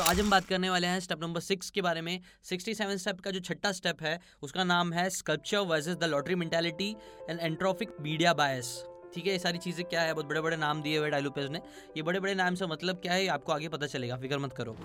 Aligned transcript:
तो 0.00 0.04
आज 0.04 0.20
हम 0.20 0.30
बात 0.30 0.44
करने 0.44 0.68
वाले 0.70 0.86
हैं 0.86 1.00
स्टेप 1.00 1.22
नंबर 1.22 1.40
सिक्स 1.40 1.68
के 1.70 1.82
बारे 1.82 2.00
में। 2.00 2.20
सिक्सटी 2.42 2.74
सेवन 2.74 2.96
स्टेप 2.96 3.20
का 3.20 3.30
जो 3.30 3.40
छठा 3.40 3.72
स्टेप 3.72 4.02
है, 4.02 4.18
उसका 4.42 4.64
नाम 4.64 4.92
है 4.92 5.08
sculpture 5.10 5.58
versus 5.68 5.96
the 5.96 6.04
lottery 6.04 6.34
mentality 6.34 6.88
and 7.30 7.40
entropic 7.40 7.90
media 8.00 8.32
bias 8.34 8.72
ठीक 9.14 9.26
है, 9.26 9.32
ये 9.32 9.38
सारी 9.38 9.58
चीज़ें 9.58 9.84
क्या 9.84 10.02
है? 10.02 10.14
बहुत 10.14 10.26
बड़े 10.26 10.40
बड़े 10.40 10.56
नाम 10.56 10.82
दिए 10.82 10.98
हुए 10.98 11.10
डायलोपेज 11.10 11.50
ने। 11.50 11.60
ये 11.96 12.02
बड़े 12.02 12.20
बड़े 12.20 12.34
नाम 12.34 12.54
से 12.54 12.66
मतलब 12.66 13.00
क्या 13.02 13.12
है 13.12 13.26
आपको 13.28 13.52
आगे 13.52 13.68
पता 13.68 13.86
चलेगा। 13.88 14.16
फ़िक्र 14.16 14.38
मत 14.38 14.52
करो। 14.52 14.76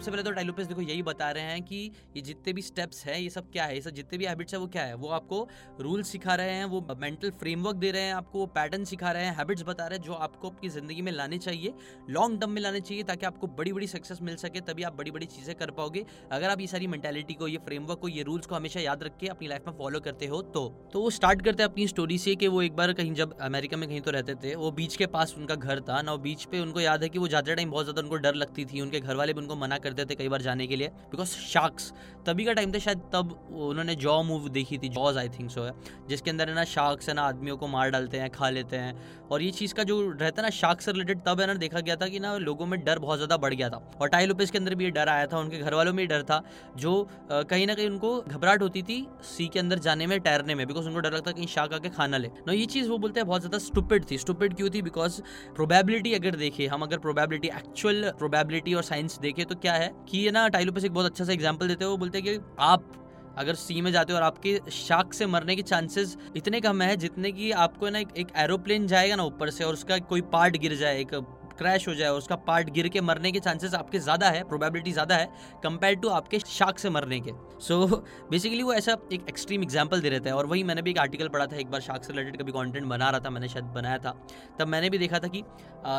सबसे 0.00 0.10
पहले 0.10 0.22
तो 0.22 0.30
टाइलोपेस 0.30 0.66
देखो, 0.66 0.80
यही 0.80 1.02
बता 1.02 1.30
रहे 1.30 1.44
हैं 1.44 1.62
कि 1.62 1.78
ये 2.16 2.20
जितने 2.22 2.52
भी 2.52 2.62
स्टेप्स 2.62 3.04
हैं, 3.06 3.18
ये 3.18 3.30
सब 3.30 3.50
क्या 3.52 3.64
है? 3.64 3.74
ये 3.74 3.80
सब 3.80 3.90
जितने 3.90 4.18
भी 4.18 4.24
हैबिट्स 4.24 4.54
है, 4.54 4.58
वो 4.60 4.66
क्या 4.66 4.82
है? 4.82 4.94
वो 4.94 5.08
आपको 5.08 5.48
रूल 5.80 6.02
सिखा 6.02 6.34
रहे 6.34 6.50
हैं, 6.50 6.64
वो 6.64 6.96
मेंटल 7.00 7.30
फ्रेमवर्क 7.40 7.76
दे 7.76 7.90
रहे 7.90 8.02
हैं, 8.02 8.14
आपको 8.14 8.46
पैटर्न 8.54 8.84
सिखा 8.84 9.10
रहे 9.12 9.24
हैं 9.24 9.36
हैबिट्स 9.36 9.62
बता 9.62 9.86
रहे 9.86 9.98
हैं, 9.98 10.04
जो 10.04 10.12
आपको 10.16 10.50
अपनी 10.50 10.68
ज़िंदगी 10.68 11.02
में 11.02 11.10
लाने 11.12 11.38
चाहिए 11.38 11.74
लॉन्ग 12.10 12.40
टर्म 12.40 12.50
में 12.50 12.60
लाने 12.62 12.80
चाहिए, 12.80 13.02
ताकि 13.02 13.26
आपको 13.26 13.46
बड़ी 13.58 13.72
बड़ी 13.72 13.86
सक्सेस 13.86 14.22
मिल 14.22 14.36
सके, 14.36 14.60
तभी 14.62 14.82
आप 14.82 14.96
बड़ी 14.98 15.10
बड़ी 15.10 15.26
चीज़ें 15.26 15.54
कर 15.56 15.70
पाओगे। 15.72 16.04
अगर 16.32 16.48
आप 16.50 16.60
ये 16.60 16.66
सारी 16.66 16.86
मेंटेलिटी 16.86 17.34
को, 17.34 17.48
ये 17.48 17.58
फ्रेमवर्क 17.66 18.00
को, 18.00 18.08
ये 18.08 18.22
रूल्स 18.22 18.46
को 18.46 18.54
हमेशा 18.54 18.80
याद 18.80 19.02
रख 19.02 19.18
के 19.20 19.28
अपनी 19.28 19.48
लाइफ 19.48 19.66
में 19.66 19.76
फॉलो 19.78 20.00
करते 20.00 20.26
हो 20.26 20.40
तो 20.44 20.66
तो 20.92 21.00
वो 21.02 21.10
स्टार्ट 21.10 21.44
करते 21.44 21.62
हैं 21.62 21.70
अपनी 21.70 21.86
स्टोरी 21.88 22.18
से 22.18 22.34
कि 22.36 22.48
वो 22.48 22.62
एक 22.62 22.76
बार 22.76 22.92
कहीं, 22.92 23.12
जब 23.14 23.36
अमेरिका 23.42 23.76
में 23.76 23.88
कहीं 23.88 24.00
तो 24.00 24.10
रहते 24.10 24.34
थे, 24.36 24.54
वो 24.54 24.70
बीच 24.72 24.96
के 24.96 25.06
पास 25.10 25.34
उनका 25.38 25.54
घर 25.56 25.80
था। 25.82 26.00
ना 26.02 26.16
बीच 26.22 26.44
पे 26.44 26.60
उनको 26.60 26.80
याद 26.80 27.02
है 27.02 27.08
कि 27.08 27.18
वो 27.18 27.28
जाते 27.28 27.54
टाइम 27.54 27.70
बहुत 27.70 27.84
ज़्यादा 27.84 28.02
उनको 28.02 28.16
डर 28.18 28.34
लगती 28.36 28.64
थी, 28.64 28.80
उनके 28.80 29.00
घर 29.00 29.16
वाले 29.16 29.32
भी 29.32 29.40
उनको 29.40 29.56
मना 29.56 29.78
करते 29.90 30.04
थे 30.04 30.14
कई 30.14 30.28
बार 30.28 30.42
जाने 30.42 30.66
के 30.66 30.76
लिए 30.76 30.88
बिकॉज़ 31.10 31.36
शार्क्स 31.44 31.92
तभी 32.26 32.44
का 32.44 32.52
टाइम 32.52 32.72
था 32.72 32.78
शायद 32.78 32.98
तब 33.12 33.30
उन्होंने 33.60 33.94
जॉ 33.96 34.22
मूव 34.22 34.48
देखी 34.50 34.78
थी 34.78 34.88
जॉज 34.90 35.16
आई 35.18 35.28
थिंक 35.28 35.50
सो 35.50 35.62
है, 35.62 35.72
जिसके 36.08 36.30
अंदर 36.30 36.48
है 36.48 36.54
ना 36.54 36.64
शार्क्स 36.66 37.08
है 37.08 37.14
ना 37.14 37.22
आदमियों 37.24 37.56
को 37.56 37.66
मार 37.68 37.90
डालते 37.90 38.18
हैं, 38.18 38.28
खा 38.30 38.50
लेते 38.50 38.76
हैं, 38.76 38.94
और 39.30 39.42
ये 39.42 39.50
चीज़ 39.50 39.74
का 39.74 39.82
जो 39.82 40.00
रहता 40.10 40.42
है 40.42 40.42
ना 40.42 40.50
शार्क 40.52 40.80
से 40.80 40.92
रिलेटेड 40.92 41.20
तब 41.26 41.40
है 41.40 41.46
ना 41.46 41.54
देखा 41.56 41.80
गया 41.80 41.96
था 41.96 42.08
कि 42.08 42.18
ना 42.20 42.36
लोगों 42.38 42.66
में 42.66 42.78
डर 42.84 42.98
बहुत 42.98 43.18
ज़्यादा 43.18 43.36
बढ़ 43.36 43.54
गया 43.54 43.68
था, 43.68 43.76
और 44.00 44.08
टाई 44.08 44.26
लोपेस 44.26 44.50
के 44.50 44.58
अंदर 44.58 44.74
भी 44.74 44.84
ये 44.84 44.90
डर 44.90 45.08
आया 45.08 45.26
था, 45.26 45.38
उनके 45.38 45.58
घर 45.58 45.74
वालों 45.74 45.92
में 45.92 46.06
डर 46.08 46.22
था, 46.22 46.42
जो 46.76 47.08
कहीं 47.30 47.66
ना 47.66 47.74
कहीं 47.74 47.88
उनको 47.88 48.20
घबराहट 48.22 48.62
होती 48.62 48.82
थी 48.82 49.06
सी 49.26 49.46
के 49.48 49.58
अंदर 49.58 49.78
जाने 49.80 50.06
में, 50.06 50.18
तैरने 50.20 50.54
में 50.54 50.66
बिकॉज़ 50.66 50.86
उनको 50.88 51.00
डर 51.00 51.12
लगता 51.12 51.32
कहीं 51.32 51.46
शार्क 51.48 51.72
आके 51.74 51.88
खाना 51.90 52.16
ले। 52.16 52.28
ना 52.46 52.52
ये 52.52 52.66
चीज़ 52.66 52.88
वो 52.88 52.98
बोलते 52.98 53.20
हैं 53.20 53.26
बहुत 53.26 53.40
ज़्यादा 53.40 53.58
स्टूपिड 53.60 54.10
थी 54.10 54.18
स्टूपिड 54.18 54.56
क्यों 54.56 54.70
थी? 54.70 54.82
बिकॉज़ 54.82 55.20
प्रोबेबिलिटी 55.56 56.14
अगर 56.14 56.36
देखे, 56.36 56.66
हम 56.66 56.82
अगर 56.82 56.98
प्रोबेबिलिटी 57.00 57.48
एक्चुअल 57.56 58.10
प्रोबेबिलिटी 58.18 58.74
और 58.74 58.82
साइंस 58.82 59.18
देखे 59.20 59.44
तो 59.44 59.54
क्या 59.56 59.74
है 59.80 59.90
कि 60.08 60.18
ये 60.18 60.30
ना 60.30 60.46
टाइलोपेस 60.48 60.84
एक 60.84 60.92
बहुत 60.92 61.06
अच्छा 61.06 61.24
सा 61.24 61.32
एग्ज़ाम्पल 61.32 61.68
देते 61.68 61.84
हैं। 61.84 61.90
वो 61.90 61.96
बोलते 61.96 62.18
हैं 62.18 62.26
कि 62.28 62.44
आप 62.60 62.92
अगर 63.38 63.54
सी 63.54 63.80
में 63.80 63.90
जाते 63.92 64.12
हो 64.12 64.18
और 64.18 64.24
आपके 64.24 64.58
शार्क 64.72 65.12
से 65.14 65.26
मरने 65.26 65.56
के 65.56 65.62
चांसेस 65.64 66.16
इतने 66.36 66.60
कम 66.60 66.82
है 66.82 66.96
जितने 66.98 67.32
कि 67.32 67.50
आपको 67.58 67.90
ना 67.90 67.98
एक 67.98 68.32
एरोप्लेन 68.38 68.86
जाएगा 68.86 69.16
ना 69.16 69.24
ऊपर 69.24 69.50
से 69.50 69.64
और 69.64 69.72
उसका 69.72 69.98
कोई 69.98 70.20
पार्ट 70.32 70.56
गिर 70.56 70.74
जाए, 70.76 71.00
एक 71.00 71.14
क्रैश 71.60 71.88
हो 71.88 71.94
जाए 71.94 72.08
उसका 72.12 72.36
पार्ट 72.42 72.70
गिर 72.72 72.88
के 72.88 73.00
मरने 73.02 73.32
के 73.32 73.40
चांसेस 73.40 73.74
आपके 73.74 73.98
ज़्यादा 74.00 74.30
है 74.30 74.42
प्रोबेबिलिटी 74.48 74.92
ज़्यादा 74.92 75.16
है 75.16 75.28
कंपेयर 75.64 75.94
टू 75.96 76.08
आपके 76.10 76.38
शाक 76.48 76.78
से 76.78 76.90
मरने 76.90 77.20
के। 77.20 77.32
सो 77.60 77.80
so, 77.82 77.98
बेसिकली 78.30 78.62
वो 78.62 78.72
ऐसा 78.74 78.96
एक 79.12 79.26
एक्सट्रीम 79.28 79.62
एग्ज़ाम्पल 79.62 80.00
दे 80.00 80.08
रहे 80.08 80.20
थे 80.20 80.30
और 80.32 80.46
वही 80.46 80.62
मैंने 80.64 80.82
भी 80.82 80.90
एक 80.90 80.98
आर्टिकल 80.98 81.28
पढ़ा 81.28 81.46
था 81.46 81.56
एक 81.56 81.70
बार 81.70 81.80
शाक 81.80 82.04
से 82.04 82.12
रिलेटेड 82.12 82.40
कभी 82.40 82.52
कंटेंट 82.52 82.86
बना 82.86 83.10
रहा 83.10 83.20
था 83.20 83.30
मैंने 83.30 83.48
शायद 83.48 83.64
बनाया 83.74 83.98
था 83.98 84.14
तब 84.58 84.68
मैंने 84.68 84.90
भी 84.90 84.98
देखा 84.98 85.18
था 85.18 85.28
कि 85.28 85.42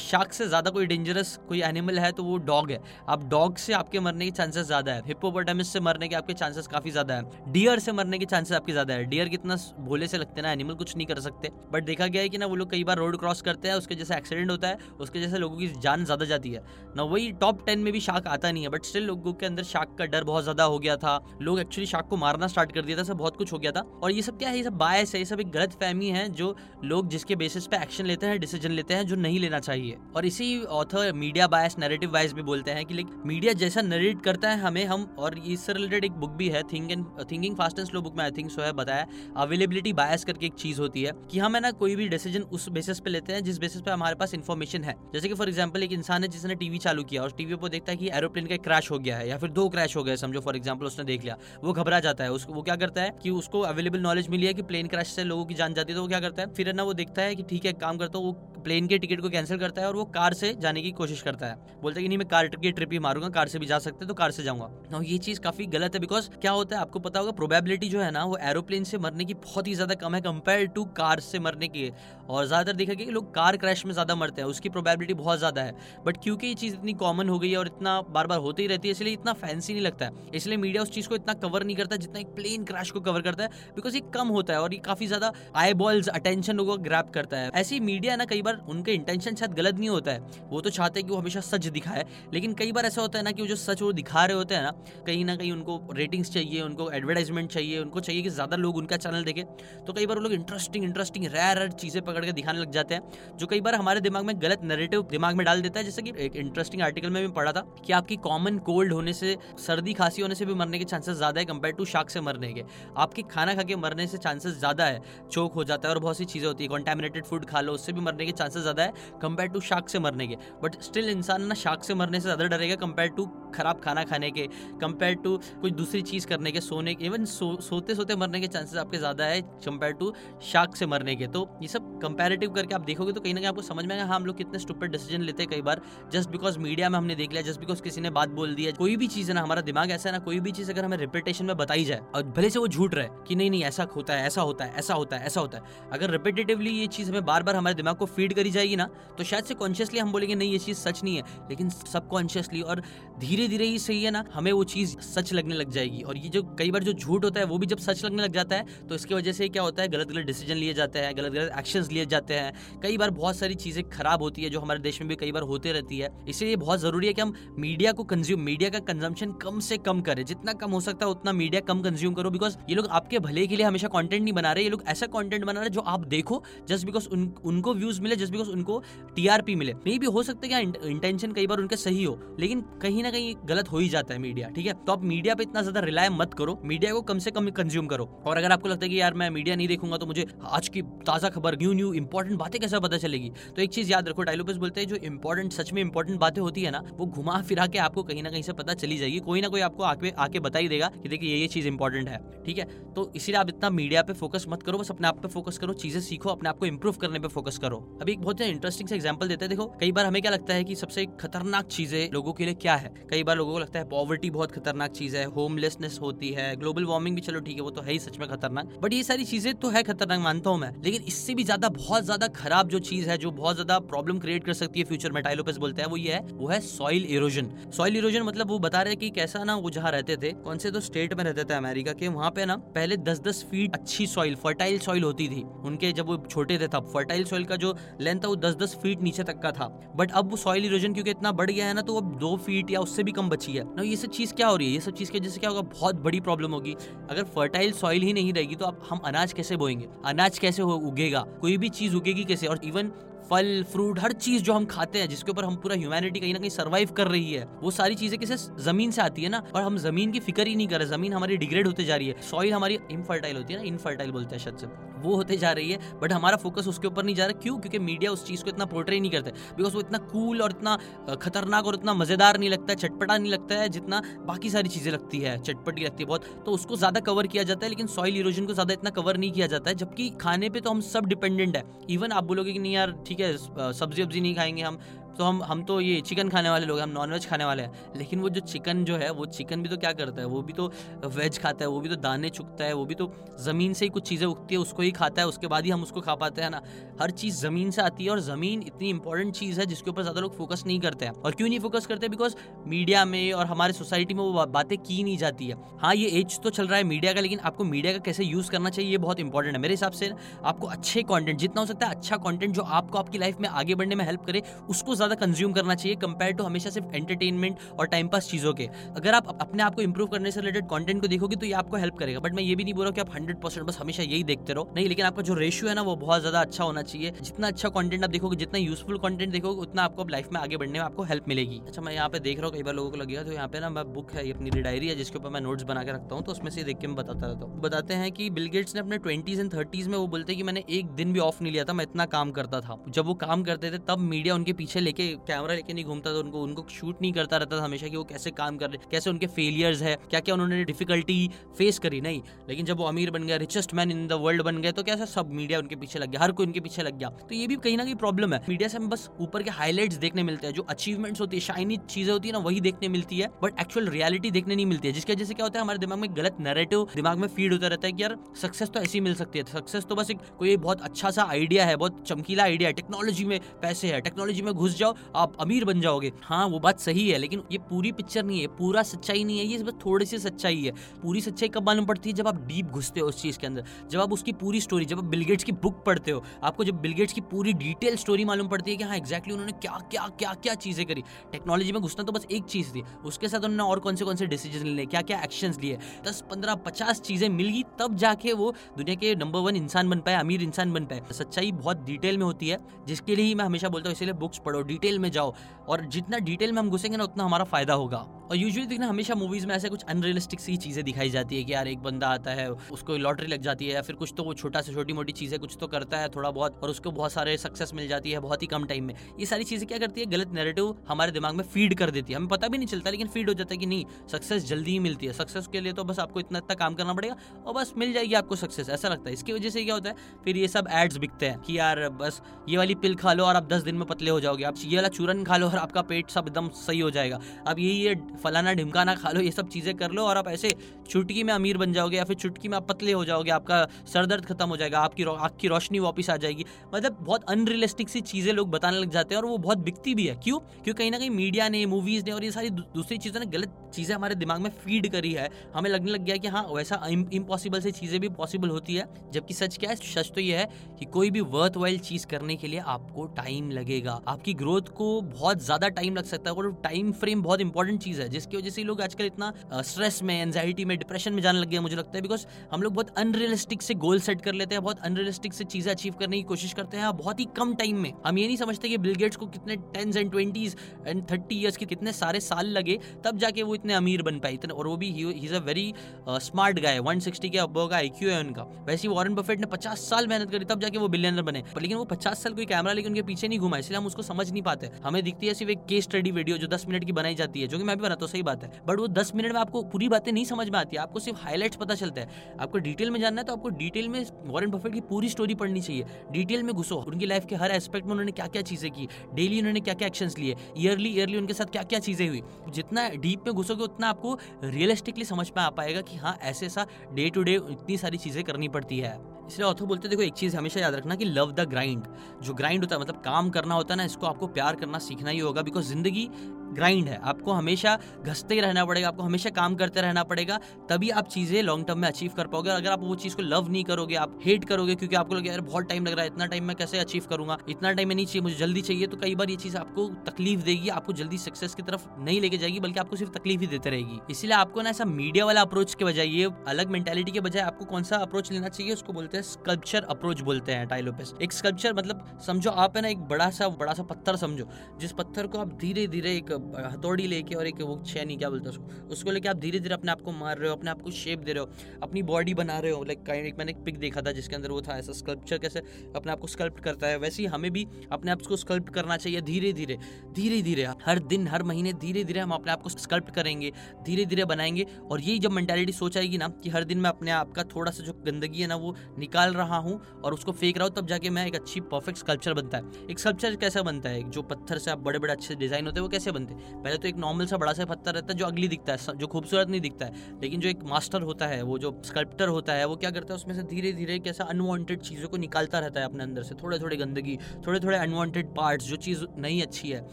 शाक 0.00 0.32
से 0.32 0.46
ज़्यादा 0.48 0.70
कोई 0.70 0.86
डेंजरस 0.86 1.38
कोई 1.48 1.60
एनिमल 1.64 1.98
है 1.98 2.10
तो 2.12 2.24
वो 2.24 2.36
डॉग 2.46 2.70
है। 2.70 2.80
अब 3.08 3.28
डॉग 3.28 3.56
से 3.58 3.72
आपके 3.74 4.00
मरने 4.00 4.24
के 4.24 4.30
चांसेस 4.32 4.66
ज़्यादा 4.66 4.92
है 4.92 5.02
हिप्पोपोटामिस 5.06 5.72
से 5.72 5.80
मरने 5.80 6.08
के 6.08 6.14
आपके 6.16 6.34
चांसेस 6.34 6.66
काफ़ी 6.66 6.90
ज़्यादा 6.90 7.14
है 7.14 7.52
डियर 7.52 7.78
से 7.78 7.92
मरने 7.92 8.18
के 8.18 8.26
चांसेस 8.26 8.56
आपके 8.56 8.72
ज़्यादा 8.72 8.94
है। 8.94 9.04
डियर 9.06 9.28
कितना 9.28 9.56
भोले 9.80 10.08
से 10.08 10.18
लगते 10.18 10.40
हैं 10.40 10.42
ना 10.42 10.52
एनिमल 10.52 10.74
कुछ 10.74 10.96
नहीं 10.96 11.06
कर 11.06 11.20
सकते 11.20 11.50
बट 11.72 11.84
देखा 11.84 12.06
गया 12.06 12.22
है 12.22 12.28
कि 12.28 12.38
ना 12.38 12.46
वो 12.46 12.56
लोग 12.56 12.70
कई 12.70 12.84
बार 12.84 12.98
रोड 12.98 13.18
क्रॉस 13.18 13.42
करते 13.42 13.68
हैं 13.68 13.74
उसके 13.76 13.94
जैसे 13.94 14.16
एक्सीडेंट 14.16 14.50
होता 14.50 14.68
है 14.68 14.78
उसके 15.00 15.20
जैसे 15.20 15.38
लोगों 15.44 15.58
की 15.58 15.68
जान 15.78 16.04
ज़्यादा 16.04 16.24
जाती 16.26 16.50
है। 16.50 16.62
ना 16.96 17.02
वही 17.04 17.30
टॉप 17.40 17.64
टेन 17.66 17.78
में 17.80 17.92
भी 17.92 18.00
शाक 18.00 18.26
आता 18.28 18.50
नहीं 18.52 18.62
है 18.62 18.68
बट 18.70 18.84
स्टिल 18.84 19.04
लोगों 19.04 19.32
के 19.34 19.46
अंदर 19.46 19.62
शाक 19.64 19.94
का 19.98 20.06
डर 20.06 20.24
बहुत 20.24 20.42
ज़्यादा 20.42 20.64
हो 20.64 20.78
गया 20.78 20.96
था। 20.96 21.18
लोग 21.42 21.60
एक्चुअली 21.60 21.86
शाक 21.86 22.08
को 22.08 22.16
मारना 22.16 22.46
स्टार्ट 22.46 22.72
कर 22.72 22.82
दिया 22.82 22.98
था, 22.98 23.02
सब 23.04 23.16
बहुत 23.16 23.36
कुछ 23.36 23.52
हो 23.52 23.58
गया 23.58 23.72
था। 23.72 23.80
और 24.02 24.12
ये 24.12 24.22
सब 24.22 24.38
क्या 24.38 24.48
है? 24.48 24.56
ये 24.56 24.62
सब 24.64 24.76
बायस 24.78 25.14
है, 25.14 25.20
ये 25.20 25.24
सब 25.24 25.40
एक 25.40 25.50
गलत 25.52 25.72
फहमी 25.80 26.08
है 26.10 26.28
जो 26.32 26.54
लोग 26.84 27.08
जिसके 27.08 27.36
बेसिस 27.36 27.66
पे 27.66 27.76
एक्शन 27.76 28.06
लेते 28.06 28.26
हैं 28.26 28.38
डिसीज़न 28.40 28.72
लेते 28.72 28.94
हैं, 28.94 29.06
जो 29.06 29.16
नहीं 29.16 29.40
लेना 29.40 29.58
चाहिए। 29.60 29.96
और 30.16 30.26
इसी 30.26 30.62
author 30.74 31.12
media 31.14 31.46
bias 31.48 31.78
narrative 31.78 32.10
bias 32.10 32.32
भी 32.32 32.42
बोलते 32.42 32.70
हैं 32.70 32.84
कि 32.86 32.94
लाइक 32.94 33.10
मीडिया 33.26 33.52
जैसा 33.54 33.82
नरेट 33.82 34.22
करता 34.22 34.50
है 34.50 34.60
हमें, 34.60 34.84
हम 34.86 35.04
और 35.18 35.38
इससे 35.38 35.72
रिलेटेड 35.72 36.04
एक 36.04 36.12
बुक 36.14 36.30
भी 36.32 36.48
है 36.48 36.62
think 36.72 36.90
and 36.90 37.04
thinking 37.30 37.56
fast 37.56 37.78
and 37.78 37.88
slow 37.88 38.02
book 38.02 38.16
में 38.16 38.24
आई 38.24 38.30
थिंक 38.30 38.50
सो 38.50 38.62
है, 38.62 38.72
बताया। 38.74 39.06
अवेलेबिलिटी 39.36 39.92
बायस 39.94 40.24
करके 40.24 40.46
एक 40.46 40.54
चीज़ 40.56 40.80
होती 40.80 41.02
है 41.02 41.12
कि 41.30 41.38
हम 41.38 41.54
है 41.54 41.60
ना 41.60 41.70
कोई 41.74 41.96
भी 41.96 42.08
डिसीज़न 42.08 42.42
उस 42.44 42.68
बेसिस 42.70 43.00
पे 43.00 43.10
लेते 43.10 43.32
हैं, 43.32 43.42
जिस 43.44 43.58
बेसिस 43.58 43.82
पे 43.82 43.90
हमारे 43.90 44.14
पास 44.14 44.34
इन्फॉर्मेशन 44.34 44.84
है। 44.84 44.94
जैसे 45.14 45.23
कि 45.28 45.34
फॉर 45.34 45.48
एग्ज़ाम्पल 45.48 45.82
एक 45.82 45.92
इंसान 45.92 46.22
है 46.22 46.28
जिसने 46.28 46.54
टीवी 46.54 46.78
चालू 46.78 47.02
किया, 47.04 47.22
और 47.22 47.32
टीवी 47.32 47.54
पर 47.54 47.68
देखता 47.68 47.92
है 47.92 47.98
कि 47.98 48.10
एरोप्लेन 48.14 48.46
का 48.46 48.56
क्रैश 48.64 48.90
हो 48.90 48.98
गया 48.98 49.16
है, 49.16 49.28
या 49.28 49.38
फिर 49.38 49.50
दो 49.50 49.68
क्रैश 49.68 49.96
हो 49.96 50.04
गए, 50.04 50.16
समझो 50.16 50.40
फॉर 50.40 50.56
एग्ज़ाम्पल 50.56 50.86
उसने 50.86 51.04
देख 51.04 51.22
लिया, 51.22 51.36
वो 51.64 51.72
घबरा 51.72 52.00
जाता 52.00 52.24
है, 52.24 52.32
उसको, 52.32 52.52
वो 52.52 52.62
क्या 52.62 52.76
करता 52.76 53.02
है 53.02 53.14
कि 53.22 53.30
उसको 53.32 53.60
अवेलेबल 53.64 54.00
नॉलेज 54.00 54.28
मिली 54.28 54.46
है 54.46 54.54
कि 54.54 54.62
प्लेन 54.64 54.86
क्रैश 54.86 55.08
से 55.08 55.24
लोगों 55.24 55.44
की 55.44 55.54
जान 55.54 55.74
जाती 55.74 55.92
है 55.92 55.96
तो 55.96 56.02
वो 56.02 56.08
क्या 56.08 56.20
करता 56.20 56.42
है, 56.42 56.52
फिर 56.54 56.72
ना, 56.74 56.82
वो 56.82 56.94
देखता 56.94 57.22
है 57.22 57.34
कि 57.34 57.42
ठीक 57.42 57.64
है 57.64 57.72
काम 57.74 57.98
करता 57.98 58.18
है, 58.18 58.24
वो 58.24 58.32
प्लेन 58.64 58.86
के 58.86 58.98
टिकट 58.98 59.20
को 59.20 59.28
कैंसिल 59.30 59.58
करता 59.58 59.82
है, 59.82 59.88
और 59.88 59.96
वो 59.96 60.04
कार 60.12 60.34
से 60.34 60.52
जाने 60.60 60.82
की 60.82 60.90
कोशिश 60.94 61.22
करता 61.22 61.46
है। 61.46 61.80
बोलता 61.82 61.98
है 61.98 62.02
कि, 62.02 62.08
नहीं, 62.08 62.18
मैं 62.18 62.26
कार 62.28 62.48
की 62.48 62.72
ट्रिप 62.72 62.92
ही 62.92 62.98
मारूँगा 62.98 63.28
कार 63.30 63.48
से 63.48 63.58
भी 63.58 63.66
जा 63.66 63.78
सकते 63.78 63.98
हैं 63.98 64.08
तो 64.08 64.14
कार 64.14 64.30
से 64.30 64.42
जाऊँगा। 64.42 64.66
तो 64.90 65.02
ये 65.02 65.18
चीज़ 65.18 65.40
काफ़ी 65.40 65.66
गलत 65.68 65.94
है 65.94 66.00
बिकॉज़ 66.00 66.28
क्या 66.32 66.52
होता 66.52 66.76
है, 66.76 66.82
आपको 66.82 66.98
पता 67.00 67.20
होगा 67.20 67.32
प्रोबेबिलिटी 67.34 67.88
जो 67.88 68.00
है 68.00 68.10
ना, 68.10 68.24
वो 68.24 68.36
एरोप्लेन 68.42 68.84
से 68.84 68.98
मरने 68.98 69.24
की 69.24 69.34
बहुत 69.36 69.66
ही 69.66 69.74
ज़्यादा 69.74 69.94
कम 69.96 70.14
है 70.14 70.20
कंपेयर 70.20 70.66
टू 70.66 70.84
कार 70.96 71.20
से 71.22 71.38
मरने 71.40 71.68
की। 71.68 71.90
और 72.28 72.46
ज़्यादातर 72.46 72.76
देखा 72.76 72.92
गया 72.92 73.06
कि 73.06 73.12
लोग 73.12 73.34
कार 73.34 73.56
क्रैश 73.56 73.84
में 73.86 73.92
ज़्यादा 73.92 74.14
मरते 74.14 74.42
हैं, 74.42 74.48
उसकी 74.48 74.68
प्रोबेबिलिटी 74.68 75.13
बहुत 75.14 75.38
ज़्यादा 75.38 75.62
है। 75.62 75.74
बट 76.06 76.16
क्योंकि 76.22 76.46
ये 76.46 76.54
चीज़ 76.54 76.74
इतनी 76.74 76.92
कॉमन 76.94 77.28
हो 77.28 77.38
गई 77.38 77.50
है 77.50 77.56
और 77.56 77.66
इतना 77.66 78.00
बार 78.10 78.26
बार 78.26 78.38
होती 78.38 78.62
ही 78.62 78.68
रहती 78.68 78.88
है, 78.88 78.92
इसलिए 78.92 79.12
इतना 79.12 79.32
फैंसी 79.34 79.72
नहीं 79.72 79.82
लगता 79.82 80.06
है। 80.06 80.30
इसलिए 80.34 80.56
मीडिया 80.58 80.82
उस 80.82 80.90
चीज़ 80.90 81.08
को 81.08 81.14
इतना 81.14 81.32
कवर 81.40 81.64
नहीं 81.64 81.76
करता 81.76 81.96
जितना 81.96 82.20
एक 82.20 82.34
प्लेन 82.34 82.64
क्रैश 82.64 82.90
को 82.90 83.00
कवर 83.00 83.22
करता 83.22 83.42
है 83.42 83.48
बिकॉज़ 83.74 83.94
ये 83.94 84.02
कम 84.14 84.28
होता 84.30 84.52
है 84.52 84.60
और 84.60 84.74
ये 84.74 84.80
काफ़ी 84.80 85.06
ज़्यादा 85.06 85.32
आई 85.56 85.74
बॉल्स 85.74 86.08
अटेंशन 86.10 86.56
लोगों 86.56 86.76
को 86.76 86.82
ग्रैप 86.82 87.10
करता 87.14 87.36
है। 87.36 87.50
ऐसी 87.56 87.80
मीडिया 87.82 88.16
ना 88.16 88.24
कई 88.24 88.42
बार 88.42 88.64
उनके 88.68 88.92
इंटेंशन 88.94 89.34
शायद 89.34 89.54
गलत 89.54 89.74
नहीं 89.74 89.88
होता 89.88 90.12
है। 90.12 90.20
वो 90.50 90.60
तो 90.60 90.70
चाहते 90.70 91.00
हैं 91.00 91.06
कि 91.06 91.14
वो 91.14 91.20
हमेशा 91.20 91.40
सच 91.42 91.66
दिखाए, 91.68 92.04
लेकिन 92.34 92.54
कई 92.54 92.72
बार 92.72 92.86
ऐसा 92.86 93.00
होता 93.02 93.18
है 93.18 93.24
ना 93.24 93.32
कि 93.32 93.42
वो 93.42 93.48
जो 93.48 93.56
सच 93.56 93.82
वो 93.82 93.92
दिखा 93.94 94.24
रहे 94.24 94.36
होते 94.36 94.54
हैं 94.54 94.62
ना, 94.62 94.70
कहीं 95.06 95.24
ना 95.24 95.36
कहीं 95.36 95.52
उनको 95.52 95.80
रेटिंग्स 95.94 96.30
चाहिए, 96.32 96.60
उनको 96.62 96.90
एडवर्टाइजमेंट 96.92 97.50
चाहिए, 97.50 97.78
उनको 97.78 98.00
चाहिए 98.00 98.22
कि 98.22 98.30
ज़्यादा 98.30 98.56
लोग 98.56 98.76
उनका 98.76 98.96
चैनल 98.98 99.24
देखें। 99.24 99.44
तो 99.84 99.92
कई 99.92 100.06
बार 100.06 100.16
वो 100.16 100.22
लोग 100.22 100.32
इंटरेस्टिंग 100.32 100.84
इंटरेस्टिंग 100.84 101.24
रेयर 101.26 101.42
रेयर 101.54 101.70
चीज़ें 101.74 102.02
पकड़ 102.04 102.24
के 102.24 102.32
दिखाने 102.32 102.58
लग 102.58 102.70
जाते 102.70 102.94
हैं, 102.94 103.02
जो 103.36 103.46
कई 103.46 103.60
बार 103.60 103.74
हमारे 103.74 104.00
दिमाग 104.00 104.24
में 104.24 104.34
गलत 104.42 104.60
नेरेटिव 104.64 105.02
दिमाग 105.10 105.36
में 105.36 105.44
डाल 105.46 105.62
देता 105.62 105.78
है, 105.78 105.84
जैसे 105.84 106.02
कि 106.02 106.12
एक 106.18 106.36
इंटरेस्टिंग 106.36 106.82
आर्टिकल 106.82 107.10
में 107.10 107.20
भी 107.22 107.32
पढ़ा 107.34 107.52
था 107.52 107.60
कि 107.84 107.92
आपकी 107.92 108.16
कॉमन 108.18 108.58
कोल्ड 108.66 108.92
होने 108.92 109.12
से, 109.12 109.36
सर्दी 109.58 109.92
खांसी 109.94 110.22
होने 110.22 110.34
से 110.34 110.44
भी 110.44 110.54
मरने 110.54 110.78
के 110.78 110.84
चांसेस 110.86 111.16
ज़्यादा 111.16 111.40
है 111.40 111.44
कंपेयर 111.46 111.74
टू 111.74 111.84
शाक 111.86 112.10
से 112.10 112.20
मरने 112.22 112.52
के। 112.52 112.64
आपके 112.96 113.22
खाना 113.30 113.54
खा 113.54 113.62
के 113.62 113.76
मरने 113.76 114.06
से 114.06 114.18
चांसेस 114.18 114.58
ज़्यादा 114.58 114.84
है 114.84 115.00
चोक 115.32 115.54
हो 115.54 115.64
जाता 115.64 115.88
है 115.88 115.94
और 115.94 116.00
बहुत 116.00 116.16
सी 116.16 116.24
चीज़ें 116.24 116.46
होती 116.48 116.64
है 116.64 116.68
कॉन्टेमिनेटेड 116.68 117.24
फ़ूड 117.24 117.44
खा 117.46 117.60
लो, 117.60 117.72
उससे 117.72 117.92
भी 117.92 118.00
मरने 118.00 118.26
के 118.26 118.32
चांसेस 118.32 118.62
ज़्यादा 118.62 118.82
है 118.82 118.92
कंपेयर 119.22 119.48
टू 119.50 119.60
शाक 119.62 119.88
से 119.88 119.98
मरने 119.98 120.26
के। 120.26 120.36
बट 120.62 120.80
स्टिल 120.82 121.08
इंसान 121.10 121.44
ना 121.44 121.54
शाक 121.56 121.84
से 121.84 121.94
मरने 121.94 122.20
से 122.20 122.24
ज़्यादा 122.24 122.46
डरेगा 122.46 122.74
कंपेयर 122.76 123.08
टू 123.16 123.26
खराब 123.54 123.80
खाना 123.80 124.02
खाने 124.04 124.30
के 124.30 124.46
कंपेयर 124.80 125.14
टू 125.24 125.36
कुछ 125.60 125.72
दूसरी 125.72 126.00
चीज़ 126.02 126.26
करने 126.26 126.52
के, 126.52 126.60
सोने 126.60 126.94
के 126.94 127.04
इवन 127.06 127.24
सोते 127.24 127.94
सोते 127.94 128.16
मरने 128.16 128.40
के 128.40 128.46
चांसेस 128.48 128.78
आपके 128.78 128.98
ज़्यादा 128.98 129.24
है 129.24 129.40
कंपेयर 129.66 129.92
टू 129.94 130.12
शाक 130.44 130.76
से 130.76 130.86
मरने 130.86 131.14
के। 131.16 131.26
तो 131.28 131.48
ये 131.62 131.68
सब 131.68 131.98
कंपेरेटिव 132.02 132.50
करके 132.52 132.74
आप 132.74 132.80
देखोगे 132.84 133.12
तो 133.12 133.20
कहीं 133.20 133.34
ना 133.34 133.40
कहीं 133.40 133.48
आपको 133.48 133.62
समझ 133.62 133.84
में 133.84 133.94
आएगा 133.94 134.06
हाँ 134.06 134.16
हम 134.16 134.26
लोग 134.26 134.36
कितने 134.36 134.58
स्टूपिड 134.58 134.93
डिसीज़न 134.94 135.22
लेते 135.22 135.46
कई 135.46 135.62
बार 135.62 135.80
जस्ट 136.12 136.30
बिकॉज़ 136.30 136.58
मीडिया 136.58 136.88
में 136.88 136.98
हमने 136.98 137.14
देख 137.14 137.30
लिया 137.30 137.42
जस्ट 137.42 137.60
बिकॉज़ 137.60 137.82
किसी 137.82 138.00
ने 138.00 138.10
बात 138.12 138.28
बोल 138.30 138.54
दी 138.54 138.64
है, 138.64 138.72
कोई 138.74 138.96
भी 138.96 139.06
चीज़ 139.08 139.28
है 139.28 139.34
ना, 139.34 139.42
हमारा 139.42 139.62
दिमाग 139.62 139.90
ऐसा 139.90 140.08
है 140.08 140.12
ना, 140.12 140.18
कोई 140.24 140.40
भी 140.40 140.52
चीज़ 140.52 140.70
अगर 140.72 140.84
हमें 140.84 140.96
रिपीटेशन 140.96 141.44
में 141.44 141.56
बताई 141.56 141.84
जाए, 141.84 142.00
और 142.14 142.22
भले 142.28 142.50
से 142.50 142.58
वो 142.58 142.68
झूठ 142.68 142.94
रहे, 142.94 143.08
कि 143.28 143.34
नहीं 143.34 143.50
नहीं, 143.50 143.62
ऐसा 143.64 143.86
होता 143.96 144.14
है, 144.14 144.26
ऐसा 144.26 144.42
होता 144.42 144.64
है, 144.64 144.74
ऐसा 144.76 144.94
होता 144.94 145.16
है, 145.16 145.26
ऐसा 145.26 145.40
होता 145.40 145.58
है, 145.58 145.88
अगर 145.92 146.10
रिपीटेटिवली 146.10 146.70
ये 146.70 146.86
चीज़ 146.88 147.10
हमें 147.10 147.24
बार 147.24 147.42
बार 147.42 147.56
हमारे 147.56 147.74
दिमाग 147.74 147.96
को 147.96 148.06
फ़ीड 148.06 148.34
करी 148.34 148.50
जाएगी 148.50 148.76
ना 148.76 148.88
तो 149.18 149.24
शायद 149.24 149.44
से 149.44 149.54
कॉन्शियसली 149.54 149.98
हम 149.98 150.12
बोलेंगे, 150.12 150.34
नहीं, 150.34 150.52
ये 150.52 150.58
चीज़ 150.58 150.78
सच 150.78 151.02
नहीं 151.04 151.16
है। 151.16 151.22
लेकिन 151.48 151.68
सबकॉन्शियसली 151.68 152.60
और 152.62 152.82
धीरे 153.20 153.46
धीरे 153.48 153.66
ही 153.66 153.78
सही 153.78 154.02
है 154.04 154.10
ना, 154.10 154.24
हमें 154.34 154.50
वो 154.52 154.64
चीज़ 154.66 154.96
सच 155.02 155.32
लगने 155.32 155.54
लग 155.54 155.70
जाएगी। 155.70 156.02
और 156.02 156.16
ये 156.16 156.28
जो 156.28 156.42
कई 156.58 156.70
बार 156.70 156.82
जो 156.82 156.92
झूठ 156.92 157.24
होता 157.24 157.40
है, 157.40 157.46
वो 157.46 157.58
भी 157.58 157.66
जब 157.66 157.78
सच 157.80 158.04
लगने 158.04 158.22
लग 158.22 158.32
जाता 158.32 158.56
है 158.56 158.86
तो 158.88 158.94
इसकी 158.94 159.14
वजह 159.14 159.32
से 159.32 159.48
क्या 159.48 159.62
होता 159.62 159.82
है 159.82 159.88
गलत 159.88 160.08
गलत 160.08 160.26
डिसीज़न 160.26 160.56
लिए 160.56 160.74
जाते 160.74 160.98
हैं 160.98 161.16
गलत 161.16 161.32
गलत 161.32 161.52
एक्शन 161.58 161.86
लिए 161.92 162.06
जाते 162.06 162.34
हैं। 162.34 162.80
कई 162.82 162.98
बार 162.98 163.10
बहुत 163.12 163.36
सारी 163.36 163.54
चीज़ें 163.56 163.82
खराब 163.90 164.22
होती 164.22 164.42
है 164.42 164.50
जो 164.50 164.60
हमारे 164.60 164.80
देश 164.84 165.00
में 165.00 165.08
भी 165.08 165.16
कई 165.16 165.32
बार 165.32 165.42
होते 165.44 165.72
रहती 165.72 165.98
है। 165.98 166.10
इसलिए 166.28 166.56
बहुत 166.58 166.80
ज़रूरी 166.80 167.06
है 167.06 167.12
कि 167.12 167.22
हम 167.22 167.34
मीडिया 167.58 167.92
को 167.92 168.04
कंज्यूम 168.06 168.40
मीडिया 168.42 168.70
का 168.70 168.78
कंजम्पशन 168.84 169.32
कम 169.42 169.58
से 169.60 169.76
कम 169.80 170.00
करें। 170.02 170.24
जितना 170.24 170.52
कम 170.54 170.70
हो 170.70 170.80
सकता 170.80 171.06
है, 171.06 171.10
उतना 171.10 171.32
मीडिया 171.34 171.60
कम 171.62 171.82
कंज्यूम 171.82 172.14
करो। 172.14 172.30
बिकॉज़ 172.30 172.56
ये 172.68 172.74
लोग 172.74 172.86
आपके 172.92 173.18
भले 173.20 173.46
के 173.46 173.56
लिए 173.56 173.66
हमेशा 173.66 173.88
कंटेंट 173.90 174.22
नहीं 174.22 174.32
बना 174.34 174.52
रहे, 174.52 174.64
ये 174.64 174.70
लोग 174.70 174.82
ऐसा 174.88 175.06
कंटेंट 175.08 175.44
बना 175.44 175.60
रहे 175.60 175.70
जो 175.70 175.80
आप 175.82 176.06
देखो 176.08 176.42
जस्ट 176.68 176.86
बिकॉज़ 176.86 177.08
उनको 177.08 177.74
व्यूज़ 177.74 178.00
मिले 178.02 178.16
जस्ट 178.16 178.32
बिकॉज़ 178.32 178.50
उनको 178.50 178.82
टीआरपी 179.16 179.54
मिले। 179.56 179.74
मे 179.76 179.98
भी 179.98 180.06
हो 180.08 180.22
सकता 180.22 180.48
है 180.48 180.62
इंटेंशन 180.62 181.32
कई 181.32 181.46
बार 181.46 181.58
उनके 181.58 181.76
सही 181.78 182.04
हो, 182.04 182.18
लेकिन 182.40 182.60
कहीं 182.82 183.02
ना 183.02 183.10
कहीं 183.10 183.34
गलत 183.46 183.70
हो 183.72 183.78
ही 183.78 183.88
जाता 183.88 184.14
है 184.14 184.20
मीडिया 184.20 184.48
ठीक 184.50 184.66
है? 184.66 184.72
तो 184.76 184.92
आप 184.92 185.02
मीडिया 185.04 185.34
पे 185.34 185.42
इतना 185.42 185.62
ज़्यादा 185.62 185.80
रिलाय 185.82 186.08
मत 186.10 186.34
करो। 186.34 186.58
मीडिया 186.64 186.92
को 186.92 187.00
कम 187.02 187.18
से 187.18 187.30
कम 187.30 187.50
कंज्यूम 187.52 187.86
करो। 187.86 188.04
और 188.26 188.36
अगर 188.36 188.52
आपको 188.52 188.68
लगता 188.68 188.84
है 188.84 188.90
कि 188.90 189.00
यार 189.00 189.14
मैं 189.14 189.28
मीडिया 189.30 189.56
नहीं 189.56 189.68
देखूँगा 189.68 189.96
तो 189.96 190.06
मुझे 190.06 190.26
आज 190.50 190.68
की 190.68 190.82
ताज़ा 190.82 191.28
खबर 191.30 191.56
न्यू 191.58 191.72
न्यू 191.72 191.92
इंपॉर्टेंट 191.94 192.38
बातें 192.38 192.60
कैसे 192.60 192.80
पता 192.80 192.98
चलेगी? 192.98 193.30
तो 193.56 193.62
एक 193.62 193.70
चीज़ 193.72 193.90
याद 193.92 194.08
रखो 194.08 194.22
डायलोपस 194.22 194.56
बोलते 194.56 194.73
हैं, 194.80 194.88
जो 194.88 194.96
इंपॉर्टेंट 194.96 195.52
सच 195.52 195.72
में 195.72 195.80
इंपॉर्टेंट 195.82 196.18
बातें 196.20 196.40
होती 196.42 196.62
है 196.62 196.70
ना, 196.70 196.82
वो 196.96 197.06
घुमा 197.06 197.40
फिरा 197.42 197.66
के 197.66 197.78
आपको 197.78 198.02
कहीं 198.02 198.22
ना 198.22 198.30
कहीं 198.30 198.42
से 198.42 198.52
पता 198.52 198.74
चली 198.74 198.96
जाएगी। 198.98 199.18
कोई 199.20 199.40
ना 199.40 199.48
कोई 199.48 199.60
आपको 199.60 199.82
आके 199.84 200.10
आके 200.18 200.40
बता 200.40 200.58
ही 200.58 200.68
देगा 200.68 200.88
कि 201.02 201.08
देखिए, 201.08 201.30
ये 201.30 201.38
ये 201.38 201.46
चीज़ 201.48 201.68
इंपॉर्टेंट 201.68 202.08
है, 202.08 202.18
ठीक 202.46 202.58
है? 202.58 202.64
तो 202.94 203.10
इसीलिए 203.16 203.40
आप 203.40 203.48
इतना 203.48 203.70
मीडिया 203.70 204.02
पे 204.02 204.12
फोकस 204.12 204.44
मत 204.48 204.62
करो, 204.62 204.78
बस 204.78 204.90
अपने 204.90 205.08
आप 205.08 205.20
पे 205.22 205.28
फोकस 205.28 205.58
करो, 205.58 205.72
चीज़ें 205.74 206.00
सीखो, 206.00 206.28
अपने 206.28 206.48
आप 206.48 206.58
को 206.58 206.92
करने 206.94 207.18
पे 207.18 207.28
फोकस 207.28 207.58
करो। 207.58 207.76
अभी 208.02 208.12
एक 208.12 208.20
बहुत 208.20 208.40
इंटरेस्टिंग 208.40 208.88
से 208.88 208.94
एग्ज़ाम्पल 208.94 209.28
देते 209.28 209.44
हैं, 209.44 209.50
देखो, 209.50 209.66
कई 209.80 209.92
बार 209.92 210.06
हमें 210.06 210.20
क्या 210.22 210.30
लगता 210.32 210.54
है 210.54 210.64
कि 210.64 210.74
सबसे 210.76 211.04
खतरनाक 211.20 211.66
चीज़ें 211.66 212.10
लोगों 212.12 212.32
के 212.32 212.44
लिए 212.44 212.54
क्या 212.56 212.74
है? 212.76 212.92
कई 213.10 213.22
बार 213.22 213.36
लोगों 213.36 213.52
को 213.52 213.58
लगता 213.58 213.78
है 213.78 213.88
पॉवर्टी 213.88 214.30
बहुत 214.30 214.52
खतरनाक 214.52 214.90
चीज़ 214.92 215.16
है 215.16 215.24
होमलेसनेस 215.26 215.98
होती 216.02 216.30
है 216.30 216.54
ग्लोबल 216.56 216.84
वार्मिंग 216.84 217.16
भी, 217.16 217.22
चलो 217.22 217.40
ठीक 217.40 217.56
है, 217.56 217.62
वो 217.62 217.70
तो 217.70 217.80
है 217.80 217.92
ही 217.92 217.98
सच 217.98 218.18
में 218.18 218.28
खतरनाक 218.28 218.78
बट 218.82 218.92
ये 218.92 219.02
सारी 219.02 219.24
चीज़ें 219.24 219.54
तो 219.54 219.68
है 219.68 219.82
खतरनाक, 219.82 220.20
मानता 220.20 220.50
हूँ 220.50 220.58
मैं, 220.58 220.72
लेकिन 220.84 221.02
इससे 221.02 221.34
भी 221.34 221.44
ज़्यादा, 221.44 221.68
बहुत 221.70 222.04
ज़्यादा 222.04 222.28
खराब 222.34 222.68
जो 222.68 222.78
चीज़ 222.80 223.08
है, 223.10 223.16
जो 223.18 223.30
बहुत 223.32 223.54
ज़्यादा 223.54 223.78
प्रॉब्लम 223.86 224.18
क्रिएट 224.18 224.44
कर 224.44 224.52
सकती 224.64 224.80
है 224.80 224.86
फ्यूचर 224.86 225.12
में 225.12 225.22
टाइलोपेस 225.22 225.56
बोलते 225.56 225.82
हैं, 225.82 225.88
वो 225.88 225.96
ये 225.96 226.12
है, 226.12 226.20
वो 226.32 226.48
है 226.48 226.60
सॉइल 226.60 227.06
इरोजन 227.06 227.50
सॉइल 227.76 227.96
इरोजन 227.96 228.22
मतलब 228.22 228.48
वो 228.48 228.58
बता 228.58 228.82
रहे 228.82 228.96
कि 228.96 229.10
कैसा 229.12 229.44
ना 229.44 229.56
वो 229.56 229.70
जहाँ 229.70 229.90
रहते 229.92 230.16
थे, 230.16 230.32
कौन 230.34 230.58
से 230.58 230.70
तो 230.70 230.80
स्टेट 230.80 231.14
में 231.14 231.24
रहते 231.24 231.44
थे 231.44 231.54
अमेरिका 231.54 231.92
के, 231.92 232.08
वहाँ 232.08 232.30
पे 232.30 232.46
ना 232.46 232.56
पहले 232.74 232.96
दस 232.98 233.20
दस 233.20 233.42
फीट 233.50 233.74
अच्छी 233.74 234.06
सॉइल 234.06 234.34
फर्टाइल 234.36 234.78
सॉइल 234.78 235.04
होती 235.04 235.28
थी. 235.28 235.42
उनके 235.64 235.92
जब 235.92 236.06
वो 236.06 236.16
छोटे 236.30 236.58
थे 236.58 236.68
तब 236.68 236.90
फर्टाइल 236.94 237.24
सॉइल 237.24 237.44
का 237.44 237.56
जो 237.56 237.74
लेंथ 238.00 238.20
था 238.20 238.28
वो 238.28 238.36
दस 238.36 238.54
दस 238.56 238.74
फीट 238.82 239.02
नीचे 239.02 239.22
तक 239.22 239.38
का 239.38 239.50
था. 239.52 239.66
बट 239.96 240.12
अब 240.12 240.30
वो 240.30 240.36
सॉइल 240.36 240.64
इरोजन 240.64 240.92
क्योंकि 240.92 241.10
इतना 241.10 241.32
बढ़ 241.32 241.50
गया 241.50 241.66
है 241.66 241.74
ना 241.74 241.82
तो 241.82 241.96
अब 241.96 242.14
दो 242.18 242.36
फीट 242.36 242.70
या 242.70 242.80
उससे 242.80 243.02
भी 243.02 243.12
कम 243.12 243.28
बची 243.28 243.52
है. 243.52 243.64
ना 243.66 243.82
ये 243.82 243.96
सब 243.96 244.10
चीज़ 244.10 244.34
क्या 244.34 244.48
हो 244.48 244.56
रही 244.56 244.66
है? 244.66 244.74
ये 244.74 244.80
सब 244.80 244.94
चीज़ 244.94 245.10
की 245.10 245.18
वजह 245.18 245.30
से 245.30 245.40
क्या 245.40 245.50
होगा? 245.50 245.62
बहुत 245.70 246.00
बड़ी 246.02 246.20
प्रॉब्लम 246.20 246.52
होगी. 246.52 246.76
अगर 247.10 247.24
फर्टाइल 247.34 247.72
सॉइल 247.74 248.02
ही 248.02 248.12
नहीं 248.12 248.32
रहेगी 248.32 248.54
तो 248.54 248.64
अब 248.64 248.82
हम 248.90 248.98
अनाज 249.04 249.32
कैसे 249.32 249.56
बोएँगे? 249.56 249.88
अनाज 250.04 250.38
कैसे 250.38 250.62
उगेगा? 250.62 251.24
कोई 251.40 251.56
भी 251.56 251.68
चीज़ 251.70 251.96
उगेगी 251.96 252.24
कैसे? 252.24 252.46
और 252.46 252.60
इवन 252.64 252.92
फल 253.30 253.64
फ्रूट 253.72 254.00
हर 254.00 254.12
चीज़ 254.14 254.42
जो 254.42 254.52
हम 254.52 254.64
खाते 254.66 254.98
हैं, 254.98 255.08
जिसके 255.08 255.30
ऊपर 255.30 255.44
हम 255.44 255.56
पूरा 255.56 255.76
ह्यूमैनिटी 255.76 256.20
कहीं 256.20 256.32
ना 256.32 256.38
कहीं 256.38 256.50
सर्वाइव 256.50 256.90
कर 256.96 257.08
रही 257.08 257.32
है, 257.32 257.46
वो 257.62 257.70
सारी 257.70 257.94
चीज़ें 257.94 258.18
किसे 258.20 258.36
ज़मीन 258.62 258.90
से 258.90 259.02
आती 259.02 259.22
है 259.22 259.28
ना, 259.28 259.42
और 259.54 259.62
हम 259.62 259.76
ज़मीन 259.78 260.12
की 260.12 260.20
फ़िक्र 260.20 260.46
ही 260.46 260.56
नहीं 260.56 260.68
कर 260.68 260.78
रहे, 260.78 260.88
ज़मीन 260.88 261.12
हमारी 261.12 261.36
डिग्रेड 261.36 261.66
होते 261.66 261.84
जा 261.84 261.96
रही 261.96 262.08
है। 262.08 262.20
सॉइल 262.22 262.52
हमारी 262.52 262.78
इनफर्टाइल 262.90 263.36
होती 263.36 263.54
है 263.54 263.60
ना 263.60 263.66
इनफर्टाइल 263.66 264.10
बोलते 264.10 264.36
हैं 264.36 264.42
शायद 264.44 264.56
से। 264.56 264.66
वो 265.04 265.14
होते 265.16 265.36
जा 265.36 265.50
रही 265.52 265.70
है 265.70 265.78
बट 266.00 266.12
हमारा 266.12 266.36
फोकस 266.36 266.68
उसके 266.68 266.86
ऊपर 266.86 267.04
नहीं 267.04 267.14
जा 267.14 267.24
रहा, 267.26 267.38
क्यों? 267.40 267.58
क्योंकि 267.58 267.78
मीडिया 267.78 268.10
उस 268.10 268.24
चीज़ 268.26 268.42
को 268.44 268.50
इतना 268.50 268.64
पोर्ट्रे 268.66 269.00
नहीं 269.00 269.10
करते 269.10 269.30
बिकॉज़ 269.56 269.74
वो 269.74 269.80
इतना 269.80 269.98
कूल 270.10 270.42
और 270.42 270.50
इतना 270.50 270.76
खतरनाक 271.16 271.66
और 271.66 271.74
इतना 271.74 271.94
मज़ेदार 271.94 272.38
नहीं 272.38 272.50
लगता 272.50 272.72
है 272.72 272.76
चटपटा 272.76 273.16
नहीं 273.18 273.32
लगता 273.32 273.54
है, 273.54 273.68
जितना 273.68 274.00
बाकी 274.26 274.50
सारी 274.50 274.68
चीज़ें 274.68 274.90
लगती 274.92 275.18
है, 275.18 275.36
चटपटी 275.40 275.84
लगती 275.84 276.02
है 276.02 276.08
बहुत। 276.08 276.24
तो 276.46 276.52
उसको 276.52 276.76
ज़्यादा 276.76 277.00
कवर 277.02 277.26
किया 277.26 277.42
जाता 277.42 277.66
है, 277.66 277.70
लेकिन 277.70 277.86
सॉइल 277.88 278.16
इरोजन 278.16 278.46
को 278.46 278.52
ज़्यादा 278.54 278.74
इतना 278.74 278.90
कवर 278.92 279.16
नहीं 279.16 279.32
किया 279.32 279.46
जाता 279.46 279.70
है, 279.70 279.76
जबकि 279.76 280.08
खाने 280.20 280.50
पर 280.50 280.60
तो 280.60 280.70
हम 280.70 280.80
सब 280.82 281.06
डिपेंडेंट 281.06 281.56
है। 281.56 281.64
इवन 281.90 282.12
आप 282.12 282.24
बोलोगे 282.24 282.52
कि 282.52 282.58
नहीं 282.58 282.72
यार, 282.74 282.92
ठीक 283.06 283.13
है 283.20 283.72
सब्ज़ी 283.72 284.02
वब्जी 284.02 284.20
नहीं 284.20 284.34
खाएँगे 284.36 284.62
हम। 284.62 284.78
तो 285.14 285.24
हम 285.24 285.42
हम 285.42 285.62
तो 285.64 285.80
ये 285.80 286.00
चिकन 286.00 286.28
खाने 286.28 286.50
वाले 286.50 286.66
लोग 286.66 286.78
हैं, 286.78 286.84
हम 286.84 286.90
नॉनवेज 286.90 287.26
खाने 287.26 287.44
वाले 287.44 287.62
हैं। 287.62 287.96
लेकिन 287.96 288.20
वो 288.20 288.28
जो 288.28 288.40
चिकन 288.42 288.84
जो 288.84 288.96
है, 288.96 289.10
वो 289.12 289.26
चिकन 289.26 289.62
भी 289.62 289.68
तो 289.68 289.76
क्या 289.76 289.92
करता 289.92 290.20
है? 290.20 290.26
वो 290.26 290.42
भी 290.42 290.52
तो 290.52 290.70
वेज 291.06 291.38
खाता 291.38 291.64
है, 291.64 291.68
वो 291.70 291.80
भी 291.80 291.88
तो 291.88 291.96
दाने 291.98 292.28
चुकता 292.30 292.64
है, 292.64 292.72
वो 292.72 292.84
भी 292.84 292.94
तो 292.94 293.10
ज़मीन 293.40 293.72
से 293.72 293.84
ही 293.84 293.90
कुछ 293.90 294.08
चीज़ें 294.08 294.26
उगती 294.26 294.54
है, 294.54 294.60
उसको 294.60 294.82
ही 294.82 294.90
खाता 294.92 295.22
है, 295.22 295.28
उसके 295.28 295.46
बाद 295.46 295.64
ही 295.64 295.70
हम 295.70 295.82
उसको 295.82 296.00
खा 296.00 296.14
पाते 296.14 296.42
हैं 296.42 296.50
ना? 296.50 296.62
हर 297.00 297.10
चीज़ 297.12 297.36
ज़मीन 297.36 297.70
से 297.70 297.82
आती 297.82 298.04
है 298.04 298.10
और 298.10 298.20
ज़मीन 298.20 298.62
इतनी 298.66 298.90
इंपॉर्टेंट 298.90 299.34
चीज़ 299.34 299.60
है 299.60 299.66
जिसके 299.66 299.90
ऊपर 299.90 300.02
ज़्यादा 300.02 300.20
लोग 300.20 300.36
फोकस 300.36 300.62
नहीं 300.66 300.78
करते 300.80 301.04
हैं। 301.04 301.12
और 301.14 301.32
क्यों 301.32 301.48
नहीं 301.48 301.60
फोकस 301.60 301.86
करते? 301.86 302.08
बिकॉज़ 302.08 302.34
मीडिया 302.66 303.04
में 303.04 303.32
और 303.32 303.46
हमारे 303.46 303.72
सोसाइटी 303.72 304.14
में 304.14 304.22
वो 304.22 304.46
बातें 304.48 304.76
की 304.78 305.02
नहीं 305.04 305.16
जाती 305.18 305.46
है। 305.46 305.56
हाँ 305.78 305.94
ये 305.94 306.08
एज 306.20 306.38
तो 306.40 306.50
चल 306.50 306.66
रहा 306.66 306.78
है 306.78 306.84
मीडिया 306.84 307.12
का, 307.12 307.20
लेकिन 307.20 307.38
आपको 307.40 307.64
मीडिया 307.64 307.92
का 307.92 307.98
कैसे 308.00 308.24
यूज़ 308.24 308.50
करना 308.50 308.70
चाहिए, 308.70 308.90
ये 308.90 308.98
बहुत 308.98 309.20
इंपॉर्टेंट 309.20 309.54
है। 309.56 309.60
मेरे 309.62 309.74
हिसाब 309.74 309.92
से 309.92 310.12
आपको 310.44 310.66
अच्छे 310.66 311.02
कॉन्टेंट 311.04 311.38
जितना 311.38 311.60
हो 311.60 311.66
सकता 311.66 311.86
है 311.86 311.94
अच्छा 311.94 312.16
कॉन्टेंट 312.18 312.54
जो 312.54 312.62
आपको 312.62 312.98
आपकी 312.98 313.18
लाइफ 313.18 313.40
में 313.40 313.48
आगे 313.48 313.74
बढ़ने 313.74 313.94
में 313.94 314.04
हेल्प 314.04 314.24
करे, 314.24 314.42
उसको 314.70 314.94
ज़्यादा 315.06 315.26
कंज्यूम 315.26 315.52
करना 315.52 315.74
चाहिए 315.74 315.96
कंपेयर 315.98 316.32
टू 316.32 316.44
हमेशा 316.44 316.70
सिर्फ़ 316.70 316.94
एंटरटेनमेंट 316.94 317.58
और 317.78 317.86
टाइम 317.86 318.08
पास 318.08 318.28
चीज़ों 318.28 318.52
के। 318.54 318.68
अगर 318.96 319.14
आप 319.14 319.36
अपने 319.40 319.62
आप 319.62 319.74
को 319.74 319.82
इंप्रूव 319.82 320.08
करने 320.08 320.30
से 320.30 320.40
रिलेटेड 320.40 320.66
कॉन्टेंट 320.68 321.00
को 321.00 321.08
देखोगे 321.08 321.36
तो 321.36 321.46
ये 321.46 321.52
आपको 321.54 321.76
हेल्प 321.76 321.98
करेगा। 321.98 322.20
बट 322.20 322.34
मैं 322.34 322.42
ये 322.42 322.54
भी 322.54 322.64
नहीं 322.64 322.74
बोल 322.74 322.84
रहा 322.84 322.92
कि 322.92 323.00
आप 323.00 323.14
हंड्रेड 323.14 323.40
परसेंट 323.40 323.66
बस 323.66 323.78
हमेशा 323.78 324.02
यही 324.02 324.22
देखते 324.24 324.52
रहो। 324.52 324.72
नहीं, 324.76 324.88
लेकिन 324.88 325.06
आपका 325.06 325.22
जो 325.22 325.34
रेशियो 325.34 325.68
है 325.68 325.74
ना, 325.74 325.82
वो 325.82 325.96
बहुत 325.96 326.20
ज़्यादा 326.20 326.40
अच्छा 326.40 326.64
होना 326.64 326.82
चाहिए। 326.84 327.12
जितना 327.22 327.46
अच्छा 327.46 327.68
कॉन्टेंट 327.70 328.04
आप 328.04 328.10
देखोगे, 328.10 328.36
जितना 328.36 328.58
यूजफुल 328.58 328.98
कंटेंट 328.98 329.32
देखोगे, 329.32 329.60
उतना 329.62 329.82
आपको 329.84 330.04
लाइफ 330.08 330.28
में 330.32 330.40
आगे 330.40 330.56
बढ़ने 330.56 330.72
में 330.72 330.84
आपको 330.84 331.02
हेल्प 331.04 331.28
मिलेगी। 331.28 331.60
अच्छा 331.66 331.82
मैं 331.82 331.92
यहाँ 331.94 332.08
पे 332.08 332.18
देख 332.20 332.38
रहा 332.38 332.46
हूँ, 332.46 332.54
कई 332.54 332.62
बार 332.62 332.74
लोगों 332.74 332.90
को 332.90 332.96
लगेगा 332.96 333.22
तो 333.22 333.32
यहाँ 333.32 333.48
पे 333.48 333.60
ना 333.60 333.70
मैं 333.70 333.84
बुक 333.92 334.12
है 334.12 334.30
अपनी 334.32 334.50
डायरी 334.52 334.88
है, 334.88 334.94
जिसके 334.96 335.18
ऊपर 335.18 335.30
मैं 335.30 335.40
नोट्स 335.40 335.64
बना 335.64 335.82
के 335.84 335.92
रखता 335.92 336.14
हूँ। 336.14 336.24
तो 336.24 336.32
उसमें 336.32 336.50
से 336.50 336.64
देख 336.64 336.78
के 336.78 336.86
मैं 336.86 336.96
बताता 336.96 337.26
रहता 337.26 337.44
हूँ। 337.44 337.60
बताते 337.60 337.94
हैं 337.94 338.10
कि 338.12 338.28
बिल 338.30 338.46
गेट्स 338.48 338.74
ने 338.74 338.80
अपने 338.80 338.98
ट्वेंटीज 338.98 339.40
एंड 339.40 339.52
थर्टीज 339.54 339.88
में 339.88 339.96
वो 339.98 340.06
बोलते 340.06 340.32
हैं 340.32 340.38
कि 340.38 340.42
मैंने 340.42 340.64
एक 340.70 340.90
दिन 340.92 341.12
भी 341.12 341.20
ऑफ़ 341.20 341.42
नहीं 341.42 341.52
लिया 341.52 341.64
था, 341.64 341.72
मैं 341.72 341.84
इतना 341.84 342.06
काम 342.08 342.30
करता 342.32 342.60
था। 342.60 342.78
जब 342.88 343.06
वो 343.06 343.14
काम 343.16 343.42
करते 343.44 343.70
थे, 343.70 343.78
तब 343.88 343.98
मीडिया 344.00 344.34
उनके 344.34 344.52
पीछे 344.54 344.80
लेके 344.94 345.14
कैमरा 345.26 345.54
लेके 345.54 345.72
नहीं 345.72 345.84
घूमता 345.84 346.12
था, 346.12 346.18
उनको 346.18 346.42
उनको 346.42 346.66
शूट 346.70 347.00
नहीं 347.02 347.12
करता 347.12 347.36
रहता 347.36 347.58
था 347.58 347.64
हमेशा 347.64 347.88
कि 347.88 347.96
वो 347.96 348.04
कैसे 348.04 348.30
काम 348.32 348.56
कर 348.56 348.70
रहे, 348.70 348.78
कैसे 348.90 349.10
उनके 349.10 349.26
फेलियर्स 349.28 349.82
है 349.82 349.96
क्या 350.10 350.20
क्या 350.20 350.34
उन्होंने 350.34 350.62
डिफिकल्टी 350.64 351.30
फेस 351.58 351.78
करी, 351.78 352.00
नहीं। 352.00 352.20
लेकिन 352.48 352.66
जब 352.66 352.78
वो 352.78 352.84
अमीर 352.84 353.10
बन 353.10 353.26
गया 353.26 353.36
richest 353.36 353.74
man 353.74 353.90
in 353.90 354.06
the 354.08 354.12
world 354.22 354.42
बन 354.42 354.60
गए 354.62 354.72
तो 354.72 354.82
कैसा 354.82 355.04
सब 355.06 355.30
मीडिया 355.32 355.58
उनके 355.58 355.76
पीछे 355.76 355.98
लग 355.98 356.10
गया, 356.10 356.20
हर 356.20 356.32
कोई 356.32 356.46
उनके 356.46 356.60
पीछे 356.60 356.82
लग 356.82 356.98
गया। 356.98 357.08
तो 357.08 357.34
ये 357.34 357.46
भी 357.46 357.56
कहीं 357.58 357.76
ना 357.76 357.84
कहीं 357.84 357.94
प्रॉब्लम 357.96 358.34
है। 358.34 358.40
मीडिया 358.48 358.68
से 358.68 358.76
हमें 358.76 358.88
बस 358.90 359.08
ऊपर 359.20 359.42
के 359.42 359.50
हाईलाइट्स 359.52 359.96
देखने 359.96 360.22
मिलते 360.22 360.46
हैं, 360.46 360.54
जो 360.54 360.62
अचीवमेंट्स 360.70 361.20
होती 361.20 361.36
है 361.36 361.40
शाइनी 361.42 361.76
चीज़ें 361.88 362.12
होती 362.12 362.28
है 362.28 362.32
ना, 362.32 362.38
वही 362.40 362.60
देखने 362.60 362.88
मिलती 362.88 363.18
है 363.18 363.28
बट 363.42 363.60
एक्चुअल 363.60 363.88
रियलिटी 363.88 364.30
देखने 364.30 364.54
नहीं 364.54 364.66
मिलती 364.66 364.88
है। 364.88 364.94
जिसकी 364.94 365.12
वजह 365.12 365.24
से 365.24 365.34
क्या 365.34 365.46
होता 365.46 365.58
है, 365.58 365.62
हमारे 365.62 365.78
दिमाग 365.78 365.98
में 365.98 366.10
गलत 366.16 366.36
नैरेटिव 366.40 366.86
दिमाग 366.94 367.18
में 367.18 367.28
फ़ीड 367.28 367.52
होता 367.52 367.68
रहता 367.68 367.86
है 367.86 367.92
कि 367.92 368.02
यार 368.02 368.16
सक्सेस 368.42 368.70
तो 368.70 368.80
ऐसी 368.80 369.00
मिल 369.00 369.14
सकती 369.14 369.38
है। 369.38 369.44
सक्सेस 369.52 369.84
तो 369.84 369.94
बस 369.94 370.10
एक 370.10 370.18
कोई 370.38 370.56
बहुत 370.58 370.82
अच्छा 370.82 371.10
सा 371.10 371.24
आइडिया 371.30 371.64
है, 371.66 371.76
बहुत 371.76 372.02
चमकीला 372.06 372.42
आइडिया 372.42 372.68
है। 372.68 372.72
टेक्नोलॉजी 372.74 373.24
में 373.24 373.38
पैसे 373.62 373.88
है 373.88 374.00
टेक्नोलॉजी 374.00 374.42
में 374.42 374.52
घुस 374.54 374.76
जाओ, 374.84 374.94
आप 375.16 375.36
अमीर 375.40 375.64
बन 375.64 375.80
जाओगे। 375.80 376.12
हाँ 376.22 376.46
वो 376.46 376.58
बात 376.60 376.80
सही 376.80 377.08
है, 377.08 377.18
लेकिन 377.18 377.42
ये 377.52 377.58
पूरी 377.70 377.92
पिक्चर 377.94 378.24
नहीं 378.24 378.40
है 378.40 378.46
पूरा 378.56 378.82
सच्चाई 378.84 379.24
नहीं 379.24 379.38
है, 379.38 379.44
ये 379.46 379.62
बस 379.64 379.74
थोड़ी 379.84 380.06
सी 380.06 380.18
सच्चाई 380.20 380.62
है। 380.62 380.70
पूरी 381.02 381.20
सच्चाई 381.20 381.48
कब 381.48 381.66
मालूम 381.66 381.86
पड़ती 381.86 382.10
है? 382.10 382.16
जब 382.16 382.28
आप 382.28 382.40
डीप 382.46 382.66
घुसते 382.68 383.00
हो 383.00 383.06
उस 383.08 383.20
चीज़ 383.22 383.38
के 383.38 383.46
अंदर, 383.46 383.64
जब 383.90 384.00
आप 384.00 384.12
उसकी 384.12 384.32
पूरी 384.34 384.60
स्टोरी 384.60 384.84
जब 384.84 384.98
आप 384.98 385.04
बिलगेट्स 385.06 385.44
की 385.44 385.52
बुक 385.54 385.82
पढ़ते 385.86 386.10
हो, 386.10 386.22
आपको 386.44 386.64
जब 386.64 386.80
बिलगेट्स 386.80 387.12
की 387.12 387.20
पूरी 387.30 387.52
डिटेल 387.54 387.96
स्टोरी 387.96 388.24
मालूम 388.24 388.48
पड़ती 388.48 388.70
है 388.70 388.76
कि 388.76 388.84
हाँ 388.84 388.96
एक्जैक्टली 388.96 389.32
उन्होंने 389.32 389.52
क्या 389.54 389.78
क्या 389.90 390.06
क्या 390.18 390.32
क्या 390.34 390.54
चीज़ें 390.56 390.84
करी। 390.86 391.02
टेक्नोलॉजी 391.32 391.72
में 391.72 391.80
घुसना 391.82 392.04
तो 392.04 392.12
बस 392.12 392.26
एक 392.30 392.44
चीज़ 392.46 392.70
थी, 392.70 392.82
उसके 393.04 393.28
साथ 393.28 393.38
उन्होंने 393.40 393.62
और 393.64 393.78
कौन 393.80 393.96
से 393.96 394.04
कौन 394.04 394.16
से 394.16 394.26
डिसीज़न 394.26 394.66
लिए 394.66 394.86
क्या 394.86 395.02
क्या 395.02 395.20
एक्शन 395.22 395.54
लिए। 395.62 395.78
दस, 396.06 396.22
पंद्रह, 396.30 396.54
पचास 396.64 397.00
चीज़ें 397.00 397.28
मिल 397.30 397.48
गई, 397.48 397.62
तब 397.78 397.96
जाके 397.96 398.32
वो 398.32 398.52
दुनिया 398.76 398.94
के 398.96 399.14
नंबर 399.16 399.40
वन 399.40 399.56
इंसान 399.56 399.90
बन 399.90 400.00
पाए, 400.00 400.14
अमीर 400.14 400.42
इंसान 400.42 400.72
बन 400.72 400.84
पाए। 400.84 401.02
सच्चाई 401.14 401.52
बहुत 401.54 401.84
डिटेल 401.84 402.18
में 402.18 402.24
होती 402.24 402.48
है, 402.48 402.58
जिसके 402.86 403.16
लिए 403.16 403.34
मैं 403.34 403.44
हमेशा 403.44 403.68
बोलता 403.68 403.88
हूँ, 403.88 403.94
इसीलिए 403.94 404.14
बुक्स 404.16 404.40
पढ़ो 404.46 404.62
डिटेल 404.74 404.98
में 404.98 405.10
जाओ। 405.10 405.34
और 405.68 405.84
जितना 405.86 406.18
डिटेल 406.20 406.52
में 406.52 406.58
हम 406.58 406.68
घुसेंगे 406.70 406.96
ना, 406.96 407.04
उतना 407.04 407.24
हमारा 407.24 407.44
फ़ायदा 407.44 407.74
होगा। 407.74 408.06
और 408.24 408.36
यूजुअली 408.36 408.66
देखना 408.66 408.86
हमेशा 408.86 409.14
मूवीज़ 409.14 409.46
में 409.46 409.54
ऐसे 409.54 409.68
कुछ 409.68 409.82
अनरियलिस्टिक 409.84 410.40
सी 410.40 410.56
चीज़ें 410.56 410.84
दिखाई 410.84 411.10
जाती 411.10 411.36
है 411.36 411.44
कि 411.44 411.52
यार 411.52 411.68
एक 411.68 411.78
बंदा 411.78 412.08
आता 412.08 412.30
है, 412.30 412.48
उसको 412.50 412.96
लॉटरी 412.96 413.26
लग 413.26 413.40
जाती 413.42 413.66
है 413.66 413.74
या 413.74 413.82
फिर 413.82 413.96
कुछ 413.96 414.12
तो 414.16 414.24
वो 414.24 414.34
छोटा 414.34 414.60
से 414.60 414.72
छोटी 414.74 414.92
मोटी 414.92 415.12
चीज़ें 415.12 415.38
कुछ 415.40 415.56
तो 415.60 415.66
करता 415.66 415.98
है 415.98 416.08
थोड़ा 416.08 416.30
बहुत 416.30 416.60
और 416.62 416.70
उसको 416.70 416.90
बहुत 416.90 417.12
सारे 417.12 417.36
सक्सेस 417.36 417.72
मिल 417.74 417.88
जाती 417.88 418.10
है 418.10 418.20
बहुत 418.20 418.42
ही 418.42 418.46
कम 418.46 418.64
टाइम 418.64 418.84
में। 418.84 418.94
ये 419.20 419.26
सारी 419.26 419.44
चीज़ें 419.44 419.66
क्या 419.68 419.78
करती 419.78 420.00
है? 420.00 420.06
गलत 420.06 420.32
नेरेटिव 420.32 420.74
हमारे 420.88 421.12
दिमाग 421.12 421.34
में 421.34 421.44
फ़ीड 421.44 421.74
कर 421.74 421.90
देती 421.90 422.12
है। 422.12 422.18
हमें 422.18 422.28
पता 422.28 422.48
भी 422.48 422.58
नहीं 422.58 422.68
चलता 422.68 422.90
लेकिन 422.90 423.08
फ़ीड 423.08 423.28
हो 423.28 423.34
जाता 423.34 423.54
है 423.54 423.58
कि 423.58 423.66
नहीं 423.66 423.84
सक्सेस 424.12 424.46
जल्दी 424.46 424.70
ही 424.70 424.78
मिलती 424.78 425.06
है। 425.06 425.12
सक्सेस 425.12 425.46
के 425.52 425.60
लिए 425.60 425.72
तो 425.72 425.84
बस 425.84 425.98
आपको 425.98 426.20
इतना 426.20 426.38
इतना 426.38 426.54
काम 426.54 426.74
करना 426.74 426.94
पड़ेगा 426.94 427.16
और 427.46 427.54
बस 427.54 427.72
मिल 427.78 427.92
जाएगी 427.92 428.14
आपको 428.14 428.36
सक्सेस 428.36 428.68
ऐसा 428.70 428.88
लगता 428.88 429.08
है। 429.08 429.14
इसकी 429.14 429.32
वजह 429.32 429.50
से 429.50 429.64
क्या 429.64 429.74
होता 429.74 429.88
है? 429.88 429.96
फिर 430.24 430.36
ये 430.36 430.48
सब 430.48 430.68
एड्स 430.72 430.96
बिकते 430.96 431.26
हैं 431.26 431.38
कि 431.40 431.58
यार 431.58 431.88
बस 432.00 432.20
ये 432.48 432.56
वाली 432.56 432.74
पिल 432.76 432.94
खा 432.96 433.12
लो 433.12 433.24
और 433.24 433.36
आप 433.36 433.48
दस 433.48 433.62
दिन 433.62 433.76
में 433.76 433.86
पतले 433.86 434.10
हो 434.10 434.20
जाओगे। 434.20 434.44
आप 434.44 434.56
ये 434.64 434.76
वाला 434.76 434.88
चूरन 434.88 435.22
खा 435.24 435.36
लो 435.36 435.46
और 435.46 435.56
आपका 435.56 435.82
पेट 435.82 436.10
सब 436.10 436.28
एकदम 436.28 436.48
सही 436.56 436.80
हो 436.80 436.90
जाएगा। 436.90 437.18
अब 437.46 437.58
यही 437.58 437.76
ये 437.78 437.94
फलाना 438.22 438.52
ढिमकाना 438.54 438.94
खा 438.94 439.10
लो, 439.10 439.20
ये 439.20 439.30
सब 439.30 439.48
चीज़ें 439.48 439.74
कर 439.76 439.90
लो 439.90 440.02
और 440.02 440.16
आप 440.16 440.28
ऐसे 440.28 440.54
चुटकी 440.90 441.22
में 441.24 441.32
अमीर 441.34 441.58
बन 441.58 441.72
जाओगे 441.72 441.96
या 441.96 442.04
फिर 442.04 442.16
चुटकी 442.16 442.48
में 442.48 442.56
आप 442.56 442.68
पतले 442.68 442.92
हो 442.92 443.04
जाओगे, 443.04 443.30
आपका 443.30 443.64
सर 443.86 444.06
दर्द 444.06 444.24
खत्म 444.26 444.48
हो 444.48 444.56
जाएगा, 444.56 444.80
आपकी 444.80 445.04
आँख 445.04 445.36
की 445.40 445.48
रोशनी 445.48 445.78
वापस 445.78 446.10
आ 446.10 446.16
जाएगी। 446.16 446.44
मतलब 446.74 446.96
बहुत 447.00 447.24
अनरियलिस्टिक 447.30 447.88
सी 447.88 448.00
चीज़ें 448.02 448.32
लोग 448.32 448.50
बताने 448.50 448.78
लग 448.78 448.90
जाते 448.90 449.14
हैं 449.14 449.22
और 449.22 449.28
वो 449.28 449.38
बहुत 449.38 449.58
बिकती 449.60 449.94
भी 449.94 450.06
है। 450.06 450.14
क्यों? 450.14 450.38
क्योंकि 450.38 450.72
कहीं 450.72 450.90
ना 450.90 450.98
कहीं 450.98 451.10
मीडिया 451.10 451.48
ने 451.48 451.64
मूवीज़ 451.66 452.04
ने 452.04 452.12
और 452.12 452.24
ये 452.24 452.30
सारी 452.30 452.50
दूसरी 452.50 452.98
चीज़ों 452.98 453.20
ने 453.20 453.26
गलत 453.26 453.60
चीज़ें 453.74 453.94
हमारे 453.94 454.14
दिमाग 454.14 454.40
में 454.40 454.50
फ़ीड 454.54 454.90
करी 454.92 455.12
है। 455.12 455.28
हमें 455.54 455.70
लगने 455.70 455.90
लग 455.90 456.04
गया 456.04 456.16
कि 456.16 456.28
हाँ 456.28 456.46
वैसा 456.46 456.80
इम्पॉसिबल 456.88 457.60
से 457.60 457.70
चीज़ें 457.72 457.98
भी 458.00 458.08
पॉसिबल 458.10 458.48
होती 458.48 458.74
है। 458.74 458.88
जबकि 459.12 459.34
सच 459.34 459.56
क्या 459.58 459.70
है, 459.70 459.76
सच 459.76 460.10
तो 460.14 460.20
ये 460.20 460.36
है 460.36 460.48
कि 460.78 460.84
कोई 460.84 461.10
भी 461.10 461.20
वर्थ 461.32 461.56
वाइल 461.56 461.78
चीज़ 461.80 462.06
करने 462.06 462.36
के 462.36 462.48
लिए 462.48 462.60
आपको 462.68 463.06
टाइम 463.16 463.50
लगेगा। 463.50 464.00
आपकी 464.08 464.34
ग्रोथ 464.44 464.72
को 464.76 464.88
बहुत 465.02 465.42
ज़्यादा 465.42 465.68
टाइम 465.70 465.96
लग 465.96 466.04
सकता 466.06 466.30
है 466.30 466.36
और 466.36 466.52
टाइम 466.64 466.92
फ्रेम 466.94 467.22
बहुत 467.22 467.40
इंपॉर्टेंट 467.40 467.80
चीज़ 467.82 468.00
है, 468.02 468.08
जिसकी 468.08 468.36
वजह 468.36 468.50
से 468.50 468.62
लोग 468.64 468.80
आजकल 468.82 469.04
इतना 469.04 469.32
स्ट्रेस 469.64 470.02
में 470.02 470.14
एंजाइटी 470.14 470.64
में 470.64 470.76
डिप्रेशन 470.78 471.12
में 471.14 471.22
जाने 471.22 471.38
लग 471.38 471.48
गए 471.50 471.58
मुझे 471.60 471.76
लगता 471.76 471.96
है। 471.96 472.02
बिकॉज़ 472.02 472.26
हम 472.52 472.62
लोग 472.62 472.74
बहुत 472.74 472.90
अनरियलिस्टिक 472.98 473.62
से 473.62 473.74
गोल 473.76 474.00
सेट 474.00 474.20
कर 474.22 474.34
लेते 474.34 474.54
हैं, 474.54 474.62
बहुत 474.64 474.78
अनरियलिस्टिक 474.80 475.34
से 475.34 475.44
चीज़ें 475.46 475.72
अचीव 475.72 475.94
करने 476.00 476.16
की 476.16 476.22
कोशिश 476.24 476.52
करते 476.52 476.76
हैं 476.76 476.96
बहुत 476.96 477.20
ही 477.20 477.24
कम 477.36 477.54
टाइम 477.54 477.78
में। 477.78 477.92
हम 478.06 478.18
ये 478.18 478.26
नहीं 478.26 478.36
समझते 478.36 478.68
कि 478.68 478.78
बिल 478.78 478.94
गेट्स 478.96 479.16
को 479.16 479.26
कितने 479.28 479.56
tens 479.56 479.96
and 479.96 480.10
twenties 480.10 480.56
and 480.86 481.02
thirty 481.10 481.34
years 481.36 481.56
के 481.56 481.66
कितने 481.66 481.92
सारे 481.94 482.20
साल 482.22 482.46
लगे, 482.48 482.78
तब 483.04 483.18
जाके 483.18 483.42
वो 483.42 483.54
इतने 483.54 483.74
अमीर 483.74 484.02
बन 484.02 484.18
पाए। 484.18 484.34
इतने, 484.34 484.54
और 484.54 484.66
वो 484.66 484.76
भी 484.76 484.90
he 484.92 485.10
is 485.14 485.34
a 485.34 485.38
very 485.44 485.72
smart 486.08 486.60
guy 486.60 486.78
one 486.80 487.00
sixty 487.00 487.30
के 487.30 487.38
अब 487.38 487.58
का 487.60 487.76
आईक्यू 487.76 488.10
है 488.10 488.20
उनका। 488.20 488.42
वैसे 488.66 488.88
वॉरेन 488.88 489.14
बफेट 489.14 489.40
ने 489.40 489.46
पचास 489.48 489.88
साल 489.90 490.06
मेहनत 490.08 490.30
करी, 490.30 490.44
तब 490.44 490.60
जाके 490.60 490.78
वो 490.78 490.88
बिलियनर 490.88 491.22
बने। 491.22 491.42
पर 491.54 491.60
लेकिन 491.62 491.76
वो 491.76 491.84
पचास 491.86 492.22
साल 492.22 492.32
कोई 492.34 492.46
कैमरा 492.46 492.72
लेकिन 492.72 492.92
उनके 492.92 493.02
पीछे 493.04 493.28
नहीं 493.28 493.38
घुमा, 493.38 493.58
इसलिए 493.58 493.78
हम 493.78 493.86
उसको 493.86 494.02
समझ 494.04 494.30
नहीं 494.34 494.42
पाते। 494.42 494.70
हमें 494.84 495.02
दिखती 495.02 495.26
है 495.26 495.34
सिर्फ़ 495.34 495.50
एक 495.52 495.64
केस 495.68 495.84
स्टडी 495.84 496.10
वीडियो 496.10 496.36
जो 496.38 496.46
दस 496.48 496.66
मिनट 496.68 496.84
की 496.84 496.92
बनाई 496.92 497.14
जाती 497.14 497.40
है, 497.40 497.46
जो 497.46 497.58
कि 497.58 497.64
मैं 497.64 497.76
भी 497.76 497.82
बनाता 497.82 498.04
हूँ, 498.04 498.10
सही 498.10 498.22
बात 498.22 498.44
है। 498.44 498.50
बट 498.66 498.78
वो 498.78 498.88
दस 498.90 499.12
मिनट 499.14 499.32
में 499.32 499.40
आपको 499.40 499.62
पूरी 499.64 499.88
बातें 499.88 500.12
नहीं 500.12 500.24
समझ 500.24 500.48
में 500.50 500.58
आती, 500.58 500.76
आपको 500.76 501.00
सिर्फ़ 501.00 501.18
हाईलाइट्स 501.20 501.56
पता 501.56 501.74
चलता 501.74 502.00
है। 502.00 502.36
आपको 502.40 502.58
डिटेल 502.60 502.90
में 502.90 503.00
जानना 503.00 503.20
है 503.20 503.26
तो 503.26 503.32
आपको 503.32 503.48
डिटेल 503.56 503.88
में 503.88 504.04
वॉरेन 504.26 504.50
बफेट 504.50 504.72
की 504.74 504.80
पूरी 504.84 505.08
स्टोरी 505.08 505.34
पढ़नी 505.34 505.60
चाहिए। 505.60 505.84
डिटेल 506.12 506.42
में 506.42 506.54
घुसो, 506.54 506.76
उनकी 506.78 507.06
लाइफ 507.06 507.26
के 507.26 507.36
हर 507.36 507.50
एस्पेक्ट 507.52 507.86
में 507.86 507.92
उन्होंने 507.92 508.12
क्या 508.12 508.26
क्या 508.26 508.42
चीज़ें 508.42 508.70
की 508.70 508.88
डेली 509.14 509.38
उन्होंने 509.38 509.60
क्या 509.60 509.74
क्या 509.74 509.88
एक्शन 509.88 510.10
लिए 510.18 510.36
ईयरली 510.58 510.88
ईयरली 510.90 511.16
उनके 511.18 511.34
साथ 511.34 511.52
क्या 511.52 511.62
क्या 511.64 511.78
चीज़ें 511.80 512.08
हुई। 512.08 512.22
जितना 512.50 512.88
डीप 512.96 513.24
में 513.26 513.34
घुसोगे, 513.34 513.64
उतना 513.64 513.88
आपको 513.88 514.18
रियलिस्टिकली 514.44 515.04
समझ 515.04 515.30
में 515.36 515.42
आ 515.42 515.48
पाएगा 515.52 515.80
कि 515.80 515.96
हाँ 515.96 516.16
ऐसे 516.22 516.46
ऐसा 516.46 516.66
डे 516.92 517.08
टू 517.10 517.22
डे 517.22 517.34
इतनी 517.34 517.76
सारी 517.78 517.98
चीज़ें 517.98 518.22
करनी 518.24 518.48
पड़ती 518.48 518.78
है। 518.78 518.98
इसलिए 519.28 519.46
ऑथर 519.46 519.64
बोलते 519.64 519.88
देखो, 519.88 520.02
एक 520.02 520.12
चीज़ 520.14 520.36
हमेशा 520.36 520.60
याद 520.60 520.74
रखना 520.74 520.94
कि 520.94 521.04
लव 521.04 521.32
द 521.32 521.48
ग्राइंड 521.50 521.86
जो 522.22 522.34
ग्राइंड 522.34 522.64
होता 522.64 522.76
है 522.76 522.80
मतलब 522.80 523.00
काम 523.04 523.30
करना 523.30 523.54
होता 523.54 523.74
है 523.74 523.78
ना, 523.78 523.84
इसको 523.84 524.06
आपको 524.06 524.26
प्यार 524.28 524.56
करना, 524.56 524.78
सीखना 524.80 525.10
ही 525.10 525.18
होगा 525.18 525.42
बिकॉज़ 525.42 525.68
ज़िंदगी 525.68 526.08
ग्राइंड 526.54 526.88
है। 526.88 527.00
आपको 527.04 527.32
हमेशा 527.32 527.78
घसते 528.06 528.34
ही 528.34 528.40
रहना 528.40 528.64
पड़ेगा, 528.64 528.88
आपको 528.88 529.02
हमेशा 529.02 529.30
काम 529.30 529.54
करते 529.54 529.80
रहना 529.80 530.02
पड़ेगा, 530.02 530.38
तभी 530.70 530.90
आप 530.90 531.08
चीज़ें 531.08 531.42
लॉन्ग 531.42 531.66
टर्म 531.66 531.78
में 531.78 531.88
अचीव 531.88 532.12
कर 532.16 532.26
पाओगे। 532.26 532.50
अगर 532.50 532.70
आप 532.70 532.80
वो 532.80 532.94
चीज़ 532.94 533.16
को 533.16 533.22
लव 533.22 533.48
नहीं 533.50 533.64
करोगे, 533.64 533.94
आप 533.94 534.18
हेट 534.24 534.44
करोगे, 534.44 534.74
क्योंकि 534.74 534.96
आपको 534.96 535.14
लगे, 535.14 535.30
यार, 535.30 535.40
बहुत 535.40 535.68
टाइम 535.68 535.86
लग 535.86 535.92
रहा 535.92 536.02
है, 536.02 536.06
इतना 536.06 536.26
टाइम 536.26 536.44
मैं 536.44 536.56
कैसे 536.56 536.78
अचीव 536.78 537.06
करूँगा? 537.10 537.38
इतना 537.48 537.72
टाइम 537.72 537.88
में 537.88 537.94
नहीं 537.94 538.06
चाहिए, 538.06 538.22
मुझे 538.22 538.36
जल्दी 538.36 538.62
चाहिए। 538.62 538.86
तो 538.86 538.96
कई 538.96 539.14
बार 539.14 539.30
ये 539.30 539.36
चीज़ 539.36 539.56
आपको 539.56 539.88
तकलीफ़ 540.06 540.40
देगी, 540.40 540.68
आपको 540.68 540.92
जल्दी 540.92 541.18
सक्सेस 541.18 541.54
की 541.54 541.62
तरफ़ 541.62 541.86
नहीं 541.98 542.20
लेके 542.20 542.38
जाएगी, 542.38 542.60
बल्कि 542.60 542.80
आपको 542.80 542.96
सिर्फ़ 542.96 543.12
तकलीफ़ 543.12 543.40
ही 543.40 543.46
देते 543.46 543.70
रहेगी। 543.70 543.98
इसलिए 544.10 544.34
आपको 544.34 544.62
ना 544.62 544.70
ऐसा 544.70 544.84
मीडिया 544.84 545.24
वाला 545.24 545.40
अप्रोच 545.40 545.74
के 545.74 545.84
बजाय, 545.84 546.06
ये 546.08 546.30
अलग 546.48 546.70
मेंटेलिटी 546.70 547.12
के 547.12 547.20
बजाय 547.20 547.42
आपको 547.42 547.64
कौन 547.64 547.82
सा 547.82 547.96
अप्रोच 547.96 548.32
लेना 548.32 548.48
चाहिए, 548.48 548.72
उसको 548.72 548.92
बोलते 548.92 549.16
हैं 549.16 549.24
स्कल्पचर 549.24 549.82
अप्रोच 549.84 550.20
बोलते 550.20 550.52
हैं 550.52 550.66
टाइलोपिस 550.68 551.12
एक 551.22 551.32
स्कल्पचर 551.32 551.74
मतलब 551.74 552.18
समझो 552.26 552.50
आप 552.50 552.76
है 552.76 552.82
ना, 552.82 552.88
एक 552.88 553.00
बड़ा 553.04 553.28
सा 553.30 553.48
बड़ा 553.48 553.72
सा 553.72 553.82
पत्थर 553.82 554.16
समझो, 554.16 554.48
जिस 554.80 554.92
पत्थर 554.92 555.26
को 555.26 555.38
आप 555.38 555.56
धीरे 555.58 555.86
धीरे 555.86 556.16
एक 556.16 556.32
हथौड़ी 556.56 557.06
लेके 557.06 557.34
और 557.34 557.46
एक 557.46 557.60
वो 557.60 557.82
छैनी 557.86 558.16
क्या 558.16 558.30
बोलते 558.30 558.50
हैं 558.50 558.56
उसको? 558.56 558.92
उसको 558.92 559.10
लेके 559.10 559.28
आप 559.28 559.36
धीरे 559.36 559.60
धीरे 559.60 559.74
अपने 559.74 559.92
आप 559.92 560.00
को 560.00 560.12
मार 560.12 560.38
रहे 560.38 560.48
हो, 560.48 560.56
अपने 560.56 560.70
आप 560.70 560.82
को 560.82 560.90
शेप 560.90 561.18
दे 561.18 561.32
रहे 561.32 561.44
हो, 561.44 561.78
अपनी 561.82 562.02
बॉडी 562.02 562.34
बना 562.34 562.58
रहे 562.58 562.72
हो। 562.72 562.82
लाइक 562.84 563.08
एक 563.16 563.38
मैंने 563.38 563.52
एक 563.52 563.62
पिक 563.64 563.78
देखा 563.78 564.00
था 564.00 564.12
जिसके 564.12 564.36
अंदर 564.36 564.50
वो 564.50 564.60
था, 564.60 564.78
ऐसा 564.78 564.92
स्कल्पचर 564.92 565.38
कैसे 565.38 565.60
अपने 565.96 566.12
आप 566.12 566.20
को 566.20 566.26
स्कल्प्ट 566.26 566.60
करता 566.60 566.86
है, 566.86 566.98
वैसे 566.98 567.22
ही 567.22 567.26
हमें 567.28 567.50
भी 567.50 567.66
अपने 567.92 568.10
आप 568.10 568.22
को 568.22 568.36
स्कल्प्ट 568.36 568.72
करना 568.74 568.96
चाहिए 568.96 569.20
धीरे 569.22 569.52
धीरे 569.52 569.78
धीरे 570.14 570.40
धीरे 570.42 570.68
हर 570.86 570.98
दिन, 570.98 571.28
हर 571.28 571.42
महीने 571.42 571.72
धीरे 571.74 572.04
धीरे 572.04 572.20
हम 572.20 572.30
अपने 572.30 572.52
आप 572.52 572.62
को 572.62 572.68
स्कल्प्ट 572.68 573.14
करेंगे 573.14 573.52
धीरे 573.82 574.04
धीरे 574.04 574.24
बनाएँगे 574.24 574.66
और 574.90 575.00
यही 575.00 575.18
जब 575.18 575.32
मेंटेलिटी 575.32 575.72
सोच 575.72 575.96
आएगी 575.96 576.18
ना 576.18 576.28
कि 576.42 576.50
हर 576.50 576.64
दिन 576.64 576.78
मैं 576.78 576.90
अपने 576.90 577.10
आप 577.10 577.32
का 577.32 577.42
थोड़ा 577.46 577.72
सा 577.72 577.84
जो 577.84 577.92
गंदगी 578.06 578.40
है 578.40 578.46
ना 578.46 578.56
वो 578.56 578.74
निकाल 578.98 579.34
रहा 579.34 579.56
हूँ 579.56 579.80
और 580.04 580.14
उसको 580.14 580.32
फेंक 580.32 580.58
रहा 580.58 580.66
हूँ, 580.66 580.74
तब 580.74 580.86
जाके 580.86 581.10
मैं 581.10 581.26
एक 581.26 581.34
अच्छी 581.34 581.60
परफेक्ट 581.62 581.98
स्कल्पचर 581.98 582.34
बनता 582.34 582.58
है। 582.58 582.86
एक 582.90 582.98
स्कल्पचर 582.98 583.36
कैसा 583.36 583.62
बनता 583.62 583.88
है? 583.88 584.02
जो 584.10 584.22
पत्थर 584.22 584.58
से 584.58 584.70
आप 584.70 584.78
बड़े 584.78 584.98
बड़े 584.98 585.12
अच्छे 585.12 585.34
डिज़ाइन 585.34 585.66
होते 585.66 585.80
हैं, 585.80 585.82
वो 585.82 585.88
कैसे 585.88 586.12
बनते 586.12 586.33
हैं? 586.33 586.33
पहले 586.34 586.76
तो 586.76 586.88
एक 586.88 586.96
नॉर्मल 586.98 587.26
सा 587.26 587.36
बड़ा 587.36 587.52
सा 587.52 587.64
पत्थर 587.66 587.94
रहता 587.94 588.12
है 588.12 588.18
जो 588.18 588.26
अगली 588.26 588.48
दिखता 588.48 588.72
है 588.72 588.96
जो 588.96 589.06
खूबसूरत 589.06 589.48
नहीं 589.48 589.60
दिखता 589.60 589.86
है, 589.86 589.92
लेकिन 590.22 590.40
जो 590.40 590.48
एक 590.48 590.62
मास्टर 590.66 591.02
होता 591.02 591.26
है, 591.26 591.42
वो 591.42 591.58
जो 591.58 591.70
स्कल्प्टर 591.84 592.28
होता 592.28 592.52
है, 592.52 592.64
वो 592.66 592.76
क्या 592.76 592.90
करता 592.90 593.14
है, 593.14 593.16
उसमें 593.16 593.34
से 593.34 593.42
धीरे 593.44 593.72
धीरे 593.72 593.98
कैसा 594.00 594.24
अनवांटेड 594.26 594.80
चीज़ों 594.82 595.08
को 595.08 595.16
निकालता 595.18 595.58
रहता 595.58 595.80
है 595.80 595.86
अपने 595.86 596.02
अंदर 596.04 596.22
से 596.22 596.34
थोड़े 596.34 596.58
थोड़े 596.58 596.76
गंदगी 596.76 597.16
थोड़े 597.46 597.60
थोड़े 597.60 597.76
अनवांटेड 597.78 598.34
पार्ट्स 598.36 598.66
जो 598.66 598.76
चीज़ 598.78 599.04
नहीं 599.18 599.42
अच्छी 599.42 599.68
है, 599.68 599.80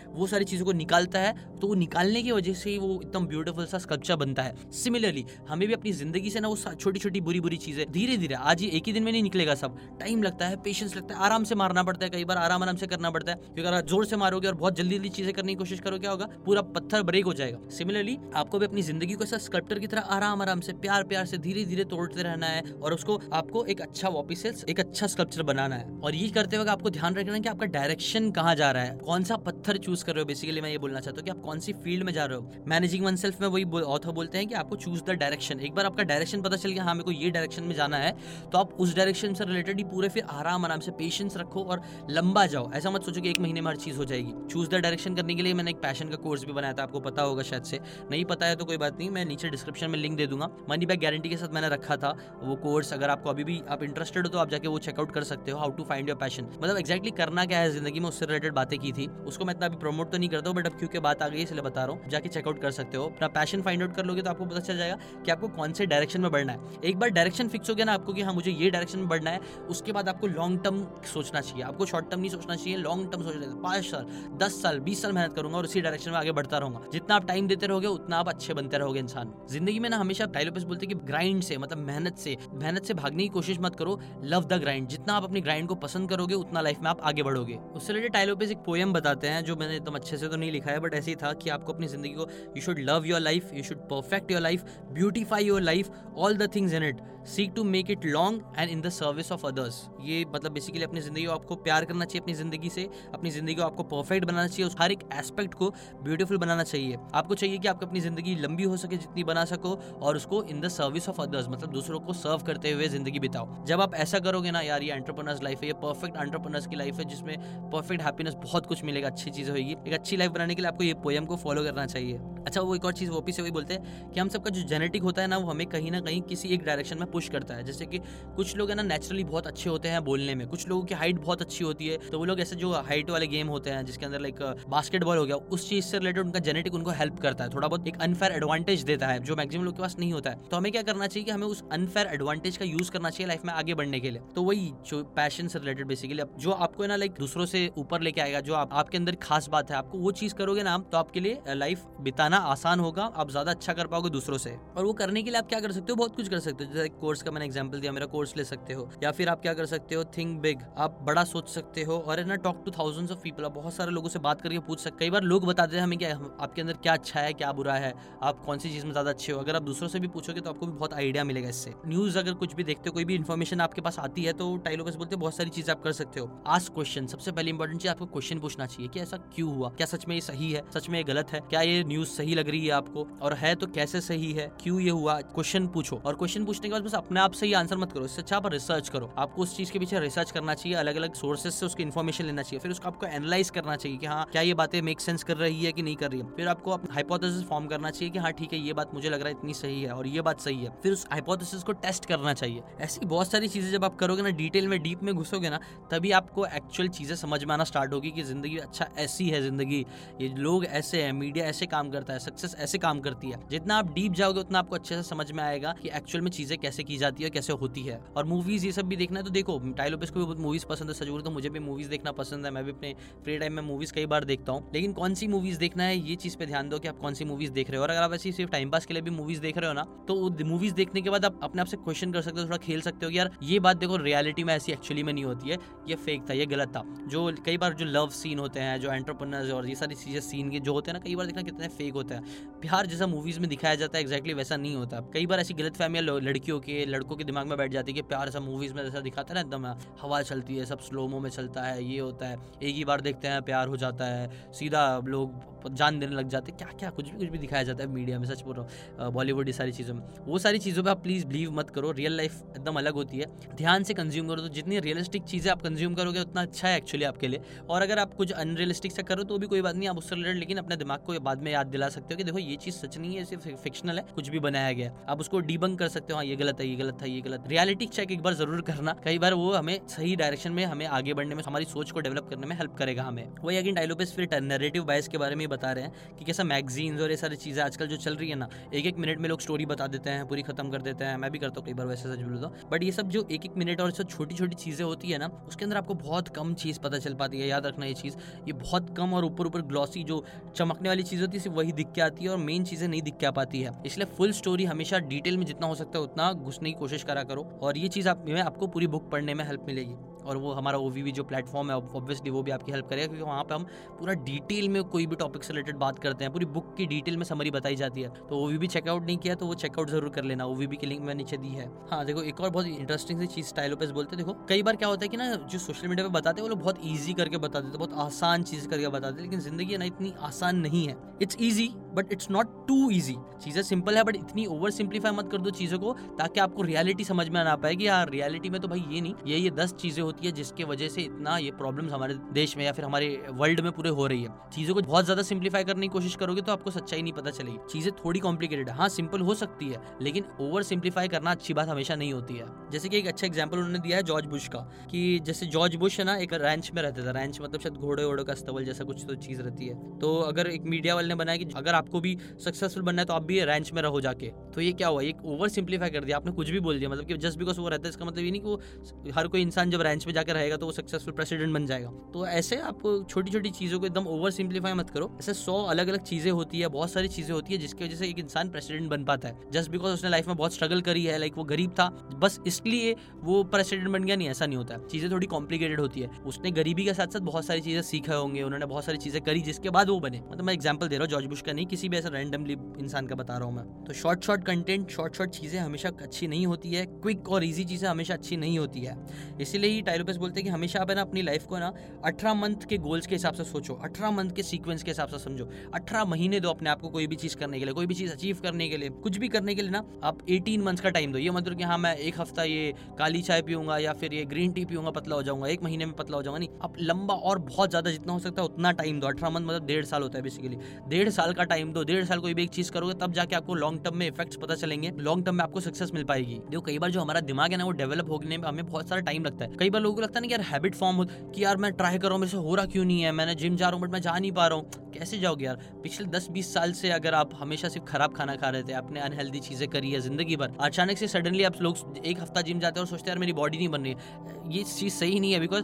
वो 0.07 0.27
सारी 0.27 0.45
चीज़ों 0.45 0.65
को 0.65 0.71
निकालता 0.73 1.19
है 1.19 1.35
तो 1.59 1.67
वो 1.67 1.73
निकालने 1.75 2.21
की 2.23 2.31
वजह 2.31 2.53
से 2.55 2.69
ही 2.69 2.77
वो 2.77 2.93
एकदम 2.95 3.27
ब्यूटीफुल 3.27 3.65
सा 3.65 3.77
स्कल्पचर 3.79 4.15
बनता 4.17 4.43
है। 4.43 4.55
सिमिलरली 4.73 5.25
हमें 5.49 5.67
भी 5.67 5.73
अपनी 5.73 5.91
ज़िंदगी 5.93 6.29
से 6.29 6.39
ना 6.39 6.47
वो 6.47 6.57
छोटी 6.57 6.99
छोटी 6.99 7.21
बुरी 7.21 7.39
बुरी 7.41 7.57
चीज़ें 7.59 7.85
धीरे 7.91 8.17
धीरे 8.17 8.35
आज 8.35 8.61
ही 8.61 8.67
एक 8.69 8.87
ही 8.87 8.93
दिन 8.93 9.03
में 9.03 9.11
नहीं 9.11 9.23
निकलेगा 9.23 9.55
सब। 9.55 9.77
टाइम 9.99 10.23
लगता 10.23 10.47
है 10.47 10.55
पेशेंस 10.63 10.95
लगता 10.95 11.15
है, 11.15 11.21
आराम 11.21 11.43
से 11.43 11.55
मारना 11.55 11.83
पड़ता 11.83 12.05
है, 12.05 12.09
कई 12.11 12.25
बार 12.25 12.37
आराम 12.39 12.63
आराम 12.63 12.75
से 12.75 12.87
करना 12.87 13.11
पड़ता 13.11 13.31
है, 13.31 13.37
क्योंकि 13.37 13.61
अगर 13.63 13.85
ज़ोर 13.87 14.05
से 14.05 14.17
मारोगे 14.17 14.47
और 14.47 14.55
बहुत 14.55 14.75
जल्दी 14.75 14.95
जल्दी 14.95 15.09
चीज़ें 15.11 15.33
करने 15.33 15.51
की 15.51 15.57
कोशिश 15.57 15.79
करो 15.79 15.99
क्या 15.99 16.11
होगा? 16.11 16.27
पूरा 16.45 16.61
पत्थर 16.69 17.03
ब्रेक 17.03 17.25
हो 17.25 17.33
जाएगा। 17.33 17.59
सिमिलरली 17.69 18.17
आपको 18.35 18.59
भी 18.59 18.65
अपनी 18.65 18.81
ज़िंदगी 18.81 19.13
को 19.13 19.23
ऐसा 19.23 19.37
स्कल्प्टर 19.39 19.79
की 19.79 19.87
तरह 19.87 20.01
आराम 20.11 20.41
आराम 20.41 20.59
से 20.59 20.73
प्यार 20.75 21.03
प्यार 21.03 21.25
से 21.25 21.37
धीरे 21.39 21.65
धीरे 21.65 21.83
तोड़ते 21.85 22.23
रहना 22.23 22.47
है 22.47 22.61
और 22.73 22.93
उसको 22.93 23.19
आपको 23.33 23.65
एक 23.65 23.81
अच्छा 23.81 24.09
वापिस 24.09 24.45
एक 24.45 24.79
अच्छा 24.79 25.07
स्कल्पचर 25.07 25.43
बनाना 25.43 25.75
है। 25.75 25.99
और 25.99 26.15
ये 26.15 26.27
करते 26.31 26.57
वक्त 26.57 26.69
आपको 26.69 26.89
ध्यान 26.89 27.15
रखना 27.15 27.33
है 27.33 27.39
कि 27.39 27.49
आपका 27.49 27.65
डायरेक्शन 27.67 28.29
कहाँ 28.31 28.55
जा 28.55 28.71
रहा 28.71 28.83
है। 28.83 28.97
कौन 28.97 29.23
सा 29.23 29.35
पत्थर 29.37 29.77
चूज़ 29.79 30.03
कर 30.05 30.13
रहे 30.13 30.21
हो? 30.21 30.25
बेसिकली 30.25 30.61
मैं 30.61 30.69
ये 30.69 30.77
बोलना 30.77 30.99
चाहता 30.99 31.19
हूँ 31.19 31.25
कि 31.25 31.31
आप 31.31 31.41
कौन 31.41 31.59
सी 31.59 31.73
फ़ील्ड 31.73 32.03
में 32.03 32.11
जा 32.13 32.25
रहे 32.25 32.37
हो? 32.37 32.63
मैनेजिंग 32.67 33.05
वन 33.05 33.15
सेल्फ 33.15 33.41
में 33.41 33.47
वही 33.47 33.63
ऑथर 33.83 34.11
बोलते 34.11 34.37
हैं 34.37 34.47
कि 34.47 34.55
आपको 34.55 34.75
चूज़ 34.77 35.03
द 35.03 35.17
डायरेक्शन 35.19 35.59
एक 35.59 35.73
बार 35.75 35.85
आपका 35.85 36.03
डायरेक्शन 36.03 36.41
पता 36.41 36.55
चल 36.55 36.71
गया 36.71 36.83
हाँ 36.83 36.93
मेरे 36.95 37.03
को 37.03 37.11
ये 37.13 37.29
डायरेक्शन 37.29 37.63
में 37.63 37.75
जाना 37.75 37.97
है 37.97 38.15
तो 38.51 38.57
आप 38.57 38.73
उस 38.79 38.95
डायरेक्शन 38.95 39.33
से 39.33 39.45
रिलेटेड 39.45 39.77
ही 39.77 39.83
पूरे 39.85 40.09
फिर 40.09 40.23
आराम 40.31 40.65
आराम 40.65 40.79
से 40.79 40.91
पेशेंस 40.93 41.37
रखो 41.37 41.63
और 41.63 41.81
लंबा 42.09 42.45
जाओ। 42.45 42.71
ऐसा 42.73 42.91
मत 42.91 43.03
सोचो 43.03 43.21
कि 43.21 43.29
एक 43.29 43.39
महीने 43.39 43.61
में 43.61 43.71
हर 43.71 43.77
चीज़ 43.77 43.97
हो 43.97 44.05
जाएगी। 44.05 44.33
चूज़ 44.51 44.69
द 44.69 44.75
डायरेक्शन 44.75 45.15
करने 45.15 45.35
के 45.35 45.41
लिए 45.41 45.53
मैंने 45.53 45.71
एक 45.71 45.81
पैशन 45.81 46.10
का 46.11 46.17
कोर्स 46.19 46.45
भी 46.45 46.53
बनाया 46.53 46.73
था, 46.73 46.83
आपको 46.83 46.99
पता 47.01 47.21
होगा 47.21 47.43
शायद 47.43 47.63
से। 47.63 47.79
नहीं 48.11 48.23
पता 48.25 48.45
है 48.45 48.55
तो 48.55 48.65
कोई 48.65 48.77
बात 48.77 48.97
नहीं, 48.99 49.09
मैं 49.09 49.25
नीचे 49.25 49.49
डिस्क्रिप्शन 49.49 49.89
में 49.91 49.97
लिंक 49.99 50.17
दे 50.17 50.27
दूँगा। 50.27 50.49
मनी 50.69 50.85
बैक 50.85 50.99
गारंटी 51.01 51.29
के 51.29 51.37
साथ 51.37 51.53
मैंने 51.53 51.69
रखा 51.69 51.95
था, 51.97 52.15
वो 52.41 52.55
कोर्स 52.57 52.93
अगर 52.93 53.09
आपको 53.09 53.29
अभी 53.29 53.43
भी 53.43 53.61
आप 53.69 53.83
इंटरेस्टेड 53.83 54.25
हो 54.25 54.31
तो 54.31 54.37
आप 54.39 54.49
जाके 54.49 54.67
वो 54.67 54.79
चेकआउट 54.81 55.13
कर 55.13 55.23
सकते 55.23 55.51
हो 55.51 55.57
how 55.59 55.71
to 55.71 55.83
find 55.83 56.09
your 56.09 56.17
passion 56.17 56.47
मतलब 56.53 56.77
एक्जैक्टली 56.77 57.11
करना 57.13 57.45
क्या 57.45 57.59
है 57.59 57.71
ज़िंदगी 57.71 57.99
में, 57.99 58.07
उससे 58.09 58.25
रिलेटेड 58.25 58.53
बातें 58.53 58.77
की 58.79 58.91
थी। 58.91 59.07
उसको 59.27 59.45
मैं 59.45 59.53
इतना 59.53 59.65
अभी 59.65 59.77
प्रमोट 59.77 60.11
तो 60.11 60.17
नहीं 60.17 60.29
करता 60.29 60.49
हूँ 60.49 60.57
बट 60.57 60.67
अब 60.67 60.77
क्योंकि 60.79 60.99
बात 61.01 61.23
आ 61.23 61.27
गई 61.27 61.43
इसलिए 61.43 61.61
बता 61.61 61.83
रहा 61.83 61.95
हूँ। 61.95 62.09
जाके 62.09 62.29
चेकआउट 62.29 62.61
कर 62.61 62.71
सकते 62.71 62.97
हो। 62.97 63.05
अपना 63.05 63.27
पैशन 63.31 63.61
फाइंड 63.61 63.83
आउट 63.83 63.95
कर 63.95 64.05
लोगे 64.05 64.21
तो 64.21 64.29
आपको 64.29 64.45
पता 64.45 64.59
चल 64.61 64.77
जाएगा 64.77 64.97
कि 65.25 65.31
आपको 65.31 65.47
कौन 65.49 65.73
से 65.73 65.85
डायरेक्शन 65.85 66.21
में 66.21 66.31
बढ़ना 66.31 66.51
है। 66.51 66.79
एक 66.85 66.99
बार 66.99 67.09
डायरेक्शन 67.11 67.47
फिक्स 67.49 67.69
हो 67.69 67.75
गया 67.75 67.85
ना 67.85 67.93
आपको 67.93 68.13
कि 68.13 68.21
हाँ 68.21 68.33
मुझे 68.33 68.51
ये 68.51 68.69
डायरेक्शन 68.69 68.99
में 68.99 69.07
बढ़ना 69.07 69.29
है, 69.29 69.39
उसके 69.69 69.91
बाद 69.91 70.09
आपको 70.09 70.27
लॉन्ग 70.27 70.63
टर्म 70.63 70.85
सोचना 71.13 71.41
चाहिए। 71.41 71.63
आपको 71.63 71.85
शॉर्ट 71.85 72.09
टर्म 72.09 72.19
नहीं 72.21 72.29
सोचना 72.31 72.55
चाहिए 72.55 72.77
लॉन्ग 72.77 73.11
टर्म 73.11 73.23
सोचना 73.23 73.41
चाहिए। 73.41 73.61
पाँच 73.61 73.85
साल, 73.85 74.05
दस 74.37 74.61
साल, 74.61 74.79
बीस 74.79 75.01
साल 75.01 75.11
मेहनत 75.11 75.33
करूँगा 75.33 75.57
और 75.57 75.63
उसी 75.63 75.81
डायरेक्शन 75.81 76.00
में 76.09 76.17
आगे 76.17 76.31
बढ़ता 76.31 76.57
रहूँगा। 76.57 76.81
जितना 76.93 77.15
आप 77.15 77.25
टाइम 77.27 77.47
देते 77.47 77.67
रहोगे, 77.67 77.87
उतना 77.87 78.17
आप 78.17 78.29
अच्छे 78.29 78.53
बनते 78.53 78.77
रहोगे 78.77 78.99
इंसान। 78.99 79.33
ज़िंदगी 79.51 79.79
में 79.79 79.89
ना 79.89 79.97
हमेशा 79.97 80.25
टाइलोपिस 80.27 80.63
बोलते 80.63 80.87
कि 80.87 80.95
ग्राइंड 81.05 81.41
से 81.43 81.57
मतलब 81.57 81.77
मेहनत 81.77 82.17
से 82.17 82.37
मेहनत 82.53 82.85
से 82.85 82.93
भागने 82.93 83.23
की 83.23 83.29
कोशिश 83.29 83.59
मत 83.61 83.75
करो। 83.75 83.99
लव 84.23 84.45
द 84.45 84.59
ग्राइंड 84.61 84.87
जितना 84.87 85.13
आप 85.13 85.23
अपनी 85.23 85.41
ग्राइंड 85.41 85.67
को 85.67 85.75
पसंद 85.77 86.09
करोगे, 86.09 86.35
उतना 86.35 86.61
लाइफ 86.61 86.79
में 86.79 86.89
आप 86.89 87.01
आगे 87.01 87.23
बढ़ोगे। 87.23 87.55
उससे 87.75 87.93
रिलेटेड 87.93 88.13
टाइलोपिस 88.13 88.51
एक 88.51 88.63
पोएम 88.65 88.93
बताते 88.93 89.27
हैं, 89.27 89.43
जो 89.43 89.55
मैंने 89.55 89.75
एकदम 89.75 89.95
अच्छे 89.95 90.17
से 90.17 90.27
तो 90.27 90.37
नहीं 90.37 90.51
लिखा 90.51 90.71
है 90.71 90.79
बट 90.79 90.93
ऐसे 90.93 91.11
ही 91.11 91.15
था 91.15 91.33
कि 91.33 91.49
आपको 91.49 91.73
अपनी 91.73 91.87
ज़िंदगी 91.87 92.13
को 92.13 92.27
you 92.55 92.61
should 92.61 92.79
love 92.81 93.05
your 93.05 93.19
life 93.19 93.53
you 93.53 93.63
should 93.63 93.87
perfect 93.89 94.31
your 94.31 94.41
life 94.41 94.63
beautify 94.91 95.45
your 95.45 95.61
life 95.61 95.89
all 96.17 96.37
the 96.37 96.49
things 96.55 96.73
in 96.73 96.83
it 96.83 97.01
seek 97.27 97.51
to 97.55 97.63
make 97.63 97.89
it 97.91 98.05
long 98.05 98.41
and 98.57 98.69
in 98.69 98.81
the 98.81 98.89
service 98.91 99.31
of 99.31 99.45
others 99.47 99.75
ये 100.01 100.23
मतलब 100.27 100.51
बेसिकली 100.51 100.83
अपनी 100.83 101.01
ज़िंदगी 101.01 101.25
को 101.25 101.31
आपको 101.31 101.55
प्यार 101.57 101.85
करना 101.85 102.05
चाहिए 102.05 102.21
अपनी 102.21 102.33
ज़िंदगी 102.33 102.69
से, 102.69 102.89
अपनी 103.13 103.31
ज़िंदगी 103.31 103.55
को 103.55 103.61
आपको 103.61 103.83
परफेक्ट 103.85 104.25
बनाना 104.25 104.47
चाहिए, 104.47 104.65
उस 104.65 104.75
हर 104.79 104.91
एक 104.91 104.99
एस्पेक्ट 105.13 105.53
को 105.53 105.73
ब्यूटीफुल 105.93 106.37
बनाना 106.37 106.63
चाहिए। 106.63 106.97
आपको 107.13 107.35
चाहिए 107.35 107.57
कि 107.57 107.67
आपको 107.67 107.85
अपनी 107.85 107.99
ज़िंदगी 107.99 108.35
लंबी 108.37 108.63
हो 108.63 108.77
सके 108.77 108.97
जितनी 108.97 109.23
बना 109.23 109.45
सको 109.45 109.73
और 110.01 110.15
उसको 110.15 110.43
in 110.43 110.61
the 110.61 110.67
service 110.69 111.09
of 111.09 111.21
others 111.21 111.47
मतलब 111.49 111.71
दूसरों 111.71 111.99
को 111.99 112.13
सर्व 112.13 112.45
करते 112.45 112.71
हुए 112.71 112.87
ज़िंदगी 112.87 113.19
बिताओ। 113.19 113.63
जब 113.65 113.81
आप 113.81 113.95
ऐसा 113.95 114.19
करोगे 114.19 114.51
ना, 114.51 114.61
यार, 114.61 114.83
ये 114.83 114.93
एंटरप्रेनर्स 114.93 115.43
लाइफ 115.43 115.61
है, 115.61 115.67
ये 115.67 115.73
परफेक्ट 115.81 116.17
एंटरप्रेनर्स 116.17 116.67
की 116.67 116.75
लाइफ 116.75 116.99
है, 116.99 117.05
जिसमें 117.05 117.37
परफेक्ट 117.71 118.03
हैप्पीनेस 118.03 118.35
बहुत 118.43 118.65
कुछ 118.65 118.83
मिलेगा, 118.83 119.07
अच्छी 119.07 119.31
चीज़ 119.31 119.49
होगी 119.49 119.75
एक 119.87 119.93
अच्छी 119.93 120.17
लाइफ 120.17 120.31
बनाने 120.31 120.55
के 120.55 120.61
लिए 120.61 120.69
आपको 120.69 120.83
ये 120.83 120.93
पोएम 121.03 121.25
को 121.25 121.35
फॉलो 121.37 121.63
करना 121.63 121.85
चाहिए। 121.85 122.19
अच्छा 122.47 122.61
वो 122.61 122.75
एक 122.75 122.85
और 122.85 122.93
चीज़, 122.93 123.09
वो 123.11 123.25
से 123.29 123.41
वही 123.41 123.51
बोलते 123.51 123.73
हैं 123.73 124.09
कि 124.11 124.19
हम 124.19 124.29
सबका 124.29 124.49
जो 124.49 124.61
जेनेटिक 124.67 125.03
होता 125.03 125.21
है 125.21 125.27
ना, 125.27 125.37
वो 125.37 125.49
हमें 125.49 125.65
कहीं 125.67 125.91
ना 125.91 125.99
कहीं 126.01 126.21
किसी 126.23 126.49
एक 126.49 126.63
डायरेक्शन 126.65 126.97
में 126.97 127.09
पुश 127.11 127.29
करता 127.29 127.55
है। 127.55 127.63
जैसे 127.63 127.85
कि 127.85 127.99
कुछ 128.35 128.55
लोग 128.57 128.69
है 128.69 128.75
ना 128.75 128.83
नेचुरली 128.83 129.23
बहुत 129.25 129.47
अच्छे 129.47 129.69
होते 129.69 129.89
हैं 129.89 130.03
बोलने 130.03 130.35
में। 130.35 130.47
कुछ 130.47 130.67
लोगों 130.69 130.83
की 130.85 130.95
हाइट 130.95 131.19
बहुत 131.21 131.41
अच्छी 131.41 131.63
होती 131.63 131.87
है 131.87 131.97
तो 132.01 132.19
वो 132.19 132.25
लोग 132.25 132.39
ऐसे 132.39 132.55
जो 132.55 132.71
हाइट 132.81 133.09
वाले 133.09 133.27
गेम 133.27 133.47
होते 133.47 133.69
हैं, 133.69 133.85
जिसके 133.85 134.05
अंदर 134.05 134.19
लाइक 134.21 134.41
बास्केटबॉल 134.69 135.17
हो 135.17 135.25
गया, 135.25 135.35
उस 135.35 135.69
चीज़ 135.69 135.80
इससे 135.81 135.97
रिलेटेड 135.97 136.23
उनका 136.23 136.39
जेनेटिक 136.41 136.73
उनको 136.73 136.91
हेल्प 136.93 137.19
करता 137.19 137.43
है। 137.43 137.49
थोड़ा 137.49 137.67
बहुत 137.67 137.87
एक 137.87 138.01
अनफेयर 138.01 138.31
एडवांटेज 138.33 138.83
देता 138.83 139.07
है 139.07 139.19
जो 139.21 139.35
मैक्सिमम 139.35 139.65
लोग 139.65 139.75
के 139.75 139.81
पास 139.81 139.95
नहीं 139.99 140.11
होता 140.13 140.29
है। 140.29 140.49
तो 140.49 140.57
हमें 140.57 140.71
क्या 140.71 140.81
करना 140.83 141.07
चाहिए 141.07 141.25
कि 141.25 141.31
हमें 141.31 141.47
उस 141.47 141.63
अनफेयर 141.71 142.07
एडवांटेज 142.13 142.57
का 142.57 142.65
यूज़ 142.65 142.91
करना 142.91 143.09
चाहिए 143.09 143.27
लाइफ 143.27 143.45
में 143.45 143.53
आगे 143.53 143.73
बढ़ने 143.73 143.99
के 143.99 144.09
लिए। 144.09 144.21
तो 144.35 144.43
वही 144.43 144.71
जो 144.87 145.03
पैशन 145.15 145.47
से 145.47 145.59
रिलेटेड 145.59 145.87
बेसिकली 145.87 146.23
जो 146.39 146.51
आपको 146.53 146.85
ना 146.85 146.95
लाइक 146.95 147.13
दूसरों 147.19 147.45
से 147.45 147.69
ऊपर 147.77 148.01
लेके 148.01 148.21
आएगा 148.21 148.39
जो 148.41 148.53
आप, 148.55 148.73
आपके 148.73 148.97
अंदर 148.97 149.15
खास 149.21 149.47
बात 149.49 149.71
है 149.71 149.77
आपको 149.77 149.97
वो 149.97 150.11
चीज़ 150.13 150.33
करोगे 150.35 150.63
ना 150.63 150.77
तो 150.91 150.97
आपके 150.97 151.19
लिए 151.19 151.55
लाइफ 151.55 151.85
बिताना 152.01 152.37
आसान 152.51 152.79
होगा 152.79 153.03
आप 153.03 153.31
ज़्यादा 153.31 153.51
अच्छा 153.51 153.73
कर 153.73 153.87
पाओगे 153.87 154.09
दूसरों 154.09 154.37
से। 154.37 154.55
और 154.77 154.85
वो 154.85 154.93
करने 154.93 155.23
के 155.23 155.29
लिए 155.29 155.39
आप 155.39 155.47
क्या 155.47 155.59
कर 155.59 155.71
सकते 155.71 155.91
हो? 155.91 155.95
बहुत 155.95 156.15
कुछ 156.15 156.29
कर 156.29 156.39
सकते 156.39 156.63
हो। 156.63 156.73
जैसे 156.73 156.89
कोर्स 156.91 157.21
का 157.21 157.31
मैंने 157.31 157.45
एग्ज़ाम्पल 157.45 157.79
दिया 157.79 157.91
मेरा 157.91 158.05
कोर्स 158.07 158.35
ले 158.37 158.43
सकते 158.45 158.73
हो। 158.73 158.89
या 159.03 159.11
फिर 159.11 159.29
आप 159.29 159.41
क्या 159.41 159.53
कर 159.53 159.65
सकते 159.65 159.95
हो? 159.95 160.03
थिंक 160.17 160.39
बिग 160.41 160.61
आप 160.77 160.99
बड़ा 161.03 161.23
सोच 161.25 161.49
सकते 161.49 161.83
हो। 161.83 161.97
और 161.99 162.23
ना 162.25 162.35
talk 162.37 162.61
to 162.65 162.71
thousand 162.71 163.11
of 163.11 163.19
people 163.19 163.45
आप 163.45 163.53
बहुत 163.53 163.73
सारे 163.73 163.91
लोगों 163.91 164.09
से 164.09 164.19
बात 164.21 164.41
करके 164.41 164.59
पूछ 164.61 164.79
सकते 164.79 164.97
कई 164.99 165.09
बार 165.09 165.23
लोग 165.23 165.45
बताते 165.71 165.77
हैं 165.77 165.83
हमें 165.83 165.97
क्या 165.99 166.19
आपके 166.41 166.61
अंदर 166.61 166.73
क्या 166.83 166.93
अच्छा 166.93 167.19
है, 167.19 167.33
क्या 167.33 167.51
बुरा 167.51 167.73
है, 167.73 167.93
आप 168.23 168.43
कौन 168.45 168.57
सी 168.59 168.69
चीज़ 168.69 168.85
में 168.85 168.91
ज़्यादा 168.91 169.09
अच्छे 169.09 169.31
हो? 169.31 169.39
अगर 169.39 169.55
आप 169.55 169.63
दूसरों 169.63 169.87
से 169.89 169.99
भी 169.99 170.07
पूछोगे 170.07 170.41
तो 170.41 170.49
आपको 170.49 170.65
भी 170.65 170.71
बहुत 170.73 170.93
आइडिया 170.93 171.23
मिलेगा 171.23 171.49
इससे। 171.49 171.73
न्यूज़ 171.85 172.17
अगर 172.19 172.33
कुछ 172.33 172.53
भी 172.55 172.63
देखते 172.63 172.89
हो, 172.89 172.93
कोई 172.93 173.05
भी 173.05 173.15
इन्फॉर्मेशन 173.15 173.61
आपके 173.61 173.81
पास 173.81 173.99
आती 173.99 174.23
है 174.23 174.33
तो 174.33 174.55
टाइलो 174.65 174.83
बस 174.83 174.95
बोलते 174.95 175.15
बहुत 175.15 175.35
सारी 175.35 175.49
चीज़ें 175.49 175.73
आप 175.73 175.83
कर 175.83 175.91
सकते 175.91 176.19
हो। 176.19 176.29
आज 176.47 176.67
क्वेश्चन 176.69 177.07
सबसे 177.07 177.31
पहले 177.31 177.49
इंपॉर्टेंट 177.51 177.81
चीज़ 177.81 177.91
आपको 177.91 178.05
क्वेश्चन 178.07 178.39
पूछना 178.39 178.65
चाहिए 178.65 178.87
कि 178.87 178.99
ऐसा 178.99 179.17
क्यों 179.35 179.55
हुआ? 179.55 179.69
क्या 179.71 179.87
सच 179.87 180.05
में 180.07 180.15
ये 180.15 180.21
सही 180.21 180.51
है? 180.51 180.63
सच 180.73 180.89
में 180.89 180.97
ये 180.99 181.03
गलत 181.03 181.31
है? 181.33 181.39
क्या 181.49 181.61
ये 181.61 181.83
न्यूज़ 181.83 182.09
सही 182.09 182.35
लग 182.35 182.49
रही 182.49 182.65
है 182.65 182.71
आपको? 182.73 183.07
और 183.21 183.33
है 183.35 183.53
तो 183.55 183.67
कैसे 183.75 184.01
सही 184.01 184.31
है? 184.33 184.49
क्यों 184.61 184.79
ये 184.79 184.89
हुआ? 184.91 185.19
क्वेश्चन 185.33 185.67
पूछो। 185.67 186.01
और 186.05 186.15
क्वेश्चन 186.15 186.45
पूछने 186.45 186.69
के 186.69 186.73
बाद 186.73 186.83
बस 186.83 186.95
अपने 186.95 187.19
आप 187.19 187.31
से 187.31 187.45
ही 187.45 187.53
आंसर 187.53 187.77
मत 187.77 187.91
करो। 187.91 188.05
इससे 188.05 188.21
अच्छा 188.21 188.37
आप 188.37 188.47
रिसर्च 188.53 188.89
करो। 188.89 189.13
आपको 189.17 189.41
उस 189.41 189.55
चीज़ 189.57 189.71
के 189.71 189.79
पीछे 189.79 189.99
रिसर्च 189.99 190.31
करना 190.31 190.53
चाहिए 190.53 190.77
अलग 190.77 190.95
अलग 190.95 191.13
सोर्सेज 191.13 191.53
से 191.53 191.65
उसकी 191.65 191.83
इन्फॉर्मेशन 191.83 192.25
लेना 192.25 192.41
चाहिए। 192.41 192.59
फिर 192.59 192.71
उसको 192.71 192.87
आपको 192.87 193.05
एनालाइज 193.07 193.49
करना 193.49 193.75
चाहिए 193.75 193.97
कि 193.97 194.05
हाँ 194.05 194.25
क्या 194.31 194.41
ये 194.41 194.53
बातें 194.53 194.81
मेक 194.81 194.99
सेंस 195.01 195.23
कर 195.23 195.37
रही 195.37 195.60
है 195.61 195.71
कि 195.71 195.81
नहीं 195.81 195.95
कर 195.95 196.11
रही 196.11 196.19
है? 196.19 196.25
फिर 196.35 196.47
आपको 196.47 196.75
हाइपोथेसिस 196.91 197.43
फॉर्म 197.43 197.67
करना 197.67 197.89
चाहिए 197.91 198.09
कि 198.09 198.19
हाँ 198.19 198.31
ठीक 198.33 198.53
है, 198.53 198.59
ये 198.59 198.73
बात 198.73 198.93
मुझे 198.93 199.09
लग 199.09 199.19
रहा 199.19 199.29
है 199.29 199.33
इतनी 199.33 199.53
सही 199.53 199.81
है 199.81 199.91
और 199.91 200.07
ये 200.07 200.21
बात 200.21 200.39
सही 200.39 200.57
है। 200.57 200.71
फिर 200.83 200.93
उस 200.93 201.05
हाइपोथेसिस 201.11 201.63
को 201.63 201.71
टेस्ट 201.81 202.05
करना 202.05 202.33
चाहिए। 202.33 202.61
ऐसी 202.81 203.05
बहुत 203.05 203.31
सारी 203.31 203.47
चीज़ें 203.47 203.71
जब 203.71 203.85
आप 203.85 203.95
करोगे 203.95 204.21
ना 204.21 204.29
डिटेल 204.37 204.67
में 204.67 204.81
डीप 204.83 205.03
में 205.03 205.13
घुसोगे 205.13 205.49
ना, 205.49 205.59
तभी 205.91 206.11
आपको 206.13 206.45
एक्चुअल 206.45 206.89
चीज़ें 206.89 207.15
समझ 207.15 207.43
में 207.43 207.53
आना 207.53 207.63
स्टार्ट 207.63 207.93
होगी 207.93 208.11
कि 208.11 208.23
ज़िंदगी 208.23 208.57
अच्छा 208.59 208.87
ऐसी 208.99 209.29
है 209.29 209.41
ज़िंदगी। 209.41 209.85
ये 210.21 210.27
लोग 210.37 210.65
ऐसे 210.65 211.01
हैं 211.03 211.11
मीडिया 211.13 211.45
ऐसे 211.45 211.65
काम 211.67 211.89
करता 211.91 212.13
है 212.13 212.19
सक्सेस 212.19 212.55
ऐसे 212.59 212.77
काम 212.77 212.99
करती 212.99 213.29
है। 213.29 213.39
जितना 213.49 213.77
आप 213.77 213.93
डीप 213.93 214.13
जाओगे, 214.13 214.39
उतना 214.39 214.59
आपको 214.59 214.75
अच्छे 214.75 214.95
से 214.95 215.03
समझ 215.03 215.31
में 215.31 215.43
आएगा 215.43 215.73
कि 215.81 215.89
एक्चुअल 215.91 216.23
में 216.23 216.31
चीज़ें 216.31 216.57
कैसे 216.59 216.83
की 216.83 216.97
जाती 216.97 217.23
है 217.23 217.29
कैसे 217.29 217.53
होती 217.53 217.81
है। 217.81 217.99
और 218.17 218.25
मूवीज़ 218.25 218.65
ये 218.65 218.71
सब 218.71 218.87
भी 218.87 218.95
देखना 218.95 219.19
है 219.19 219.25
तो 219.25 219.31
देखो 219.31 219.57
टाइलोपेस 219.77 220.09
को 220.09 220.19
भी 220.19 220.25
बहुत 220.25 220.39
मूवीज़ 220.39 220.65
पसंद 220.65 220.89
है 220.89 220.93
सजूर 220.95 221.21
तो 221.21 221.31
मुझे 221.31 221.49
भी 221.49 221.59
मूवीज़ 221.61 221.89
देखना 221.89 222.11
पसंद 222.13 222.45
है। 222.45 222.51
मैं 222.51 222.63
भी 222.65 222.71
अपने 222.71 222.93
फ्री 223.23 223.37
टाइम 223.37 223.53
में 223.53 223.61
मूवीज़ 223.63 223.93
कई 223.93 224.05
बार 224.05 224.25
देखता 224.25 224.51
हूँ। 224.51 224.69
लेकिन 224.73 224.93
कौन 224.93 225.13
सी 225.13 225.27
मूवीज़ 225.27 225.50
देखना 225.57 225.83
है, 225.83 225.97
ये 225.99 226.15
चीज़ 226.15 226.37
पे 226.37 226.45
ध्यान 226.45 226.69
दो 226.69 226.79
कि 226.79 226.87
आप 226.87 226.99
कौन 226.99 227.13
सी 227.13 227.25
मूवीज़ 227.25 227.51
देख 227.51 227.69
रहे 227.69 227.77
हो। 227.77 227.83
और 227.83 227.89
अगर 227.89 228.01
आप 228.01 228.13
ऐसी 228.13 228.31
सिर्फ़ 228.31 228.51
टाइम 228.51 228.69
पास 228.69 228.85
के 228.85 228.93
लिए 228.93 229.03
भी 229.03 229.11
मूवीज़ 229.11 229.41
देख 229.41 229.57
रहे 229.57 229.67
हो 229.67 229.73
ना 229.73 229.83
तो 230.07 230.45
मूवीज़ 230.45 230.73
देखने 230.73 231.01
के 231.01 231.09
बाद 231.09 231.25
आप 231.25 231.39
अपने 231.43 231.61
आप 231.61 231.67
से 231.67 231.77
क्वेश्चन 231.77 232.11
कर 232.11 232.21
सकते 232.21 232.39
हो, 232.39 232.45
थोड़ा 232.45 232.57
खेल 232.57 232.81
सकते 232.81 233.05
हो 233.05 233.11
कि 233.11 233.17
यार, 233.17 233.29
ये 233.43 233.59
बात 233.59 233.77
देखो 233.77 233.97
रियलिटी 233.97 234.43
में 234.43 234.53
ऐसी 234.53 234.71
एक्चुअली 234.71 235.03
में 235.03 235.11
नहीं 235.13 235.23
होती 235.23 235.49
है, 235.49 235.57
ये 235.89 235.95
फेक 235.95 236.29
था, 236.29 236.33
ये 236.33 236.45
गलत 236.45 236.69
था। 236.69 236.83
जो 237.07 237.31
कई 237.45 237.57
बार 237.57 237.73
जो 237.73 237.85
लव 237.85 238.09
सीन 238.11 238.39
होते 238.39 238.59
हैं, 238.59 238.79
जो 238.81 238.91
एंटरप्रेनर्स 238.91 239.51
और 239.51 239.67
ये 239.67 239.75
सारी 239.75 239.95
चीज़ें 239.95 240.19
सीन 240.21 240.49
के 240.49 240.59
जो 240.59 240.73
होते 240.73 240.91
हैं 240.91 240.97
ना, 240.97 241.03
कई 241.03 241.15
बार 241.15 241.25
देखना 241.25 241.41
कितने 241.41 241.67
फेक 241.69 241.93
होता 241.93 242.15
है। 242.15 242.21
प्यार 242.61 242.85
जैसा 242.85 243.07
मूवीज़ 243.07 243.39
में 243.39 243.49
दिखाया 243.49 243.75
जाता 243.75 243.97
है 243.97 244.03
एक्जैक्टली 244.03 244.33
वैसा 244.33 244.57
नहीं 244.57 244.75
होता। 244.75 244.99
कई 245.13 245.25
बार 245.25 245.39
ऐसी 245.39 245.53
गलत 245.53 245.77
फहमियाँ 245.77 246.03
लड़कियों 246.05 246.59
के, 246.59 246.85
लड़कों 246.85 247.15
के 247.15 247.23
दिमाग 247.23 247.47
में 247.47 247.57
बैठ 247.57 247.71
जाती 247.71 247.91
है 247.91 247.95
कि 247.95 248.01
प्यार 248.01 248.27
ऐसा 248.27 248.39
मूवीज़ 248.39 248.73
में 248.73 248.83
जैसा 248.83 248.99
दिखाता 248.99 249.33
है 249.33 249.35
ना, 249.35 249.41
एकदम, 249.41 249.65
हवा 250.01 250.21
चलती 250.21 250.55
है, 250.55 250.65
सब 250.65 250.79
स्लोमो 250.81 251.19
में 251.19 251.29
चलता 251.29 251.63
है, 251.63 251.83
ये 251.83 251.99
होता 251.99 252.27
है, 252.27 252.37
एक 252.63 252.75
ही 252.75 252.85
बार 252.85 253.01
देखते 253.01 253.27
हैं, 253.27 253.41
प्यार 253.41 253.67
हो 253.67 253.77
जाता 253.77 254.05
है, 254.07 254.29
सीधा 254.53 255.01
लोग 255.05 255.40
जान 255.69 255.99
देने 255.99 256.15
लग 256.15 256.27
जाते 256.29 256.51
क्या 256.51 256.67
क्या, 256.69 256.89
कुछ 256.89 257.09
भी 257.09 257.17
कुछ 257.17 257.27
भी 257.29 257.37
दिखाया 257.37 257.63
जाता 257.63 257.83
है 257.83 257.89
मीडिया 257.89 258.19
में, 258.19 258.25
सच 258.27 258.41
बोल 258.43 258.55
रहा 258.55 258.65
हूँ 258.99 259.11
बॉलीवुड 259.13 259.47
ये 259.47 259.53
सारी 259.53 259.71
चीज़ों 259.71 259.95
में। 259.95 260.01
वो 260.25 260.37
सारी 260.39 260.59
चीज़ों 260.59 260.83
पर 260.83 260.89
आप 260.89 261.01
प्लीज़ 261.03 261.25
बिलीव 261.27 261.51
मत 261.51 261.69
करो 261.69 261.91
रियल 261.91 262.15
लाइफ 262.17 262.41
एकदम 262.47 262.77
अलग 262.77 262.93
होती 262.93 263.17
है। 263.17 263.25
ध्यान 263.55 263.83
से 263.83 263.93
कंज्यूम 263.93 264.27
करो 264.27 264.41
तो 264.41 264.49
जितनी 264.49 264.79
रियलिस्टिक 264.79 265.23
चीज़ें 265.23 265.51
आप 265.51 265.61
कंज्यूम 265.61 265.93
करोगे, 265.95 266.19
उतना 266.19 266.41
अच्छा 266.41 266.67
है 266.67 266.77
एक्चुअली 266.77 267.05
आपके 267.05 267.27
लिए। 267.27 267.41
और 267.69 267.81
अगर 267.81 267.99
आप 267.99 268.13
कुछ 268.13 268.31
अनरियलिस्टिक 268.33 268.91
से 268.91 269.03
करो 269.03 269.23
तो 269.23 269.37
भी 269.37 269.47
कोई 269.47 269.61
बात 269.61 269.75
नहीं, 269.75 269.89
आप 269.89 269.97
उससे 269.97 270.15
रिलेटेड 270.15 270.39
लेकिन 270.39 270.57
अपने 270.57 270.75
दिमाग 270.75 271.03
को 271.05 271.19
बाद 271.21 271.41
में 271.41 271.51
याद 271.51 271.67
दिला 271.67 271.89
सकते 271.89 272.13
हो 272.13 272.17
कि 272.17 272.23
देखो, 272.23 272.39
ये 272.39 272.55
चीज़ 272.57 272.75
सच 272.75 272.97
नहीं 272.97 273.15
है, 273.15 273.25
सिर्फ़ 273.25 273.47
फिक्शनल 273.63 273.99
है, 273.99 274.05
कुछ 274.15 274.29
भी 274.29 274.39
बनाया 274.41 274.71
गया 274.71 274.93
आप 275.09 275.19
उसको 275.19 275.39
डीबंक 275.41 275.79
कर 275.79 275.87
सकते 275.89 276.13
हो 276.13 276.17
हाँ 276.17 276.25
ये 276.25 276.35
गलत 276.35 276.59
है, 276.61 276.67
ये 276.67 276.75
गलत 276.75 276.97
था, 277.01 277.05
ये 277.05 277.21
गलत। 277.21 277.43
रियलिटी 277.47 277.85
चेक 277.87 278.11
एक 278.11 278.21
बार 278.21 278.33
ज़रूर 278.33 278.61
करना। 278.63 278.95
कई 279.03 279.19
बार 279.19 279.33
वो 279.33 279.51
हमें 279.53 279.79
सही 279.89 280.15
डायरेक्शन 280.15 280.51
में, 280.51 280.63
हमें 280.65 280.85
आगे 280.87 281.13
बढ़ने 281.13 281.35
में, 281.35 281.43
हमारी 281.43 281.65
सोच 281.67 281.91
को 281.91 281.99
डेवलप 282.01 282.29
करने 282.29 282.47
में 282.47 282.55
हेल्प 282.55 282.75
करेगा 282.77 283.03
हमें। 283.03 283.27
वही 283.43 283.57
अगेन 283.57 283.75
डायलोपेस 283.75 284.13
फिर 284.13 284.39
नरेटिव 284.41 284.83
बायस 284.83 285.07
के 285.07 285.17
बारे 285.17 285.30
में 285.35 285.47
बता 285.49 285.71
रहे 285.71 285.83
हैं 285.83 286.15
कि 286.17 286.25
कैसा 286.25 286.43
मैगजीन्स 286.43 287.01
और 287.01 287.11
ये 287.11 287.17
सारी 287.17 287.35
चीज़ें 287.37 287.63
आजकल 287.63 287.87
जो 287.87 287.97
चल 287.97 288.15
रही 288.15 288.29
है 288.29 288.35
ना 288.35 288.47
एक 288.73 288.85
एक 288.85 288.97
मिनट 288.97 289.19
में 289.19 289.29
लोग 289.29 289.41
स्टोरी 289.41 289.65
बता 289.65 289.87
देते 289.87 290.09
हैं, 290.09 290.27
पूरी 290.27 290.41
खत्म 290.43 290.69
कर 290.69 290.81
देते 290.81 291.05
हैं। 291.05 291.17
मैं 291.17 291.31
भी 291.31 291.39
करता 291.39 291.59
हूँ 291.59 291.65
कई 291.65 291.73
बार 291.73 291.87
वैसे 291.87 292.09
सच 292.09 292.21
बोलता 292.21 292.47
हूँ 292.47 292.69
बट 292.71 292.83
ये 292.83 292.91
सब 292.91 293.09
जो 293.09 293.27
एक 293.31 293.45
एक 293.45 293.57
मिनट 293.57 293.81
और 293.81 293.91
छोटी 293.93 294.35
छोटी 294.35 294.55
चीज़ें 294.55 294.83
होती 294.85 295.09
है 295.09 295.17
ना, 295.17 295.27
उसके 295.47 295.65
अंदर 295.65 295.77
आपको 295.77 295.93
बहुत 295.95 296.27
कम 296.35 296.53
चीज़ 296.55 296.79
पता 296.79 296.99
चल 296.99 297.13
पाती 297.15 297.39
है। 297.39 297.47
याद 297.47 297.65
रखना 297.65 297.85
ये 297.85 297.93
चीज़, 297.93 298.15
ये 298.47 298.53
बहुत 298.55 298.95
कम 298.97 299.13
और 299.13 299.25
ऊपर 299.25 299.47
ऊपर 299.47 299.61
ग्लॉसी 299.63 300.03
जो 300.03 300.23
चमकने 300.55 300.89
वाली 300.89 301.03
चीज़ 301.03 301.21
होती 301.21 301.37
है, 301.37 301.43
सिर्फ़ 301.43 301.57
वही 301.57 301.71
दिख 301.71 301.91
के 301.95 302.01
आती 302.01 302.23
है 302.23 302.29
और 302.29 302.37
मेन 302.39 302.63
चीज़ें 302.65 302.87
नहीं 302.87 303.01
दिख 303.01 303.17
के 303.17 303.31
पाती 303.31 303.61
है। 303.61 303.71
इसलिए 303.85 304.07
फुल 304.17 304.31
स्टोरी 304.33 304.65
हमेशा 304.65 304.99
डिटेल 305.09 305.37
में 305.37 305.45
जितना 305.45 305.67
हो 305.67 305.75
सकता 305.75 305.99
है, 305.99 306.03
उतना 306.03 306.31
घुसने 306.33 306.71
की 306.71 306.79
कोशिश 306.79 307.03
करा 307.03 307.23
करो। 307.23 307.49
और 307.63 307.77
ये 307.77 307.87
चीज़ 307.87 308.09
आप, 308.09 308.25
में 308.27 308.41
आपको 308.41 308.67
पूरी 308.67 308.87
बुक 308.87 309.09
पढ़ने 309.11 309.33
में 309.33 309.45
हेल्प 309.45 309.65
मिलेगी। 309.67 310.10
और 310.21 310.37
वो 310.37 310.51
हमारा 310.53 310.77
ओ 310.77 310.89
जो 310.91 311.23
प्लेटफॉर्म 311.23 311.69
है 311.71 311.75
ऑब्वियसली 311.77 312.29
वो 312.29 312.43
भी 312.43 312.51
आपकी 312.51 312.71
हेल्प 312.71 312.89
करेगा, 312.89 313.07
क्योंकि 313.07 313.23
वहाँ 313.23 313.43
पे 313.43 313.55
हम 313.55 313.63
पूरा 313.99 314.13
डिटेल 314.23 314.69
में 314.69 314.83
कोई 314.85 315.05
भी 315.05 315.15
टॉपिक 315.15 315.43
से 315.43 315.53
रिलेटेड 315.53 315.75
बात 315.77 315.99
करते 315.99 316.23
हैं, 316.23 316.33
पूरी 316.33 316.45
बुक 316.47 316.73
की 316.77 316.85
डिटेल 316.87 317.17
में 317.17 317.23
समरी 317.25 317.51
बताई 317.51 317.75
जाती 317.75 318.01
है। 318.01 318.09
तो 318.29 318.45
वी 318.49 318.67
चेकआउट 318.67 319.05
नहीं 319.05 319.17
किया 319.17 319.35
तो 319.35 319.45
वो 319.45 319.53
चेकआउट 319.55 319.89
ज़रूर 319.89 320.09
कर 320.09 320.23
लेना 320.23 320.45
ओ 320.45 320.55
की 320.71 320.87
लिंक 320.87 321.01
मैं 321.01 321.15
नीचे 321.15 321.37
दी 321.37 321.49
है। 321.49 321.69
हाँ 321.91 322.03
देखो, 322.05 322.21
एक 322.23 322.41
और 322.41 322.49
बहुत 322.49 322.65
इंटरेस्टिंग 322.67 323.19
सी 323.19 323.27
चीज़ 323.27 323.47
स्टाइलोपेस 323.47 323.89
बोलते 323.91 324.15
देखो, 324.15 324.33
कई 324.49 324.63
बार 324.63 324.75
क्या 324.75 324.87
होता 324.87 325.05
है 325.05 325.07
कि 325.07 325.17
ना, 325.17 325.33
जो 325.33 325.59
सोशल 325.59 325.87
मीडिया 325.87 326.07
पे 326.07 326.13
बताते 326.13 326.41
हैं, 326.41 326.43
वो 326.43 326.49
लोग 326.49 326.61
बहुत 326.61 326.79
ईजी 326.85 327.13
करके 327.13 327.37
बता 327.39 327.59
देते 327.59 327.77
बहुत 327.77 327.93
आसान 327.99 328.43
चीज़ 328.43 328.67
करके 328.67 328.87
बताते 328.89 329.21
लेकिन 329.21 329.39
ज़िंदगी 329.39 329.77
ना, 329.77 329.85
इतनी 329.85 330.13
आसान 330.21 330.59
नहीं 330.59 330.87
है। 330.87 330.95
It's 331.21 331.37
easy 331.41 331.67
but 331.95 332.11
it's 332.13 332.29
not 332.31 332.47
too 332.67 332.89
easy 332.91 333.15
चीज़ें 333.43 333.61
सिंपल 333.63 333.97
है 333.97 334.03
बट 334.03 334.15
इतनी 334.15 334.45
ओवर 334.47 334.71
सिंप्लीफाई 334.71 335.11
मत 335.11 335.29
कर 335.31 335.37
दो 335.37 335.49
चीज़ों 335.51 335.79
को, 335.79 335.93
ताकि 336.17 336.39
आपको 336.39 336.61
रियलिटी 336.63 337.03
समझ 337.03 337.27
में 337.29 337.43
ना 337.43 337.55
पाए 337.55 337.75
कि 337.75 337.87
यार 337.87 338.09
रियलिटी 338.09 338.49
में 338.49 338.59
तो 338.61 338.67
भाई 338.67 338.83
ये 338.89 339.01
नहीं, 339.01 339.13
ये 339.27 339.37
ये 339.37 339.49
दस 339.51 339.73
चीज़ें 339.73 340.03
होती 340.11 340.27
है 340.27 340.31
जिसके 340.33 340.63
वजह 340.65 340.87
से 340.89 341.01
इतना 341.03 341.37
ये 341.39 341.51
प्रॉब्लम 341.57 341.89
हमारे 341.89 342.15
देश 342.33 342.55
में 342.57 342.63
या 342.65 342.71
फिर 342.71 342.85
हमारे 342.85 343.07
वर्ल्ड 343.33 343.59
में 343.61 343.71
पूरे 343.71 343.89
हो 343.91 344.07
रही 344.07 344.23
है। 344.23 344.29
चीज़ों 344.53 344.75
को 344.75 344.81
बहुत 344.83 345.05
ज़्यादा 345.05 345.21
सिंप्लीफाई 345.23 345.63
करने 345.63 345.87
की 345.87 345.93
कोशिश 345.93 346.15
करोगे 346.15 346.41
तो 346.41 346.51
आपको 346.51 346.71
सच्चाई 346.71 347.01
नहीं 347.01 347.13
पता 347.13 347.31
चलेगी। 347.31 347.57
चीज़ें 347.71 347.91
थोड़ी 347.95 348.19
कॉम्प्लिकेटेड 348.19 348.69
है। 348.71 348.89
सिंपल 348.91 349.21
हो 349.21 349.33
सकती 349.35 349.69
है, 349.69 349.81
लेकिन 350.01 350.23
ओवर 350.41 350.63
सिंप्लीफाई 350.63 351.07
करना 351.07 351.31
अच्छी 351.31 351.53
बात 351.53 351.67
हमेशा 351.69 351.95
नहीं 351.95 352.13
होती 352.13 352.33
है। 352.35 352.45
जैसे 352.71 352.89
कि 352.89 352.97
एक 352.97 353.07
अच्छा 353.07 353.25
एग्ज़ाम्पल 353.27 353.57
उन्होंने 353.57 353.79
दिया 353.79 353.97
है 353.97 354.03
जॉर्ज 354.03 354.25
बुश 354.27 354.47
का, 354.47 354.59
कि 354.91 355.19
जैसे 355.25 355.45
जॉर्ज 355.47 355.75
बुश 355.75 355.99
है 355.99 356.05
ना, 356.05 356.15
एक 356.17 356.33
रैंच 356.35 356.71
में 356.75 356.81
रहता 356.81 357.05
था। 357.05 357.11
रैंच 357.11 357.39
मतलब 357.41 357.61
शायद 357.61 357.75
घोड़े 357.75 358.05
वोड़े 358.05 358.23
का 358.23 358.33
अस्तबल 358.33 358.65
जैसा 358.65 358.83
कुछ 358.83 359.05
तो 359.07 359.15
चीज़ 359.17 359.41
रहती 359.41 359.67
है। 359.67 359.75
तो 359.99 360.15
अगर 360.21 360.47
एक 360.49 360.63
मीडिया 360.65 360.95
वाले 360.95 361.07
ने 361.07 361.15
बनाया 361.15 361.37
कि 361.37 361.45
अगर 361.57 361.75
आपको 361.75 361.99
भी 362.01 362.17
सक्सेसफुल 362.43 362.83
बनना 362.83 363.01
है 363.01 363.05
तो 363.05 363.13
आप 363.13 363.23
भी 363.23 363.39
रैंच 363.45 363.71
में 363.73 363.81
रहो 363.81 364.01
जाके। 364.01 364.31
तो 364.53 364.61
ये 364.61 364.71
क्या 364.73 364.87
हुआ? 364.87 365.01
एक 365.03 365.25
ओवर 365.25 365.49
सिंप्लीफाई 365.49 365.89
कर 365.89 366.03
दिया। 366.03 366.17
आपने 366.17 366.31
कुछ 366.33 366.49
भी 366.49 366.59
बोल 366.59 366.79
दिया 366.79 366.89
मतलब 366.89 367.05
कि 367.05 367.17
जस्ट 367.19 367.39
बिकॉज़ 367.39 367.59
वो 367.59 367.69
रहता 367.69 367.83
है, 367.83 367.89
इसका 367.89 368.05
मतलब 368.05 368.23
ये 368.23 368.31
नहीं 368.31 368.41
कि 368.41 368.47
वो 368.47 369.11
हर 369.13 369.27
कोई 369.27 369.41
इंसान 369.41 369.71
जब 369.71 369.81
रैंच 369.81 370.00
में 370.07 370.13
जाकर 370.13 370.33
रहेगा 370.33 370.57
तो 370.57 370.65
वो 370.65 370.71
सक्सेसफुल 370.71 371.13
प्रेसिडेंट 371.13 371.53
बन 371.53 371.65
जाएगा। 371.65 371.89
तो 372.13 372.25
ऐसे 372.27 372.55
आप 372.61 372.81
छोटी 373.09 373.31
छोटी 373.31 373.49
चीज़ों 373.51 373.79
को 373.79 373.85
एकदम 373.85 374.07
ओवर 374.09 374.31
सिंप्लीफाई 374.31 374.73
मत 374.73 374.89
करो। 374.89 375.11
ऐसे 375.19 375.33
सौ 375.33 375.55
अलग 375.65 375.87
अलग 375.87 376.03
चीज़ें 376.03 376.31
होती 376.31 376.59
है, 376.59 376.67
बहुत 376.69 376.91
सारी 376.91 377.07
चीज़ें 377.07 377.33
होती 377.33 377.53
है, 377.53 377.59
जिसकी 377.59 377.85
वजह 377.85 377.95
से 377.95 378.07
एक 378.07 378.19
इंसान 378.19 378.49
प्रेसिडेंट 378.49 378.89
बन 378.89 379.03
पाता 379.05 379.27
है। 379.27 379.51
जस्ट 379.51 379.71
बिकॉज़ 379.71 379.93
उसने 379.93 380.09
लाइफ 380.09 380.27
में 380.27 380.35
बहुत 380.37 380.53
स्ट्रगल 380.53 380.81
करी 380.81 381.03
है 381.05 381.17
लाइक 381.17 381.37
वो 381.37 381.43
गरीब 381.45 381.71
था, 381.71 381.87
बस 382.15 382.39
इसलिए 382.47 382.95
वो 383.21 383.43
प्रेसिडेंट 383.45 383.89
बन 383.89 384.03
गया 384.03 384.15
नहीं, 384.15 384.29
ऐसा 384.29 384.45
नहीं 384.45 384.57
होता 384.57 384.77
चीज़ें 384.87 385.09
थोड़ी 385.11 385.27
कॉम्प्लिकेटेड 385.27 385.79
होती 385.79 386.01
है। 386.01 386.09
उसने 386.25 386.51
गरीबी 386.51 386.85
के 386.85 386.93
साथ 386.93 387.13
साथ 387.13 387.19
बहुत 387.21 387.45
सारी 387.45 387.61
चीज़ें 387.61 387.81
सीखे 387.83 388.13
होंगे, 388.13 388.41
उन्होंने 388.43 388.65
बहुत 388.65 388.85
सारी 388.85 388.97
चीज़ें 388.97 389.21
करी, 389.23 389.41
जिसके 389.41 389.69
बाद 389.69 389.89
वो 389.89 389.99
बने। 389.99 390.21
मतलब 390.21 390.43
मैं 390.43 390.53
एग्ज़ाम्पल 390.53 390.87
दे 390.87 390.95
रहा 390.95 391.03
हूँ 391.03 391.11
जॉर्ज 391.11 391.25
बुश 391.25 391.41
का 391.41 391.53
नहीं, 391.53 391.65
किसी 391.65 391.89
भी 391.89 391.97
ऐसा 391.97 392.09
रैंडमली 392.09 392.57
इंसान 392.79 393.07
का 393.07 393.15
बता 393.15 393.37
रहा 393.37 393.47
हूँ 393.47 393.55
मैं। 393.55 393.83
तो 393.85 393.93
short 393.93 394.23
short 394.23 394.45
content 394.45 394.89
short 394.91 395.15
short 395.15 395.31
चीज़ें 395.31 395.59
हमेशा 395.59 395.89
अच्छी 396.01 396.27
नहीं 396.27 396.45
होती 396.47 396.71
है 396.71 396.85
क्विक 396.87 397.29
और 397.29 397.43
ईजी 397.43 397.63
चीज़ें 397.65 397.87
हमेशा 397.89 398.13
अच्छी 398.13 398.37
नहीं 398.37 398.57
होती 398.59 398.79
है। 398.79 398.95
इसीलिए 399.41 399.71
ही 399.71 399.81
टाइलोपेस 399.91 400.17
बोलते 400.17 400.39
हैं 400.39 400.45
कि 400.45 400.51
हमेशा 400.51 400.79
आप 400.79 400.91
ना 400.91 401.01
अपनी 401.01 401.21
लाइफ 401.21 401.45
को 401.45 401.59
ना 401.59 401.71
अठारह 402.05 402.33
मंथ 402.33 402.67
के 402.69 402.77
गोल्स 402.79 403.07
के 403.07 403.15
हिसाब 403.15 403.33
से 403.33 403.43
सोचो, 403.43 403.73
अठारह 403.83 404.11
मंथ 404.11 404.31
के 404.31 404.43
सीक्वेंस 404.43 404.83
के 404.83 404.91
हिसाब 404.91 405.09
से 405.09 405.19
समझो। 405.19 405.49
अठारह 405.73 406.05
महीने 406.05 406.39
दो 406.39 406.49
अपने 406.49 406.69
आप 406.69 406.81
को 406.81 406.89
कोई 406.89 407.07
भी 407.07 407.15
चीज़ 407.15 407.35
करने 407.37 407.59
के 407.59 407.65
लिए, 407.65 407.73
कोई 407.73 407.85
भी 407.85 407.95
चीज़ 407.95 408.11
अचीव 408.11 408.39
करने 408.43 408.67
के 408.69 408.77
लिए, 408.77 408.89
कुछ 409.03 409.17
भी 409.17 409.27
करने 409.27 409.55
के 409.55 409.61
लिए 409.61 409.71
ना, 409.71 409.83
आप 410.03 410.17
एटीन 410.29 410.61
मंथ्स 410.61 410.81
का 410.81 410.89
टाइम 410.89 411.11
दो। 411.11 411.17
ये 411.17 411.31
मतलब 411.31 411.57
कि 411.57 411.63
हाँ 411.63 411.77
मैं 411.77 411.95
एक 411.97 412.19
हफ़्ता 412.19 412.43
ये 412.43 412.73
काली 412.99 413.21
चाय 413.21 413.41
पीऊँगा 413.41 413.77
या 413.77 413.93
फिर 413.93 414.13
ये 414.13 414.23
ग्रीन 414.25 414.51
टी 414.51 414.65
पीऊँगा, 414.65 414.91
पतला 414.91 415.15
हो 415.15 415.23
जाऊँगा। 415.23 415.47
एक 415.47 415.63
महीने 415.63 415.85
में 415.85 415.95
पतला 415.95 416.17
हो 416.17 416.23
जाऊँगा, 416.23 416.39
नहीं। 416.39 416.49
आप 416.63 416.75
लंबा 416.79 417.13
और 417.13 417.39
बहुत 417.41 417.69
ज़्यादा 417.69 417.91
जितना 417.91 418.13
हो 418.13 418.19
सकता 418.19 418.41
है 418.41 418.47
उतना 418.47 418.71
टाइम 418.71 418.99
दो। 418.99 419.07
अठारह 419.07 419.29
मंथ 419.29 419.45
मतलब 419.45 419.65
डेढ़ 419.65 419.85
साल 419.85 420.01
होता 420.01 420.17
है 420.17 420.23
बेसिकली 420.23 420.57
डेढ़ 420.89 421.09
साल 421.09 421.33
का 421.33 421.43
टाइम 421.43 421.73
दो, 421.73 421.83
डेढ़ 421.83 422.05
साल 422.05 422.19
कोई 422.19 422.33
भी 422.33 422.43
एक 422.43 422.49
चीज़ 422.49 422.71
करोगे, 422.71 422.93
तब 423.01 423.13
जाके 423.13 423.35
आपको 423.35 423.55
लॉन्ग 423.55 423.83
टर्म 423.83 423.97
में 423.97 424.07
इफेक्ट्स 424.07 424.37
पता 424.37 424.55
चलेंगे। 424.55 424.91
लॉन्ग 424.99 425.25
टर्म 425.25 425.35
में 425.35 425.43
आपको 425.43 425.59
सक्सेस 425.59 425.91
मिल 425.93 426.03
पाएगी। 426.03 426.39
देखो, 426.49 426.61
कई 426.61 426.77
बार 426.79 426.91
जो 426.91 427.01
हमारा 427.01 427.19
दिमाग 427.21 427.51
है 427.51 427.57
ना, 427.57 427.65
वो 427.65 427.71
डेवलप 427.71 428.09
होने 428.11 428.37
में 428.37 428.47
हमें 428.47 428.65
बहुत 428.65 428.89
सारा 428.89 429.01
टाइम 429.01 429.25
लगता 429.25 429.45
है। 429.45 429.57
कई 429.57 429.69
बार 429.69 429.80
लोगों 429.81 429.95
को 429.95 430.01
लगता 430.01 430.19
है 430.19 430.25
ना 430.25 430.31
यार 430.31 430.41
हैबिट 430.43 430.75
फॉर्म 430.75 430.97
हो, 430.97 431.05
कि 431.05 431.43
यार 431.43 431.57
मैं 431.57 431.71
ट्राई 431.71 431.97
कर 431.97 432.07
रहा 432.07 432.13
हूँ, 432.13 432.19
मेरे 432.19 432.31
से 432.31 432.37
हो 432.37 432.55
रहा 432.55 432.65
क्यों 432.65 432.85
नहीं 432.85 433.01
है? 433.01 433.11
मैंने 433.11 433.35
जिम 433.35 433.55
जा 433.55 433.69
रहा 433.69 433.79
हूँ 433.79 433.87
बट 433.87 433.93
मैं 433.93 434.01
जा 434.01 434.17
नहीं 434.17 434.31
पा 434.31 434.47
रहा 434.47 434.57
हूँ। 434.57 434.91
कैसे 434.93 435.19
जाओगे 435.19 435.45
यार? 435.45 435.55
पिछले 435.83 436.07
दस 436.09 436.27
बीस 436.31 436.53
साल 436.53 436.73
से 436.73 436.89
अगर 436.91 437.13
आप 437.13 437.29
हमेशा 437.35 437.69
सिर्फ़ 437.69 437.87
खराब 437.87 438.13
खाना 438.13 438.35
खा 438.35 438.49
रहे 438.49 438.63
थे, 438.63 438.73
आपने 438.73 438.99
अनहेल्दी 438.99 439.39
चीज़ें 439.39 439.67
करी 439.69 439.91
है 439.91 439.99
ज़िंदगी 440.01 440.35
भर, 440.35 440.57
अचानक 440.61 440.97
से 440.97 441.07
सडनली 441.07 441.43
आप 441.43 441.61
लोग 441.61 442.01
एक 442.05 442.21
हफ़्ता 442.21 442.41
जिम 442.41 442.59
जाते 442.59 442.79
हैं 442.79 442.85
और 442.85 442.89
सोचते 442.89 443.09
हैं, 443.09 443.15
यार 443.15 443.19
मेरी 443.19 443.33
बॉडी 443.33 443.57
नहीं 443.57 443.69
बन 443.69 443.81
रही 443.81 443.91
है। 443.91 444.29
ये 444.51 444.63
चीज़ 444.63 444.93
सही 444.93 445.19
नहीं 445.19 445.33
है 445.33 445.39
बिकॉज़ 445.39 445.63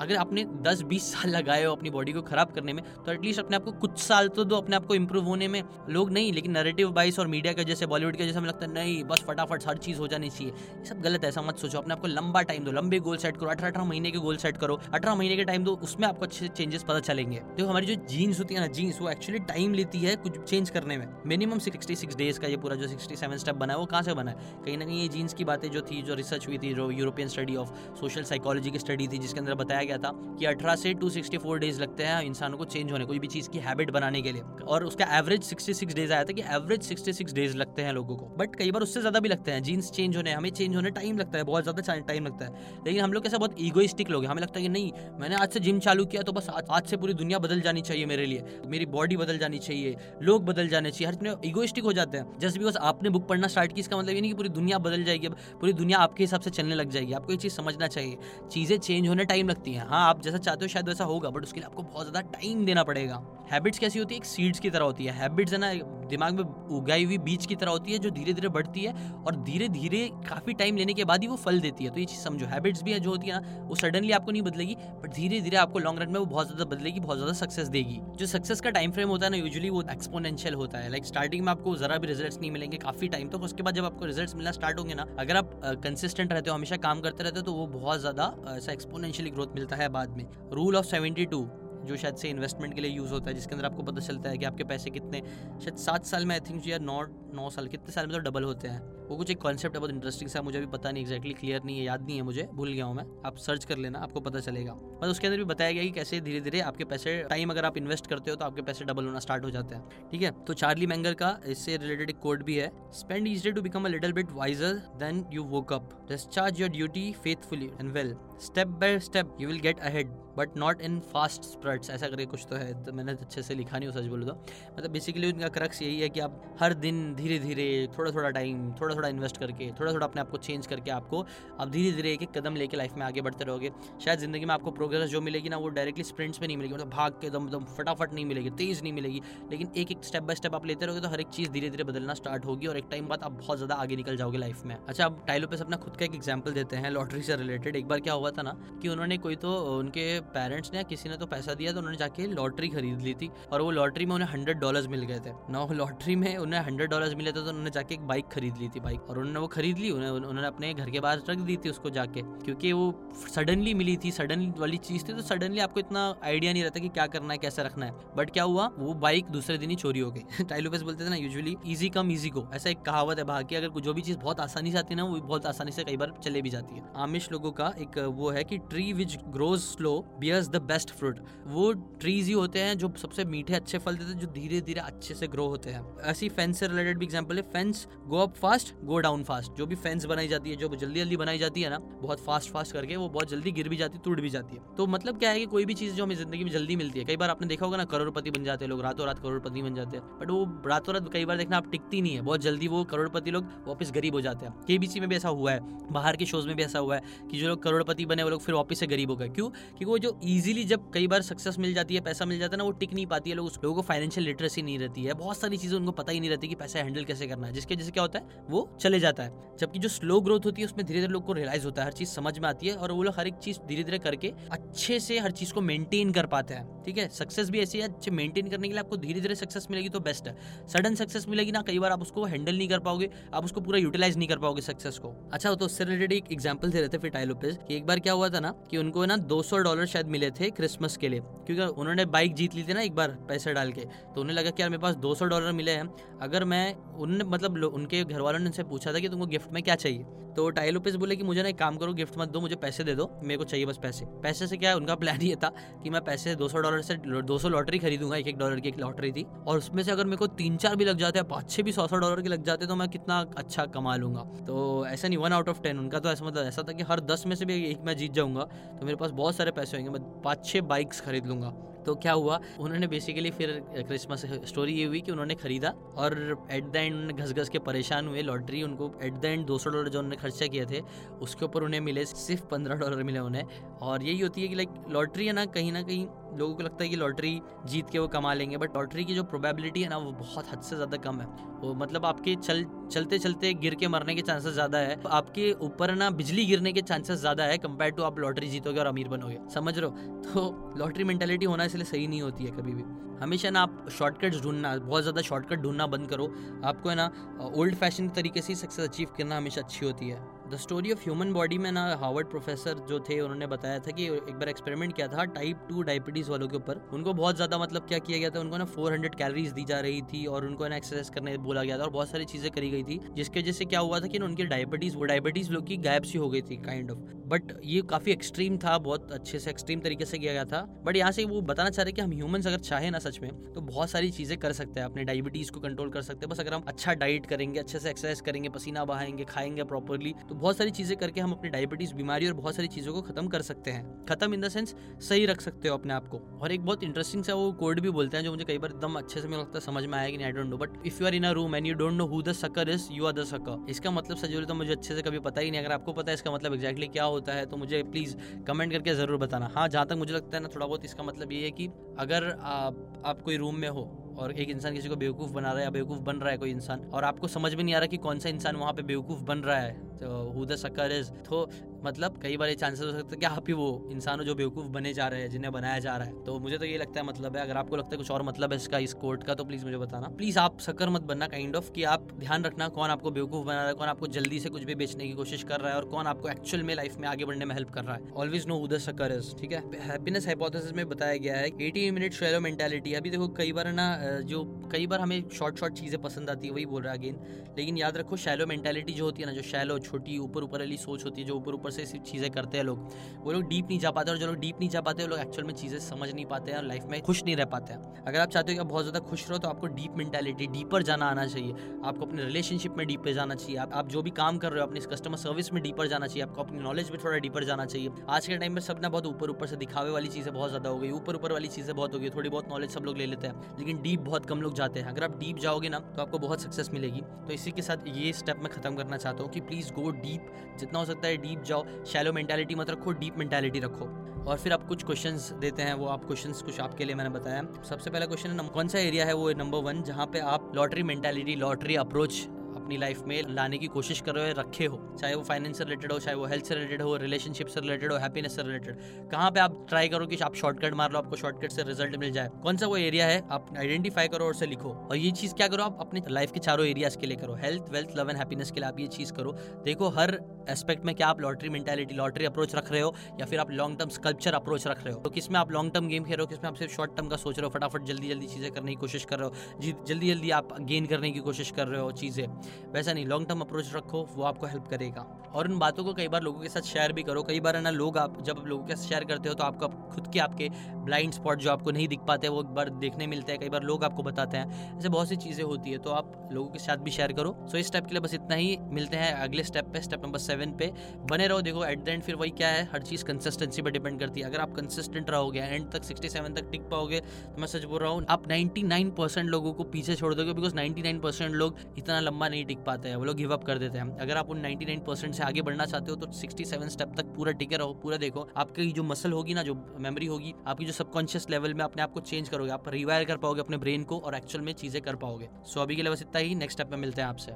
अगर 0.00 0.16
आपने 0.16 0.44
10-20 0.62 1.12
साल 1.12 1.30
लगाए 1.30 1.64
हो 1.64 1.72
अपनी 1.72 1.90
बॉडी 1.90 2.12
को 2.12 2.22
खराब 2.22 2.50
करने 2.50 2.72
में 2.72 2.82
तो 3.06 3.12
एटलीस्ट 3.12 3.40
अपने 3.40 3.56
आप 3.56 3.64
को 3.64 3.72
कुछ 3.72 3.98
साल 3.98 4.28
तो 4.28 4.44
दो 4.44 4.56
अपने 4.56 4.76
आप 4.76 4.86
को 4.86 4.94
इंप्रूव 4.94 5.24
होने 5.24 5.48
में 5.48 5.62
लोग 5.88 6.10
नहीं, 6.10 6.32
लेकिन 6.32 6.52
नरेटिव 6.52 6.90
बाइस 6.90 7.18
और 7.18 7.26
मीडिया 7.26 7.52
के 7.52 7.64
जैसे 7.64 7.86
बॉलीवुड 7.86 8.16
के 8.16 8.24
जैसे 8.24 8.38
हमें 8.38 8.48
लगता 8.48 8.66
है, 8.66 8.72
नहीं, 8.72 9.02
बस 9.04 9.24
फटाफट 9.28 9.66
हर 9.68 9.76
चीज़ 9.76 9.98
हो 9.98 10.06
जानी 10.08 10.30
चाहिए। 10.30 10.52
ये 10.52 10.84
सब 10.84 11.00
गलत 11.00 11.22
है, 11.22 11.28
ऐसा 11.28 11.42
मत 11.42 11.58
सोचो। 11.58 11.78
अपने 11.78 11.94
आपको 11.94 12.08
लंबा 12.08 12.42
टाइम 12.42 12.64
दो, 12.64 12.72
लंबे 12.72 12.98
गोल 12.98 13.16
सेट 13.16 13.36
करो 13.36 13.50
अठारह 13.50 13.68
अठारह 13.68 13.84
महीने 13.84 14.10
के 14.10 14.18
गोल 14.18 14.36
सेट 14.36 14.56
करो, 14.56 14.78
अठारह 14.94 15.14
महीने 15.14 15.36
के 15.36 15.44
टाइम 15.44 15.64
दो, 15.64 15.74
उसमें 15.82 16.06
आपको 16.08 16.24
अच्छे 16.24 16.48
चेंजेस 16.48 16.82
पता 16.82 17.00
चलेंगे। 17.00 17.40
तो 17.58 17.66
हमारी 17.66 17.86
जो 17.86 17.94
जीन्स 18.06 18.38
होती 18.38 18.54
है 18.54 18.60
ना 18.60 18.66
जीन्स 18.66 19.00
वो 19.00 19.08
एक्चुअली 19.10 19.38
टाइम 19.44 19.74
लेती 19.74 19.98
है 19.98 20.14
कुछ 20.16 20.38
चेंज 20.40 20.70
करने 20.70 20.96
में। 20.98 21.06
मिनिमम 21.26 21.58
सिक्सटी 21.58 21.96
सिक्स 21.96 22.16
डेज़ 22.16 22.40
का 22.40 22.48
ये 22.48 22.56
पूरा 22.56 22.76
जो 22.76 22.88
सिक्सटी 22.88 23.16
सेवन 23.16 23.36
स्टेप 23.36 23.54
बना 23.54 23.72
है, 23.72 23.78
वो 23.78 23.86
कहाँ 23.86 24.02
से 24.02 24.14
बना 24.14 24.30
है? 24.30 24.36
कहीं 24.64 24.76
ना 24.78 24.84
कहीं 24.84 25.02
ये 25.02 25.08
जीन्स 25.08 25.34
की 25.34 25.44
बातें 25.44 25.70
जो 25.70 25.80
थी, 25.80 26.02
जो 26.02 26.14
रिसर्च 26.14 26.46
हुई 26.48 26.58
थी, 26.58 26.74
जो 26.74 26.90
European 26.90 27.28
study 27.28 27.56
of 27.56 27.72
social 28.00 28.22
psychology 28.22 28.70
की 28.70 28.78
स्टडी 28.78 29.08
थी, 29.08 29.18
जिसके 29.18 29.40
अंदर 29.40 29.54
बताया 29.54 29.71
गया 29.80 29.96
था 29.98 30.10
कि 30.38 30.44
अठारह 30.44 30.76
से 30.76 30.92
टू 30.94 31.10
सिक्सटी 31.10 31.38
फोर 31.38 31.58
डेज़ 31.58 31.80
लगते 31.80 32.04
हैं 32.04 32.22
इंसानों 32.22 32.58
को 32.58 32.64
चेंज 32.66 32.92
होने 32.92 33.04
कोई 33.04 33.18
भी 33.18 33.26
चीज़ 33.26 33.48
की 33.48 33.58
हैबिट 33.58 33.90
बनाने 33.90 34.22
के 34.22 34.32
लिए। 34.32 34.42
और 34.64 34.84
उसका 34.84 35.06
एवरेज 35.18 35.42
सिक्सटी 35.42 35.74
सिक्स 35.74 35.94
डेज़ 35.94 36.12
आया 36.12 36.24
था 36.24 36.32
कि 36.32 36.42
एवरेज 36.50 36.82
सिक्सटी 36.82 37.12
सिक्स 37.12 37.32
डेज़ 37.32 37.56
लगते 37.56 37.82
हैं 37.82 37.92
लोगों 37.92 38.16
को। 38.16 38.26
बट 38.38 38.56
कई 38.56 38.70
बार 38.70 38.82
उससे 38.82 39.00
ज़्यादा 39.00 39.20
भी 39.20 39.28
लगते 39.28 39.50
हैं 39.50 39.62
जीन्स 39.62 39.90
चेंज 39.90 40.16
होने, 40.16 40.32
हमें 40.32 40.50
चेंज 40.50 40.76
होने 40.76 40.90
टाइम 40.90 41.18
लगता 41.18 41.38
है, 41.38 41.44
बहुत 41.44 41.62
ज़्यादा 41.62 42.00
टाइम 42.02 42.26
लगता 42.26 42.44
है। 42.44 42.82
लेकिन 42.86 43.00
हम 43.00 43.12
लोग 43.12 43.22
कैसे, 43.22 43.38
बहुत 43.38 43.54
ईगोइस्टिक 43.60 44.10
लोग 44.10 44.24
हमें 44.26 44.42
लगता 44.42 44.58
है 44.58 44.62
कि 44.62 44.68
नहीं, 44.68 44.92
मैंने 45.20 45.36
आज 45.36 45.52
से 45.52 45.60
जिम 45.60 45.78
चालू 45.80 46.04
किया 46.06 46.22
तो 46.22 46.32
बस 46.32 46.48
आज 46.50 46.86
से 46.86 46.96
पूरी 46.96 47.14
दुनिया 47.14 47.38
बदल 47.38 47.60
जानी 47.60 47.80
चाहिए 47.82 48.06
मेरे 48.06 48.26
लिए। 48.26 48.44
मेरी 48.66 48.86
बॉडी 48.88 49.16
बदल 49.16 49.38
जानी 49.38 49.58
चाहिए, 49.60 49.96
लोग 50.22 50.44
बदल 50.44 50.68
जाने 50.68 50.90
चाहिए, 50.90 51.06
हर 51.06 51.14
इतने 51.14 51.34
ईगोइस्टिक 51.48 51.84
हो 51.84 51.92
जाते 51.92 52.18
हैं। 52.18 52.38
जस्ट 52.40 52.58
बिकॉज़ 52.58 52.76
आपने 52.82 53.10
बुक 53.10 53.26
पढ़ना 53.28 53.48
स्टार्ट 53.48 53.72
की 53.72 53.80
इसका 53.80 53.96
मतलब 53.96 54.14
ये 54.14 54.20
नहीं 54.20 54.30
कि 54.30 54.36
पूरी 54.36 54.48
दुनिया 54.50 54.78
बदल 54.80 55.04
जाएगी 55.04 55.28
पूरी 55.60 55.72
दुनिया 55.74 55.98
आपके 55.98 56.24
हिसाब 56.24 56.40
से 56.40 56.50
चलने 56.50 56.74
लग 56.74 56.90
जाएगी। 56.90 57.12
आपको 57.12 57.32
ये 57.32 57.38
चीज़ 57.38 57.52
समझना 57.52 57.86
चाहिए। 57.88 58.16
चीज़ें 58.52 58.76
चेंज 58.78 59.08
होने 59.08 59.24
टाइम 59.24 59.48
लगती 59.48 59.61
हैं। 59.70 59.86
हाँ 59.88 60.08
आप 60.08 60.22
जैसा 60.22 60.38
चाहते 60.38 60.64
हो 60.64 60.68
शायद 60.68 60.88
वैसा 60.88 61.04
होगा 61.04 61.30
बट 61.30 61.42
उसके 61.42 61.60
लिए 61.60 61.66
आपको 61.66 61.82
बहुत 61.82 62.10
ज़्यादा 62.10 62.28
टाइम 62.30 62.64
देना 62.64 62.84
पड़ेगा। 62.84 63.22
हैबिट्स 63.52 63.78
कैसी 63.78 63.98
होती 63.98 64.14
है? 64.14 64.18
एक 64.18 64.24
सीड्स 64.24 64.60
की 64.60 64.70
तरह 64.70 64.84
होती 64.84 65.04
है। 65.04 65.12
हैबिट्स 65.12 65.52
है 65.52 65.58
ना, 65.58 65.72
दिमाग 66.08 66.34
में 66.34 66.44
उगाई 66.76 67.04
हुई 67.04 67.16
बीज 67.20 67.46
की 67.46 67.56
तरह 67.56 67.70
होती 67.70 67.92
है, 67.92 67.98
जो 67.98 68.10
धीरे 68.10 68.32
धीरे 68.32 68.48
बढ़ती 68.48 68.80
है 68.80 68.92
और 69.26 69.36
धीरे 69.44 69.68
धीरे 69.68 70.08
काफ़ी 70.28 70.54
टाइम 70.54 70.76
लेने 70.76 70.94
के 70.94 71.04
बाद 71.04 71.22
ही 71.22 71.28
वो 71.28 71.36
फल 71.36 71.60
देती 71.60 71.84
है। 71.84 71.90
तो 71.90 72.00
ये 72.00 72.04
चीज़ 72.06 72.20
समझो 72.20 72.46
हैबिट्स 72.46 72.82
भी 72.82 72.92
है 72.92 73.00
जो 73.00 73.10
होती 73.10 73.28
है 73.28 73.40
ना, 73.40 73.66
वो 73.68 73.74
सडनली 73.74 74.12
आपको 74.12 74.32
नहीं 74.32 74.42
बदलेगी 74.42 74.76
बट 75.02 75.12
धीरे 75.14 75.40
धीरे 75.40 75.56
आपको 75.56 75.78
लॉन्ग 75.78 76.00
रन 76.00 76.12
में 76.12 76.18
वो 76.20 76.24
बहुत 76.26 76.46
ज़्यादा 76.46 76.64
बदलेगी, 76.66 77.00
बहुत 77.00 77.16
ज़्यादा 77.16 77.32
सक्सेस 77.34 77.68
देगी। 77.68 78.00
जो 78.16 78.26
सक्सेस 78.26 78.60
का 78.60 78.70
टाइम 78.70 78.92
फ्रेम 78.92 79.08
होता 79.08 79.26
है 79.26 79.30
ना 79.30 79.36
यूजली 79.36 79.70
वो 79.70 79.82
एक्सपोनेंशियल 79.92 80.54
होता 80.54 80.78
है। 80.78 80.90
लाइक 80.90 81.04
स्टार्टिंग 81.04 81.44
में 81.44 81.52
आपको 81.52 81.76
ज़रा 81.76 81.98
भी 81.98 82.06
रिज़ल्ट 82.06 82.40
नहीं 82.40 82.50
मिलेंगे, 82.50 82.76
काफ़ी 82.78 83.08
टाइम 83.08 83.28
तो 83.28 83.38
उसके 83.40 83.62
बाद 83.62 83.74
जब 83.74 83.84
आपको 83.84 84.06
रिज़ल्ट 84.06 84.34
मिलना 84.34 84.52
स्टार्ट 84.52 84.78
होंगे 84.78 84.94
ना, 84.94 85.06
अगर 85.18 85.36
आप 85.36 85.50
कंसिस्टेंट 85.84 86.32
रहते 86.32 86.50
हो, 86.50 86.56
हमेशा 86.56 86.76
काम 86.78 87.00
करते 87.00 87.24
रहते 87.24 87.40
हो 87.40 87.46
तो 87.46 87.52
वो 87.52 87.66
बहुत 87.68 88.00
ज़्यादा 88.00 88.32
ऐसा 88.48 88.72
एक्सपोनेंशियली 88.72 89.30
ग्रोथ 89.30 89.51
मिलता 89.54 89.76
है 89.76 89.88
बाद 89.88 90.16
में। 90.16 90.24
रूल 90.52 90.76
ऑफ़ 90.76 90.86
सेवेंटी 90.86 91.26
टू 91.26 91.46
जो 91.84 91.96
शायद 91.96 92.14
से 92.14 92.28
इन्वेस्टमेंट 92.28 92.74
के 92.74 92.80
लिए 92.80 92.90
यूज़ 92.90 93.12
होता 93.12 93.30
है, 93.30 93.34
जिसके 93.34 93.54
अंदर 93.54 93.66
आपको 93.66 93.82
पता 93.82 94.00
चलता 94.00 94.30
है 94.30 94.38
कि 94.38 94.44
आपके 94.44 94.64
पैसे 94.64 94.90
कितने। 94.90 95.20
शायद 95.62 95.76
सात 95.76 96.04
साल 96.04 96.26
में 96.26 96.34
आई 96.34 96.40
थिंक 96.40 96.66
यू 96.66 96.74
आर 96.74 96.80
नौ 96.80 97.02
नौ 97.34 97.48
साल, 97.50 97.66
कितने 97.66 97.92
साल 97.92 98.06
में 98.06 98.14
तो 98.14 98.18
डबल 98.20 98.44
होते 98.44 98.68
हैं। 98.68 98.80
वो 99.08 99.16
कुछ 99.16 99.30
एक 99.30 99.40
कॉन्सेप्ट 99.40 99.76
है, 99.76 99.80
बहुत 99.80 99.90
इंटरेस्टिंग 99.90 100.30
सा, 100.30 100.42
मुझे 100.42 100.60
भी 100.60 100.66
पता 100.68 100.90
नहीं 100.90 101.02
एक्जैक्टली 101.02 101.32
क्लियर 101.32 101.62
नहीं 101.64 101.78
है, 101.78 101.84
याद 101.84 102.06
नहीं 102.06 102.16
है 102.16 102.22
मुझे, 102.22 102.48
भूल 102.52 102.72
गया 102.72 102.84
हूँ 102.84 102.94
मैं। 102.94 103.04
आप 103.26 103.36
सर्च 103.38 103.64
कर 103.64 103.78
लेना, 103.78 103.98
आपको 103.98 104.20
पता 104.20 104.40
चलेगा। 104.40 104.72
बस 105.02 105.08
उसके 105.08 105.26
अंदर 105.26 105.38
भी 105.38 105.44
बताया 105.44 105.72
गया 105.72 105.82
कि 105.82 105.90
कैसे 105.90 106.20
धीरे 106.20 106.40
धीरे 106.40 106.60
आपके 106.62 106.84
पैसे 106.84 107.16
टाइम 107.30 107.50
अगर 107.50 107.64
आप 107.64 107.76
इन्वेस्ट 107.76 108.06
करते 108.06 108.30
हो 108.30 108.36
तो 108.36 108.44
आपके 108.44 108.62
पैसे 108.62 108.84
डबल 108.84 109.06
होना 109.06 109.18
स्टार्ट 109.18 109.44
हो 109.44 109.50
जाते 109.50 109.74
हैं। 109.74 110.08
ठीक 110.10 110.22
है? 110.22 110.30
तो 110.44 110.54
चार्ली 110.54 110.86
मैंगर 110.86 111.14
का 111.14 111.38
इससे 111.46 111.76
रिलेटेड 111.76 112.10
एक 112.10 112.18
कोड 112.20 112.42
भी 112.44 112.56
है 112.56 112.70
spend 112.94 113.28
each 113.28 113.44
day 113.44 113.52
to 113.52 113.62
become 113.62 113.84
a 113.84 113.88
little 113.88 114.12
bit 114.12 114.32
wiser 114.32 114.82
than 114.98 115.24
you 115.32 115.44
woke 115.46 115.72
up 115.72 115.90
discharge 116.08 116.60
your 116.60 116.70
duty 116.70 117.10
faithfully 117.24 117.70
and 117.80 117.92
well 117.92 118.14
step 118.42 118.68
by 118.80 118.98
step 119.00 119.36
you 119.40 119.48
will 119.48 119.60
get 119.60 119.80
ahead 119.80 120.10
but 120.36 120.56
not 120.56 120.80
in 120.80 120.98
fast 121.12 121.42
spreads 121.44 121.90
ऐसा 121.90 122.08
करके 122.08 122.24
कुछ 122.26 122.46
तो 122.50 122.56
है 122.56 122.82
तो 122.84 122.92
मैंने 122.92 123.12
अच्छे 123.12 123.42
से 123.42 123.54
लिखा 123.54 123.78
नहीं 123.78 123.88
हो, 123.88 123.94
सच 123.94 124.06
बोलूँ 124.06 124.28
तो। 124.28 124.34
मतलब 124.76 124.90
बेसिकली 124.90 125.32
उनका 125.32 125.48
क्रक्स 125.48 125.82
यही 125.82 126.00
है 126.00 126.08
कि 126.08 126.20
आप 126.20 126.42
हर 126.60 126.74
दिन 126.74 127.14
धीरे 127.22 127.38
धीरे 127.38 127.66
थोड़ा 127.98 128.10
थोड़ा 128.10 128.30
टाइम 128.30 128.70
थोड़ा 128.80 128.94
थोड़ा 128.94 129.08
इन्वेस्ट 129.08 129.36
करके 129.36 129.70
थोड़ा 129.80 129.92
थोड़ा 129.92 130.06
अपने 130.06 130.20
आप 130.20 130.30
को 130.30 130.38
चेंज 130.38 130.66
करके 130.66 130.90
आपको 130.90 131.24
आप 131.60 131.68
धीरे 131.68 131.92
धीरे 131.96 132.12
एक 132.12 132.22
एक 132.22 132.30
कदम 132.36 132.56
लेके 132.56 132.76
लाइफ 132.76 132.94
में 132.96 133.04
आगे 133.06 133.20
बढ़ते 133.20 133.44
रहोगे। 133.44 133.70
शायद 134.04 134.18
ज़िंदगी 134.18 134.44
में 134.44 134.54
आपको 134.54 134.70
प्रोग्रेस 134.72 135.10
जो 135.10 135.20
मिलेगी 135.20 135.48
ना, 135.48 135.56
वो 135.56 135.68
डायरेक्टली 135.70 136.04
स्प्रिंट्स 136.04 136.40
में 136.40 136.46
नहीं 136.46 136.56
मिलेगी 136.56 136.74
मतलब 136.74 136.90
भाग 136.90 137.12
के 137.20 137.30
दम 137.30 137.48
दम 137.50 137.64
फटाफट 137.76 138.14
नहीं 138.14 138.24
मिलेगी, 138.26 138.50
तेज़ 138.52 138.82
नहीं 138.82 138.92
मिलेगी। 138.92 139.22
लेकिन 139.50 139.70
एक 139.76 139.90
एक 139.92 140.04
स्टेप 140.04 140.22
बाय 140.22 140.36
स्टेप 140.36 140.54
आप 140.54 140.66
लेते 140.66 140.86
रहोगे 140.86 141.00
तो 141.00 141.08
हर 141.08 141.20
एक 141.20 141.28
चीज़ 141.30 141.50
धीरे 141.50 141.70
धीरे 141.70 141.84
बदलना 141.84 142.14
स्टार्ट 142.14 142.44
होगी 142.46 142.66
और 142.66 142.76
एक 142.78 142.84
टाइम 142.90 143.08
बाद 143.08 143.22
आप 143.22 143.32
बहुत 143.34 143.58
ज़्यादा 143.58 143.74
आगे 143.76 143.96
निकल 143.96 144.16
जाओगे 144.16 144.38
लाइफ 144.38 144.64
में। 144.66 144.76
अच्छा 144.78 145.04
आप 145.04 145.24
टाइलो 145.26 145.46
पे 145.46 145.56
अपना 145.58 145.76
खुद 145.78 145.96
का 145.96 146.04
एक 146.04 146.14
एग्ज़ाम्पल 146.14 146.52
देते 146.52 146.76
हैं, 146.76 146.90
लॉटरी 146.90 147.22
से 147.22 147.36
रिलेटेड। 147.36 147.76
एक 147.76 147.88
बार 147.88 148.00
क्या 148.00 148.14
हुआ 148.14 148.30
था 148.30 148.42
ना 148.42 148.56
कि 148.82 148.88
उन्होंने 148.88 149.18
कोई 149.18 149.36
तो 149.38 149.54
उनके 149.78 150.04
पेरेंट्स 150.32 150.72
ने 150.74 150.84
किसी 150.84 151.08
ने 151.08 151.16
तो 151.16 151.26
पैसा 151.26 151.54
दिया 151.54 151.72
तो 151.72 151.78
उन्होंने 151.78 151.98
जाके 151.98 152.26
लॉटरी 152.28 152.68
खरीद 152.68 153.00
ली 153.00 153.14
थी 153.14 153.30
और 153.52 153.62
वो 153.62 153.70
लॉटरी 153.72 154.06
में 154.06 154.14
उन्हें 154.14 154.28
हंड्रेड 154.28 154.58
डॉलर 154.58 154.88
मिल 154.88 155.04
गए 155.04 155.20
थे। 155.20 155.32
ना 155.52 155.66
लॉटरी 155.72 156.16
में 156.16 156.36
उन्हें 156.36 156.60
हंड्रेड 156.60 156.90
डॉलर्स 157.12 157.24
मिले 157.24 157.30
थे 157.30 157.44
तो 157.44 157.48
उन्होंने 157.48 157.70
जाके 157.70 157.94
एक 157.94 158.00
बाइक 158.00 158.24
खरीद 158.32 158.58
ली 158.58 158.68
थी 158.68 158.80
बाइक 158.80 159.02
और 159.02 159.18
उन्होंने 159.18 159.40
वो 159.40 159.46
खरीद 159.46 159.78
ली 159.78 159.90
उन्होंने 159.90 160.46
अपने 160.46 160.74
घर 160.74 160.90
के 160.90 161.00
बाहर 161.00 161.22
रख 161.30 161.38
दी 161.38 161.56
थी 161.56 161.70
उसको 161.70 161.90
जाके। 161.90 162.22
क्योंकि 162.22 162.72
वो 162.72 163.12
सडनली 163.34 163.74
मिली 163.74 163.96
थी 164.04 164.10
सडन 164.10 164.52
वाली 164.58 164.76
चीज़ 164.76 165.04
थी 165.08 165.12
तो 165.12 165.22
सडनली 165.22 165.60
आपको 165.60 165.80
इतना 165.80 166.14
आइडिया 166.24 166.52
नहीं 166.52 166.62
रहता 166.62 166.80
कि 166.80 166.88
क्या 166.88 167.06
करना 167.06 167.32
है, 167.32 167.38
कैसे 167.38 167.62
रखना 167.62 167.86
है। 167.86 167.92
बट 168.16 168.30
क्या 168.30 168.44
हुआ? 168.44 168.70
वो 168.78 168.94
बाइक 168.94 169.26
दूसरे 169.26 169.58
दिन 169.58 169.70
ही 169.70 169.76
चोरी 169.76 170.00
हो 170.00 170.10
गई। 170.10 170.22
टाइलोपेस 170.44 170.82
बोलते 170.82 171.04
थे 171.04 171.08
ना 171.08 171.16
यूजुअली 171.16 171.56
इजी 171.66 171.88
कम 171.88 172.10
इजी 172.10 172.30
को 172.30 172.46
ऐसा 172.54 172.70
एक 172.70 172.82
कहावत 172.82 173.18
है 173.18 173.44
की। 173.44 173.56
अगर 173.56 173.80
जो 173.80 173.94
भी 173.94 174.02
चीज़ 174.02 174.18
बहुत 174.18 174.40
आसानी 174.40 174.72
से 174.72 174.78
आती 174.78 174.94
है 174.94 174.96
ना, 174.96 175.04
वो 175.04 175.20
बहुत 175.20 175.46
आसानी 175.46 175.72
से 175.72 175.84
कई 175.84 175.96
बार 175.96 176.12
चले 176.24 176.42
भी 176.42 176.50
जाती 176.50 176.76
है। 176.76 176.82
आमिश 176.96 177.30
लोगों 177.32 177.52
का 177.52 177.72
एक 177.78 177.98
वो 177.98 178.30
है 178.30 178.44
कि 178.44 178.58
tree 178.58 178.92
which 178.92 179.18
grows 179.28 179.60
slow 179.60 179.92
bears 180.20 180.48
the 180.48 180.56
best 180.62 180.90
fruit 180.90 181.18
वो 181.46 181.72
ट्रीज 181.72 182.26
ही 182.26 182.32
होते 182.32 182.58
हैं 182.58 182.78
जो 182.78 182.92
सबसे 182.96 183.24
मीठे, 183.24 183.54
अच्छे 183.54 183.78
फल 183.78 183.96
देते 183.96 184.12
हैं, 184.12 184.18
जो 184.18 184.26
धीरे 184.26 184.60
धीरे 184.60 184.80
अच्छे 184.80 185.14
से 185.14 185.26
ग्रो 185.26 185.46
होते 185.46 185.70
हैं। 185.70 185.98
ऐसी 185.98 186.28
फेंस 186.28 186.58
से 186.58 186.68
रिलेटेड 186.68 186.98
भी 187.02 187.06
एग्ज़ाम्पल 187.06 187.36
है 187.36 187.42
fence 187.52 187.86
go 188.08 188.18
up 188.18 188.34
fast 188.36 188.74
go 188.84 188.98
down 189.00 189.22
fast 189.24 189.52
जो 189.52 189.66
भी 189.66 189.76
फेंस 189.76 190.04
बनाई 190.04 190.28
जाती 190.28 190.50
है, 190.50 190.56
जो 190.56 190.68
जल्दी 190.76 191.00
जल्दी 191.00 191.16
बनाई 191.16 191.38
जाती 191.38 191.62
है 191.62 191.70
ना, 191.70 191.78
बहुत 191.78 192.20
फास्ट 192.20 192.50
फास्ट 192.50 192.72
करके 192.72 192.96
वो 192.96 193.08
बहुत 193.10 193.30
जल्दी 193.30 193.52
गिर 193.52 193.68
भी 193.68 193.76
जाती 193.76 193.96
है 193.96 194.02
टूट 194.04 194.20
भी 194.20 194.30
जाती 194.30 194.56
है। 194.56 194.74
तो 194.76 194.86
मतलब 194.86 195.18
क्या 195.18 195.30
है 195.30 195.38
कि 195.38 195.46
कोई 195.46 195.64
भी 195.64 195.74
चीज़ 195.74 195.94
जो 195.94 196.04
हमें 196.04 196.14
ज़िंदगी 196.14 196.44
में 196.44 196.50
जल्दी 196.50 196.76
मिलती 196.76 196.98
है, 196.98 197.04
कई 197.04 197.16
बार 197.16 197.30
आपने 197.30 197.48
देखा 197.48 197.66
होगा 197.66 197.76
ना, 197.76 197.84
करोड़पति 197.84 198.30
बन 198.30 198.44
जाते 198.44 198.64
हैं 198.64 198.70
लोग, 198.70 198.80
रातों 198.80 199.06
रात 199.06 199.18
करोड़पति 199.18 199.62
बन 199.62 199.74
जाते 199.74 199.96
हैं। 199.96 200.18
बट 200.20 200.30
वो 200.30 200.44
रातों 200.66 200.94
रात 200.94 201.10
कई 201.12 201.24
बार 201.24 201.36
देखना 201.36 201.56
आप 201.56 201.70
टिकती 201.70 202.02
नहीं 202.02 202.14
है, 202.14 202.20
बहुत 202.20 202.40
जल्दी 202.40 202.68
वो 202.68 202.82
करोड़पति 202.84 203.30
लोग 203.30 203.48
वापस 203.66 203.92
गरीब 203.94 204.14
हो 204.14 204.20
जाते 204.20 204.46
हैं। 204.46 204.54
के 204.70 205.00
में 205.00 205.08
भी 205.08 205.16
ऐसा 205.16 205.28
हुआ 205.28 205.52
है, 205.52 205.60
बाहर 205.92 206.16
के 206.16 206.26
शोज़ 206.26 206.46
में 206.46 206.56
भी 206.56 206.62
ऐसा 206.62 206.78
हुआ 206.78 206.96
है 206.96 207.28
कि 207.30 207.38
जो 207.38 207.48
लोग 207.48 207.62
करोड़पति 207.62 208.06
बने, 208.06 208.22
वो 208.22 208.30
लोग 208.30 208.40
फिर 208.40 208.54
वापस 208.54 208.78
से 208.78 208.86
गरीब 208.86 209.10
हो 209.10 209.16
गए। 209.16 209.28
क्यों? 209.28 209.48
क्योंकि 209.48 209.84
वो 209.84 209.98
जो 209.98 210.18
ईजिली 210.24 210.64
जब 210.64 210.90
कई 210.90 211.06
बार 211.06 211.22
सक्सेस 211.22 211.58
मिल 211.58 211.74
जाती 211.74 211.94
है, 211.94 212.00
पैसा 212.00 212.24
मिल 212.24 212.38
जाता 212.38 212.54
है 212.54 212.58
ना, 212.58 212.64
वो 212.64 212.70
टिक 212.72 212.94
नहीं 212.94 213.06
पाती 213.06 213.30
है, 213.30 213.36
लोग 213.36 213.46
उस 213.46 213.58
लोगों 213.64 213.76
को 213.76 213.82
फाइनेंशियल 213.82 214.26
लिटरेसी 214.26 214.62
नहीं 214.62 214.78
रहती 214.78 215.04
है, 215.04 215.14
बहुत 215.14 215.38
सारी 215.38 215.56
चीज़ें 215.56 215.76
उनको 215.78 215.92
पता 215.92 216.12
ही 216.12 216.20
नहीं 216.20 216.30
रहती 216.30 216.48
कि 216.48 216.54
पैसा 216.54 216.78
हैंडल 216.92 217.04
कैसे 217.04 217.26
करना 217.26 217.46
है, 217.46 217.52
जिसके 217.52 217.76
जैसे 217.76 217.90
क्या 217.90 218.02
होता 218.02 218.18
है, 218.18 218.40
वो 218.50 218.68
चले 218.80 219.00
जाता 219.00 219.22
है। 219.22 219.56
जबकि 219.60 219.78
जो 219.78 219.88
स्लो 219.88 220.20
ग्रोथ 220.20 220.44
होती 220.44 220.62
है, 220.62 220.66
उसमें 220.66 220.84
धीरे 220.86 221.00
धीरे 221.00 221.12
लोग 221.12 221.24
को 221.26 221.32
रियलाइज़ 221.32 221.64
होता 221.64 221.82
है, 221.82 221.86
हर 221.86 221.92
चीज़ 221.92 222.08
समझ 222.10 222.38
में 222.38 222.48
आती 222.48 222.68
है 222.68 222.74
और 222.74 222.92
वो 222.92 223.02
लोग 223.02 223.14
हर 223.16 223.26
एक 223.26 223.34
चीज़ 223.36 223.58
धीरे 223.68 223.84
धीरे 223.84 223.98
करके 223.98 224.32
अच्छे 224.52 224.98
से 225.00 225.18
हर 225.18 225.30
चीज़ 225.32 225.52
को 225.54 225.60
मेंटेन 225.62 226.12
कर 226.12 226.26
पाते 226.26 226.54
हैं, 226.54 226.82
ठीक 226.84 226.98
है? 226.98 227.08
सक्सेस 227.10 227.50
भी 227.50 227.60
ऐसी 227.60 227.78
है, 227.78 227.88
अच्छे 227.88 228.10
मेंटेन 228.10 228.48
करने 228.48 228.68
के 228.68 228.74
लिए 228.74 228.80
आपको 228.80 228.96
धीरे 228.96 229.20
धीरे 229.20 229.34
सक्सेस 229.34 229.66
मिलेगी 229.70 229.88
तो 229.88 230.00
बेस्ट 230.00 230.28
है। 230.28 230.36
सडन 230.68 230.94
सक्सेस 230.94 231.26
मिलेगी 231.28 231.52
ना, 231.52 231.62
कई 231.62 231.78
बार 231.78 231.92
आप 231.92 232.02
उसको 232.02 232.24
हैंडल 232.24 232.56
नहीं 232.56 232.68
कर 232.68 232.78
पाओगे, 232.80 233.08
आप 233.34 233.44
उसको 233.44 233.60
पूरा 233.60 233.78
यूटिलाइज 233.78 234.16
नहीं 234.16 234.28
कर 234.28 234.38
पाओगे 234.38 234.62
सक्सेस 234.62 234.98
को। 234.98 235.14
अच्छा 235.32 235.54
तो 235.54 235.66
उससे 235.66 235.84
रिलेटेड 235.84 236.12
एक 236.12 236.32
एग्ज़ाम्पल 236.32 236.70
दे 236.70 236.80
रहे 236.80 236.88
थे 236.88 236.98
फिर 236.98 237.10
टाइलोपेज 237.10 237.58
कि 237.68 237.76
एक 237.76 237.86
बार 237.86 238.00
क्या 238.00 238.12
हुआ 238.12 238.28
था 238.28 238.40
ना, 238.40 238.50
कि 238.70 238.78
उनको 238.78 239.04
ना 239.06 239.16
200 239.28 239.58
डॉलर 239.58 239.86
शायद 239.86 240.06
मिले 240.08 240.30
थे 240.30 240.50
क्रिसमस 240.52 240.96
के 240.96 241.08
लिए, 241.08 241.20
क्योंकि 241.46 241.62
उन्होंने 241.62 242.04
बाइक 242.06 242.34
जीत 242.34 242.54
ली 242.54 242.62
थी 242.62 242.74
ना 242.74 242.80
एक 242.82 242.94
बार 242.94 243.16
पैसे 243.28 243.52
डाल 243.52 243.72
के 243.72 243.84
तो 244.14 244.20
उन्हें 244.20 244.36
लगा 244.36 244.50
कि 244.50 244.62
यार 244.62 244.70
मेरे 244.70 244.82
पास 244.82 244.94
200 244.98 245.26
डॉलर 245.26 245.52
मिले 245.52 245.72
हैं, 245.72 245.88
अगर 246.22 246.44
मैं 246.44 246.74
उन्होंने 246.96 247.24
मतलब 247.24 247.64
उनके 247.64 248.04
घर 248.04 248.20
वालों 248.20 248.38
ने 248.38 248.46
उनसे 248.46 248.62
पूछा 248.62 248.92
था 248.92 248.98
कि 248.98 249.08
तुमको 249.08 249.26
गिफ्ट 249.26 249.52
में 249.52 249.62
क्या 249.62 249.74
चाहिए? 249.74 250.04
तो 250.36 250.48
टाइलोपेस 250.50 250.94
बोले 250.94 251.16
कि 251.16 251.22
मुझे 251.22 251.42
ना 251.42 251.48
एक 251.48 251.58
काम 251.58 251.76
करो 251.76 251.92
गिफ्ट 251.92 252.14
मत 252.18 252.28
दो, 252.28 252.40
मुझे 252.40 252.56
पैसे 252.56 252.84
दे 252.84 252.94
दो, 252.94 253.10
मेरे 253.22 253.38
को 253.38 253.44
चाहिए 253.44 253.66
बस 253.66 253.78
पैसे। 253.82 254.04
पैसे 254.22 254.46
से 254.46 254.56
क्या 254.56 254.70
है, 254.70 254.76
उनका 254.76 254.94
प्लान 254.94 255.20
ये 255.22 255.34
था 255.36 255.48
कि 255.82 255.90
मैं 255.90 256.00
पैसे 256.04 256.34
200 256.34 256.58
डॉलर 256.58 256.82
से 256.82 256.94
200 257.22 257.48
लॉटरी 257.48 257.78
खरीदूँगा 257.78 258.16
एक 258.16 258.28
एक 258.28 258.38
डॉलर 258.38 258.60
की 258.60 258.68
एक 258.68 258.78
लॉटरी 258.78 259.10
थी। 259.12 259.26
और 259.46 259.58
उसमें 259.58 259.82
से 259.82 259.90
अगर 259.90 260.04
मेरे 260.04 260.16
को 260.16 260.26
तीन 260.26 260.56
चार 260.56 260.76
भी 260.76 260.84
लग 260.84 260.98
जाते 260.98 261.18
हैं 261.18 261.28
पाँच 261.28 261.50
छः 261.50 261.62
भी 261.62 261.72
सौ 261.72 261.86
सौ 261.86 261.96
डॉलर 261.96 262.22
के 262.22 262.28
लग 262.28 262.44
जाते 262.44 262.66
तो 262.66 262.76
मैं 262.76 262.88
कितना 262.88 263.20
अच्छा 263.36 263.66
कमा 263.66 263.96
लूँगा। 263.96 264.22
तो 264.46 264.86
ऐसा 264.86 265.08
नहीं 265.08 265.18
वन 265.18 265.32
आउट 265.32 265.48
ऑफ़ 265.48 265.60
टेन 265.62 265.78
उनका 265.78 265.98
तो 265.98 266.08
ऐसा 266.08 266.24
मतलब 266.24 266.46
ऐसा 266.46 266.62
था 266.62 266.72
कि 266.72 266.82
हर 266.82 267.00
दस 267.00 267.24
में 267.26 267.36
से 267.36 267.44
भी 267.44 267.62
एक 267.64 267.82
मैं 267.82 267.96
जीत 267.96 268.12
जाऊँगा 268.12 268.44
तो 268.44 268.86
मेरे 268.86 268.96
पास 268.96 269.10
बहुत 269.10 269.36
सारे 269.36 269.50
पैसे 269.50 269.76
होंगे, 269.76 269.90
मैं 269.90 270.22
पाँच 270.22 270.46
छः 270.46 270.60
बाइक्स 270.62 271.00
खरीद 271.00 271.26
लूँगा। 271.26 271.54
तो 271.86 271.94
क्या 271.96 272.12
हुआ? 272.12 272.38
उन्होंने 272.60 272.86
बेसिकली 272.86 273.30
फिर 273.30 273.50
क्रिसमस 273.78 274.24
स्टोरी 274.46 274.72
ये 274.72 274.84
हुई 274.84 275.00
कि 275.00 275.12
उन्होंने 275.12 275.34
खरीदा 275.34 275.68
और 275.96 276.14
एट 276.50 276.64
द 276.64 276.76
एंड 276.76 277.12
घस 277.12 277.32
घस 277.32 277.48
के 277.48 277.58
परेशान 277.60 278.08
हुए। 278.08 278.22
लॉटरी 278.22 278.62
उनको 278.62 278.92
एट 279.02 279.14
द 279.14 279.24
एंड 279.24 279.46
दो 279.46 279.58
सौ 279.58 279.70
डॉलर 279.70 279.88
जो 279.88 279.98
उन्होंने 279.98 280.16
खर्चा 280.16 280.46
किए 280.46 280.66
थे, 280.66 280.80
उसके 281.22 281.44
ऊपर 281.44 281.62
उन्हें 281.62 281.80
मिले 281.80 282.04
सिर्फ़ 282.06 282.46
पंद्रह 282.46 282.76
डॉलर 282.76 283.02
मिले 283.02 283.18
उन्हें। 283.20 283.44
और 283.82 284.02
यही 284.02 284.20
होती 284.20 284.42
है 284.42 284.48
कि 284.48 284.54
लाइक 284.54 284.84
लॉटरी 284.90 285.26
है 285.26 285.32
ना, 285.32 285.44
कहीं 285.46 285.72
ना 285.72 285.82
कहीं 285.82 286.06
लोगों 286.32 286.54
को 286.54 286.62
लगता 286.62 286.84
है 286.84 286.88
कि 286.90 286.96
लॉटरी 286.96 287.40
जीत 287.66 287.90
के 287.90 287.98
वो 287.98 288.08
कमा 288.08 288.32
लेंगे 288.34 288.56
बट 288.56 288.76
लॉटरी 288.76 289.04
की 289.04 289.14
जो 289.14 289.24
प्रोबेबिलिटी 289.24 289.82
है 289.82 289.88
ना, 289.88 289.96
वो 289.96 290.12
बहुत 290.12 290.52
हद 290.52 290.60
से 290.60 290.76
ज़्यादा 290.76 290.96
कम 290.96 291.20
है। 291.20 291.26
वो 291.60 291.74
मतलब 291.74 292.06
आपके 292.06 292.34
चल, 292.36 292.64
चलते 292.92 293.18
चलते 293.18 293.52
गिर 293.54 293.74
के 293.74 293.88
मरने 293.88 294.14
के 294.14 294.22
चांसेस 294.22 294.52
ज़्यादा 294.52 294.78
है। 294.78 295.00
आपके 295.10 295.52
ऊपर 295.62 295.94
ना 295.94 296.10
बिजली 296.12 296.46
गिरने 296.46 296.72
के 296.72 296.82
चांसेस 296.82 297.18
ज़्यादा 297.18 297.44
है 297.44 297.58
कंपेयर 297.58 297.92
टू 297.92 298.02
आप 298.02 298.18
लॉटरी 298.18 298.48
जीतोगे 298.48 298.80
और 298.80 298.86
अमीर 298.86 299.08
बनोगे। 299.08 299.38
समझ 299.54 299.78
रहे 299.78 299.86
हो? 299.86 300.22
तो 300.34 300.74
लॉटरी 300.78 301.04
मेंटेलिटी 301.04 301.46
होना 301.46 301.64
इसलिए 301.64 301.84
सही 301.84 302.06
नहीं 302.06 302.22
होती 302.22 302.44
है 302.44 302.50
कभी 302.50 302.74
भी। 302.74 302.84
हमेशा 303.22 303.50
ना 303.50 303.60
आप 303.60 303.86
शॉर्टकट्स 303.90 304.40
ढूंढना, 304.42 304.76
बहुत 304.76 305.02
ज़्यादा 305.02 305.22
शॉर्टकट 305.22 305.60
ढूंढना 305.60 305.86
बंद 305.86 306.08
करो। 306.08 306.32
आपको 306.64 306.88
है 306.88 306.94
ना 306.96 307.10
ओल्ड 307.56 307.74
फ़ैशन 307.74 308.08
तरीके 308.08 308.40
से 308.40 308.54
सक्सेस 308.54 308.88
अचीव 308.88 309.08
करना 309.18 309.36
हमेशा 309.36 309.60
अच्छी 309.60 309.86
होती 309.86 310.08
है। 310.08 310.31
The 310.52 310.56
story 310.56 310.90
of 310.92 311.00
human 311.00 311.32
body 311.32 311.56
में 311.58 311.70
ना 311.72 311.82
हार्वर्ड 312.00 312.28
प्रोफेसर 312.30 312.78
जो 312.88 312.98
थे, 313.00 313.18
उन्होंने 313.20 313.46
बताया 313.46 313.78
था 313.78 313.90
कि 313.90 314.06
एक 314.06 314.32
बार 314.32 314.48
एक्सपेरिमेंट 314.48 314.94
किया 314.96 315.06
था 315.08 315.24
टाइप 315.34 315.60
टू 315.68 315.82
डायबिटीज़ 315.82 316.30
वालों 316.30 316.48
के 316.48 316.56
ऊपर। 316.56 316.80
उनको 316.92 317.12
बहुत 317.12 317.36
ज़्यादा 317.36 317.58
मतलब 317.58 317.86
क्या 317.88 317.98
किया 317.98 318.18
गया 318.18 318.30
था? 318.30 318.40
उनको 318.40 318.56
ना 318.56 318.64
400 318.66 319.14
कैलोरीज 319.14 319.52
दी 319.52 319.64
जा 319.64 319.78
रही 319.80 320.02
थी 320.02 320.24
और 320.26 320.46
उनको 320.46 320.68
ना 320.68 320.76
एक्सरसाइज 320.76 321.08
करने 321.08 321.36
बोला 321.38 321.62
गया 321.62 321.78
था 321.78 321.82
और 321.82 321.90
बहुत 321.90 322.10
सारी 322.10 322.24
चीज़ें 322.24 322.50
करी 322.50 322.70
गई 322.70 322.82
थी, 322.82 323.00
जिसके 323.14 323.40
वजह 323.40 323.52
से 323.52 323.64
क्या 323.64 323.80
हुआ 323.80 324.00
था 324.00 324.06
कि 324.06 324.18
उनकी 324.18 324.44
डायबिटीज़ 324.44 324.96
वो 324.96 325.04
डायबिटीज़ 325.04 325.50
लोग 325.52 325.66
की 325.66 325.76
गायब 325.78 326.02
सी 326.02 326.18
हो 326.18 326.28
गई 326.30 326.42
थी 326.42 326.56
काइंड 326.56 326.90
ऑफ़ 326.90 326.98
बट 327.28 327.52
ये 327.64 327.80
काफ़ी 327.90 328.12
एक्सट्रीम 328.12 328.56
था, 328.58 328.76
बहुत 328.78 329.12
अच्छे 329.12 329.38
से 329.38 329.50
एक्सट्रीम 329.50 329.80
तरीके 329.80 330.04
से 330.04 330.18
किया 330.18 330.32
गया 330.32 330.44
था। 330.44 330.60
बट 330.84 330.96
यहाँ 330.96 331.12
से 331.12 331.24
वो 331.24 331.40
बताना 331.42 331.70
चाह 331.70 331.84
रहे 331.84 331.92
कि 331.92 332.02
हम 332.02 332.10
ह्यूमंस 332.12 332.46
अगर 332.46 332.58
चाहे 332.60 332.90
ना 332.90 332.98
सच 332.98 333.18
में 333.20 333.30
तो 333.54 333.60
बहुत 333.60 333.90
सारी 333.90 334.10
चीज़ें 334.10 334.36
कर 334.38 334.52
सकते 334.52 334.80
हैं 334.80 334.86
अपने 334.86 335.04
डायबिटीज़ 335.04 335.50
को 335.52 335.60
कंट्रोल 335.60 335.90
कर 335.90 336.02
सकते 336.02 336.26
हैं। 336.26 336.30
बस 336.30 336.40
अगर 336.40 336.54
हम 336.54 336.64
अच्छा 336.68 336.94
डाइट 336.94 337.26
करेंगे, 337.26 337.60
अच्छे 337.60 337.78
से 337.78 337.90
एक्सरसाइज 337.90 338.20
करेंगे, 338.20 338.48
पसीना 338.48 338.84
बहाएँगे, 338.84 339.24
खाएँगे 339.24 339.64
प्रॉपरली 339.64 340.14
तो 340.28 340.34
बहुत 340.42 340.56
सारी 340.58 340.70
चीज़ें 340.70 340.96
करके 340.98 341.20
हम 341.20 341.32
अपनी 341.32 341.50
डायबिटीज़ 341.50 341.92
बीमारी 341.94 342.26
और 342.26 342.32
बहुत 342.34 342.54
सारी 342.56 342.68
चीज़ों 342.68 342.92
को 342.94 343.00
खत्म 343.02 343.28
कर 343.28 343.42
सकते 343.42 343.70
हैं। 343.70 344.04
खत्म 344.06 344.34
इन 344.34 344.40
द 344.40 344.48
सेंस 344.48 344.74
सही 345.08 345.26
रख 345.26 345.40
सकते 345.40 345.68
हो 345.68 345.76
अपने 345.76 345.92
आप 345.94 346.08
को। 346.08 346.18
और 346.38 346.52
एक 346.52 346.64
बहुत 346.64 346.82
इंटरेस्टिंग 346.84 347.22
सा 347.24 347.34
वो 347.34 347.52
कोड 347.60 347.80
भी 347.80 347.90
बोलते 347.90 348.16
हैं 348.16 348.24
जो 348.24 348.30
मुझे 348.30 348.44
कई 348.44 348.58
बार 348.58 348.70
एकदम 348.70 348.98
अच्छे 348.98 349.20
से 349.20 349.28
मुझे 349.28 349.40
लगता 349.40 349.58
है 349.58 349.64
समझ 349.66 349.84
में 349.84 349.96
आया 349.98 350.10
कि 350.10 350.22
I 350.22 350.32
don't 350.32 350.46
know 350.46 350.56
but 350.56 350.86
if 350.86 351.00
you 351.00 351.06
are 351.06 351.14
in 351.14 351.24
a 351.24 351.30
room 351.32 351.54
and 351.56 351.66
you 351.66 351.74
don't 351.74 351.92
know 351.92 352.06
who 352.06 352.22
the 352.22 352.32
sucker 352.32 352.68
is 352.68 352.88
you 352.92 353.06
are 353.06 353.12
the 353.12 353.24
sucker 353.24 353.70
इसका 353.70 353.90
मतलब 353.90 354.16
सजोरी 354.16 354.46
तो 354.46 354.54
मुझे 354.54 354.72
अच्छे 354.72 354.94
से 354.94 355.02
कभी 355.02 355.18
पता 355.20 355.40
ही 355.40 355.50
नहीं 355.50 355.60
अगर 355.60 355.72
आपको 355.72 355.92
पता 355.92 356.10
है 356.10 356.14
इसका 356.14 356.30
मतलब 356.30 356.54
एक्जैक्टली 356.54 356.88
क्या 356.88 357.04
होता 357.06 357.32
है 357.32 357.46
तो 357.46 357.56
मुझे 357.56 357.82
प्लीज़ 357.84 358.16
कमेंट 358.46 358.72
करके 358.72 358.94
ज़रूर 358.94 359.18
बताना। 359.18 359.50
हाँ 359.54 359.68
जहाँ 359.68 359.86
तक 359.86 359.96
मुझे 359.96 360.14
लगता 360.14 360.36
है 360.36 360.42
ना 360.42 360.48
थोड़ा 360.54 360.66
बहुत 360.66 360.84
इसका 360.84 361.02
मतलब 361.02 361.32
ये 361.32 361.44
है 361.44 361.50
कि 361.50 361.68
अगर 361.98 362.30
आप, 362.32 363.02
आप 363.06 363.22
कोई 363.22 363.36
रूम 363.36 363.56
में 363.56 363.68
हो 363.68 363.88
और 364.18 364.32
एक 364.32 364.50
इंसान 364.50 364.74
किसी 364.74 364.88
को 364.88 364.96
बेवकूफ़ 364.96 365.30
बना 365.30 365.48
रहा 365.48 365.58
है 365.58 365.64
या 365.64 365.70
बेवकूफ़ 365.70 366.00
बन 366.00 366.16
रहा 366.16 366.30
है 366.30 366.38
कोई 366.38 366.50
इंसान 366.50 366.84
और 366.84 367.04
आपको 367.04 367.28
समझ 367.28 367.54
में 367.54 367.64
नहीं 367.64 367.74
आ 367.74 367.78
रहा 367.78 367.86
कि 367.86 367.96
कौन 367.98 368.18
सा 368.18 368.28
इंसान 368.28 368.56
वहाँ 368.56 368.72
पे 368.72 368.82
बेवकूफ़ 368.82 369.22
बन 369.24 369.38
रहा 369.38 369.58
है 369.58 369.91
तो 370.02 370.10
हु 370.34 370.44
द 370.46 370.56
सकर 370.58 370.92
इज़ 370.92 371.10
तो 371.26 371.48
मतलब 371.84 372.18
कई 372.22 372.36
बार 372.36 372.48
ये 372.48 372.54
चांसेस 372.54 372.80
हो 372.80 372.92
सकते 372.92 373.10
हैं 373.10 373.18
कि 373.20 373.26
आप 373.26 373.48
ही 373.48 373.52
वो 373.54 373.68
इंसान 373.92 374.18
हो 374.18 374.24
जो 374.24 374.34
बेवकूफ़ 374.34 374.66
बने 374.72 374.92
जा 374.94 375.06
रहे 375.08 375.20
हैं, 375.20 375.30
जिन्हें 375.30 375.52
बनाया 375.52 375.78
जा 375.78 375.96
रहा 375.96 376.06
है। 376.06 376.22
तो 376.24 376.38
मुझे 376.40 376.58
तो 376.58 376.64
ये 376.64 376.78
लगता 376.78 377.00
है 377.00 377.06
मतलब 377.06 377.36
है, 377.36 377.42
अगर 377.42 377.56
आपको 377.56 377.76
लगता 377.76 377.90
है 377.92 377.96
कुछ 377.96 378.10
और 378.10 378.22
मतलब 378.22 378.52
है 378.52 378.56
इसका, 378.56 378.78
इस 378.80 378.94
कोर्ट 378.94 379.24
का 379.24 379.34
तो 379.34 379.44
प्लीज़ 379.44 379.64
मुझे 379.64 379.78
बताना। 379.78 380.08
प्लीज़ 380.16 380.38
आप 380.38 380.60
सकर 380.60 380.88
मत 380.88 381.02
बनना 381.02 381.26
काइंड 381.28 381.56
ऑफ़ 381.56 381.70
कि 381.72 381.84
आप 381.86 382.08
ध्यान 382.14 382.44
रखना 382.44 382.68
कौन 382.70 382.90
आपको 382.90 383.10
बेवकूफ़ 383.10 383.46
बना 383.46 383.56
रहा 383.56 383.68
है, 383.68 383.74
कौन 383.74 383.88
आपको 383.88 384.06
जल्दी 384.08 384.40
से 384.40 384.48
कुछ 384.48 384.64
भी 384.64 384.74
बेचने 384.74 385.06
की 385.06 385.12
कोशिश 385.14 385.42
कर 385.44 385.60
रहा 385.60 385.70
है 385.70 385.76
और 385.76 385.84
कौन 385.86 386.06
आपको 386.06 386.28
एक्चुअल 386.28 386.62
में 386.62 386.74
लाइफ 386.74 386.96
में 386.98 387.08
आगे 387.08 387.24
बढ़ने 387.24 387.44
में 387.44 387.54
हेल्प 387.54 387.70
कर 387.70 387.84
रहा 387.84 387.94
है। 387.94 388.10
Always 388.16 388.46
know 388.46 388.56
other 388.58 388.78
sucker 388.80 389.12
is 389.12 389.34
ठीक 389.36 389.52
हैप्पीनेस 389.52 390.26
हाइपोथेसिस 390.26 390.72
में 390.72 390.88
बताया 390.88 391.16
गया 391.18 391.36
है 391.36 391.50
एटी 391.62 391.90
मिनट 391.90 392.12
शेलो 392.14 392.40
मेंटेलिटी 392.40 392.94
अभी 392.94 393.10
देखो, 393.10 393.28
कई 393.30 393.52
बार 393.52 393.72
ना 393.72 393.86
जो, 394.22 394.44
कई 394.72 394.86
बार 394.86 395.00
हमें 395.00 395.28
शॉर्ट 395.30 395.58
शॉर्ट 395.58 395.74
चीज़ें 395.74 396.00
पसंद 396.02 396.30
आती 396.30 396.48
है, 396.48 396.54
वही 396.54 396.66
बोल 396.66 396.82
रहा 396.82 396.92
है 396.92 396.98
अगेन 396.98 397.20
लेकिन 397.58 397.76
याद 397.78 397.96
रखो 397.96 398.16
शैलो 398.18 398.46
मेंटेलिटी 398.46 398.92
जो 398.92 399.04
होती 399.04 399.22
है 399.22 399.28
ना, 399.28 399.34
जो 399.34 399.42
शैलो 399.42 399.78
छोटी, 399.80 400.18
ऊपर 400.20 400.42
ऊपर 400.42 400.58
वाली 400.58 400.76
सोच 400.78 401.04
होती 401.04 401.20
है, 401.20 401.26
जो 401.28 401.34
ऊपर 401.36 401.54
ऊपर 401.54 401.70
से 401.72 401.84
चीज़ें 402.00 402.30
करते 402.30 402.56
हैं 402.56 402.64
लोग। 402.64 402.88
वो 403.24 403.32
लोग 403.32 403.48
डीप 403.48 403.68
नहीं 403.68 403.78
जा 403.78 403.90
पाते 403.90 404.10
और 404.10 404.18
जो 404.18 404.26
लोग 404.26 404.36
डीप 404.36 404.58
नहीं 404.60 404.68
जा 404.70 404.80
पाते 404.80 405.02
वो 405.02 405.08
लोग 405.08 405.18
एक्चुअल 405.18 405.46
में 405.46 405.54
चीज़ें 405.54 405.78
समझ 405.80 406.10
नहीं 406.10 406.24
पाते 406.26 406.50
हैं 406.50 406.58
और 406.58 406.64
लाइफ 406.64 406.84
में 406.86 407.00
खुश 407.02 407.22
नहीं 407.24 407.36
रह 407.36 407.44
पाते 407.46 407.72
हैं। 407.72 408.04
अगर 408.04 408.18
आप 408.20 408.30
चाहते 408.30 408.52
हो 408.52 408.56
कि 408.56 408.60
आप 408.60 408.66
बहुत 408.66 408.84
ज़्यादा 408.84 409.00
खुश 409.08 409.28
रहो 409.28 409.38
तो 409.38 409.48
आपको 409.48 409.66
डीप 409.68 409.94
मेंटेलिटी 409.96 410.46
डीपर 410.48 410.82
जाना 410.82 411.06
आना 411.06 411.26
चाहिए। 411.26 411.52
आपको 411.84 412.06
अपने 412.06 412.24
रिलेशनशिप 412.24 412.74
में 412.78 412.86
डीप 412.86 413.02
पे 413.04 413.12
जाना 413.14 413.34
चाहिए। 413.34 413.56
आप, 413.56 413.72
आप 413.72 413.88
जो 413.88 414.02
भी 414.02 414.10
काम 414.12 414.38
कर 414.38 414.52
रहे 414.52 414.60
हो 414.60 414.66
अपनी 414.66 414.80
कस्टमर 414.92 415.16
सर्विस 415.18 415.52
में 415.52 415.62
डीपर 415.62 415.86
जाना 415.86 416.06
चाहिए। 416.06 416.22
आपको 416.22 416.42
अपनी 416.42 416.58
नॉलेज 416.60 416.90
में 416.90 416.98
थोड़ा 417.04 417.18
डीपर 417.18 417.44
जाना 417.44 417.64
चाहिए। 417.66 417.90
आज 418.08 418.26
के 418.26 418.36
टाइम 418.38 418.52
में 418.52 418.60
सब 418.62 418.80
ना 418.82 418.88
बहुत 418.88 419.06
ऊपर 419.06 419.30
ऊपर 419.30 419.46
से 419.46 419.56
दिखावे 419.56 419.90
वाली 419.90 420.08
चीज़ें 420.08 420.32
बहुत 420.34 420.50
ज़्यादा 420.50 420.70
हो 420.70 420.78
गई। 420.78 420.90
ऊपर 420.92 421.16
ऊपर 421.16 421.32
वाली 421.32 421.48
चीज़ें 421.48 421.74
बहुत 421.76 421.94
हो 421.94 422.00
गई। 422.00 422.10
थोड़ी 422.10 422.28
बहुत 422.28 422.48
नॉलेज 422.48 422.70
सब 422.70 422.84
लोग 422.84 422.98
ले 422.98 423.06
लेते 423.06 423.26
हैं। 423.26 423.58
लेकिन 423.58 423.82
डीप 423.82 424.00
बहुत 424.02 424.26
कम 424.26 424.42
लोग 424.42 424.54
जाते 424.54 424.80
हैं। 424.80 424.88
अगर 424.88 425.04
आप 425.04 425.18
डीप 425.18 425.38
जाओगे 425.38 425.68
ना 425.68 425.78
तो 425.78 426.02
आपको 426.02 426.18
बहुत 426.18 426.42
सक्सेस 426.42 426.70
मिलेगी। 426.72 427.00
तो 427.00 427.32
इसी 427.32 427.50
के 427.50 427.62
साथ 427.62 427.86
ये 427.88 428.12
स्टेप 428.12 428.40
मैं 428.42 428.52
खत्म 428.52 428.74
करना 428.76 428.96
चाहता 428.96 429.22
हूँ 429.22 429.30
कि 429.30 429.40
प्लीज़ 429.42 429.72
गो 429.72 429.90
डीप 429.92 430.32
जितना 430.60 430.78
हो 430.78 430.84
सकता 430.84 431.08
है 431.08 431.16
डीप 431.18 431.42
जाओ। 431.42 431.61
शैलो 431.86 432.12
मेंटालिटी 432.12 432.54
मत 432.54 432.70
रखो 432.70 432.92
डीप 432.92 433.18
मेंटालिटी 433.18 433.60
रखो। 433.60 433.86
और 434.22 434.38
फिर 434.38 434.52
आप 434.52 434.66
कुछ 434.68 434.84
क्वेश्चन 434.84 435.18
देते 435.40 435.62
हैं, 435.62 435.74
वो 435.74 435.86
आप 435.86 436.04
क्वेश्चन 436.04 436.32
कुछ 436.32 436.60
आपके 436.60 436.84
लिए 436.84 436.94
मैंने 436.94 437.10
बताया। 437.10 437.42
सबसे 437.68 437.90
पहला 437.90 438.06
क्वेश्चन 438.06 438.30
है 438.30 438.48
कौन 438.48 438.68
सा 438.68 438.78
एरिया 438.78 439.06
है 439.06 439.14
वो 439.14 439.30
नंबर 439.32 439.58
वन 439.58 439.82
जहाँ 439.82 440.06
पे 440.06 440.18
आप 440.18 440.52
लॉटरी 440.56 440.82
मेंटालिटी 440.82 441.34
लॉटरी 441.36 441.76
अप्रोच 441.76 442.26
अपनी 442.72 442.80
लाइफ 442.80 443.02
में 443.06 443.22
लाने 443.28 443.58
की 443.58 443.66
कोशिश 443.66 444.00
कर 444.00 444.14
रहे 444.14 444.28
हो, 444.28 444.40
रखे 444.40 444.64
हो, 444.64 444.76
चाहे 445.00 445.14
वो 445.14 445.22
फाइनेंस 445.22 445.58
से 445.58 445.64
रिलेटेड 445.64 445.92
हो, 445.92 445.98
चाहे 445.98 446.16
वो 446.16 446.26
हेल्थ 446.26 446.44
से 446.44 446.54
रिलेटेड 446.54 446.82
हो 446.82 446.96
रिलेशनशिप 446.96 447.46
से 447.46 447.60
रिलेटेड 447.60 447.92
हो 447.92 447.98
हैप्पीनेस 447.98 448.36
से 448.36 448.42
रिलेटेड 448.42 448.78
कहाँ 449.10 449.30
पे 449.30 449.40
आप 449.40 449.66
ट्राई 449.68 449.88
करो 449.88 450.06
कि 450.06 450.16
आप 450.18 450.34
शॉर्टकट 450.34 450.74
मार 450.74 450.92
लो, 450.92 450.98
आपको 450.98 451.16
शॉर्टकट 451.16 451.52
से 451.52 451.62
रिज़ल्ट 451.62 451.96
मिल 451.96 452.12
जाए। 452.12 452.28
कौन 452.42 452.56
सा 452.56 452.66
वो 452.66 452.76
एरिया 452.78 453.06
है, 453.06 453.20
आप 453.30 453.54
आइडेंटिफाई 453.58 454.08
करो 454.08 454.26
और 454.26 454.34
से 454.34 454.46
लिखो। 454.46 454.70
और 454.70 454.96
ये 454.96 455.10
चीज़ 455.12 455.34
क्या 455.34 455.48
करो, 455.48 455.64
आप 455.64 455.78
अपने 455.80 456.02
लाइफ 456.08 456.32
के 456.32 456.40
चारों 456.40 456.66
एरियाज़ 456.66 456.96
के 456.98 457.06
लिए 457.06 457.16
करो। 457.16 457.34
Health 457.42 457.68
wealth 457.72 457.96
love 457.96 458.10
and 458.10 458.18
happiness 458.18 458.50
के 458.50 458.60
लिए 458.60 458.68
आप 458.68 458.80
ये 458.80 458.86
चीज़ 458.88 459.12
करो। 459.12 459.32
देखो, 459.64 459.88
हर 459.90 460.18
एस्पेक्ट 460.50 460.84
में 460.84 460.94
क्या 460.94 461.06
आप 461.06 461.20
लॉटरी 461.20 461.48
मेंटेलिटी 461.48 461.94
लॉटरी 461.94 462.24
अप्रोच 462.24 462.54
रख 462.54 462.72
रहे 462.72 462.80
हो, 462.80 462.94
या 463.20 463.26
फिर 463.26 463.40
आप 463.40 463.50
लॉन्ग 463.50 463.78
टर्म 463.78 463.88
स्कल्पचर 463.90 464.34
अप्रोच 464.34 464.66
रख 464.66 464.84
रहे 464.84 464.94
हो। 464.94 465.00
तो 465.00 465.10
किसमें 465.10 465.38
आप 465.40 465.52
लॉन्ग 465.52 465.72
टर्म 465.72 465.88
गेम 465.88 466.04
खेल 466.04 466.16
रहे 466.16 466.22
हो 466.22 466.26
किसमें 466.26 466.50
आप 466.50 466.56
सिर्फ़ 466.56 466.72
शॉर्ट 466.72 466.96
टर्म 466.96 467.08
का 467.08 467.16
सोच 467.16 467.38
रहे 467.38 467.46
हो, 467.46 467.50
फटाफट 467.50 467.84
जल्दी 467.84 468.08
जल्दी 468.08 468.26
चीज़ें 468.26 468.50
करने 468.50 468.70
की 468.70 468.80
कोशिश 468.80 469.04
कर 469.04 469.18
रहे 469.18 469.28
हो। 469.28 469.80
जल्दी 469.84 470.08
जल्दी 470.08 470.30
आप 470.32 470.56
गेन 470.62 470.86
करने 470.86 471.10
की 471.10 471.20
कोशिश 471.20 471.50
कर 471.50 471.66
रहे 471.66 471.80
हो 471.80 471.90
चीज़ें। 471.92 472.26
वैसा 472.70 472.92
नहीं 472.92 473.06
लॉन्ग 473.06 473.28
टर्म 473.28 473.40
अप्रोच 473.40 473.74
रखो, 473.74 474.08
वो 474.14 474.22
आपको 474.22 474.46
हेल्प 474.46 474.66
करेगा। 474.66 475.06
और 475.34 475.48
उन 475.48 475.58
बातों 475.58 475.84
को 475.84 475.94
कई 475.94 476.08
बार 476.08 476.22
लोगों 476.22 476.40
के 476.40 476.48
साथ 476.48 476.60
शेयर 476.60 476.92
भी 476.92 477.02
करो। 477.02 477.22
कई 477.22 477.40
बार 477.40 477.56
है 477.56 477.62
ना, 477.62 477.70
लोग 477.70 477.98
आप, 477.98 478.22
जब 478.22 478.44
लोगों 478.46 478.64
के 478.64 478.76
साथ 478.76 478.88
शेयर 478.88 479.04
करते 479.04 479.28
हो 479.28 479.34
तो 479.34 479.44
आपका, 479.44 479.66
खुद 479.66 480.10
के 480.12 480.18
आपके 480.18 480.48
ब्लाइंड 480.84 481.12
स्पॉट 481.12 481.38
जो 481.38 481.50
आपको 481.50 481.70
नहीं 481.70 481.86
दिख 481.88 482.00
पाते, 482.08 482.28
वो 482.28 482.40
एक 482.40 482.48
बार 482.54 482.68
देखने 482.80 483.06
मिलते 483.06 483.32
हैं, 483.32 483.40
कई 483.40 483.48
बार 483.48 483.62
लोग 483.62 483.84
आपको 483.84 484.02
बताते 484.02 484.36
हैं। 484.36 484.78
ऐसे 484.78 484.88
बहुत 484.88 485.08
सी 485.08 485.16
चीज़ें 485.18 485.44
होती 485.44 485.70
है 485.70 485.78
तो 485.78 485.90
आप 485.92 486.28
लोगों 486.32 486.48
के 486.50 486.58
साथ 486.58 486.76
भी 486.78 486.90
शेयर 486.90 487.12
करो। 487.12 487.34
सो 487.50 487.58
इस 487.58 487.66
स्टेप 487.66 487.86
के 487.86 487.94
लिए 487.94 488.00
बस 488.00 488.14
इतना 488.14 488.34
ही, 488.34 488.56
मिलते 488.72 488.96
हैं 488.96 489.12
अगले 489.14 489.44
स्टेप 489.44 489.64
पे 489.72 489.80
स्टेप 489.82 490.04
नंबर 490.04 490.18
सेवन 490.20 490.52
पे। 490.52 490.70
बने 491.10 491.26
रहो, 491.26 491.40
देखो 491.42 491.64
एट 491.64 491.84
द 491.84 491.88
एंड 491.88 492.02
फिर 492.02 492.14
वही 492.14 492.30
क्या 492.32 492.48
है, 492.48 492.68
हर 492.72 492.82
चीज़ 492.82 493.04
कंसिस्टेंसी 493.04 493.62
पर 493.62 493.70
डिपेंड 493.70 493.98
करती 494.00 494.20
है। 494.20 494.26
अगर 494.26 494.40
आप 494.40 494.54
कंसिस्टेंट 494.56 495.10
रहोगे 495.10 495.40
एंड 495.40 495.70
तक 495.72 495.84
सिक्सटी 495.84 496.08
सेवन 496.08 496.34
तक 496.34 496.50
टिक 496.52 496.62
पाओगे 496.70 497.00
तो 497.00 497.40
मैं 497.40 497.46
सच 497.48 497.64
बोल 497.64 497.80
रहा 497.80 497.90
हूँ, 497.90 498.04
आप 498.08 498.28
नाइन्टी 498.28 498.62
नाइन 498.64 498.90
परसेंट 498.92 499.28
लोगों 499.30 499.52
को 499.52 499.64
पीछे 499.66 499.94
छोड़ 499.96 500.14
दोगे 500.14 500.32
बिकॉज़ 500.32 500.54
नाइन्टी 500.54 500.82
नाइन 500.82 500.98
परसेंट 501.00 501.34
लोग 501.34 501.58
इतना 501.78 502.00
लंबा 502.00 502.28
नहीं 502.28 502.44
टिक 502.44 502.64
पाते 502.64 502.88
हैं, 502.88 502.96
वो 502.96 503.04
लोग 503.04 503.16
गिव 503.16 503.32
अप 503.32 503.44
कर 503.44 503.58
देते 503.58 503.78
हैं। 503.78 503.96
अगर 503.98 504.16
आप 504.16 504.30
उन 504.30 504.40
नाइन्टी 504.40 504.64
नाइन 504.64 504.80
परसेंट 504.80 505.14
से 505.14 505.22
आगे 505.22 505.42
बढ़ना 505.42 505.66
चाहते 505.66 505.90
हो 505.90 505.96
तो 505.96 506.10
सिक्सटी 506.12 506.44
सेवन 506.44 506.68
स्टेप 506.68 506.94
तक 506.96 507.14
पूरा 507.14 507.32
टिके 507.32 507.56
रहो, 507.56 507.72
पूरा 507.74 507.96
देखो। 507.98 508.28
आपकी 508.36 508.70
जो 508.72 508.82
मसल 508.84 509.12
होगी 509.12 509.34
ना, 509.34 509.42
जो 509.42 509.54
मेमोरी 509.78 510.06
होगी, 510.06 510.34
आपकी 510.46 510.66
जो 510.72 510.76
सबकॉन्शियस 510.76 511.28
लेवल 511.30 511.54
में 511.54 511.64
अपने 511.64 511.82
आप 511.82 511.92
को 511.92 512.00
चेंज 512.00 512.28
करोगे, 512.28 512.50
आप 512.50 512.68
रिवायर 512.68 513.04
कर 513.04 513.16
पाओगे 513.16 513.40
अपने 513.40 513.56
ब्रेन 513.56 513.84
को 513.84 513.98
और 513.98 514.14
एक्चुअल 514.14 514.44
में 514.44 514.52
चीज़ें 514.52 514.82
कर 514.82 514.96
पाओगे। 514.96 515.28
सो 515.44 515.60
अभी 515.60 515.76
के 515.76 515.82
लिए 515.82 515.92
बस 515.92 516.02
इतना 516.02 516.20
ही 516.20 516.34
नेक्स्ट 516.34 516.58
स्टेप 516.58 516.70
में 516.70 516.78
मिलते 516.78 517.02
हैं 517.02 517.08
आपसे। 517.08 517.32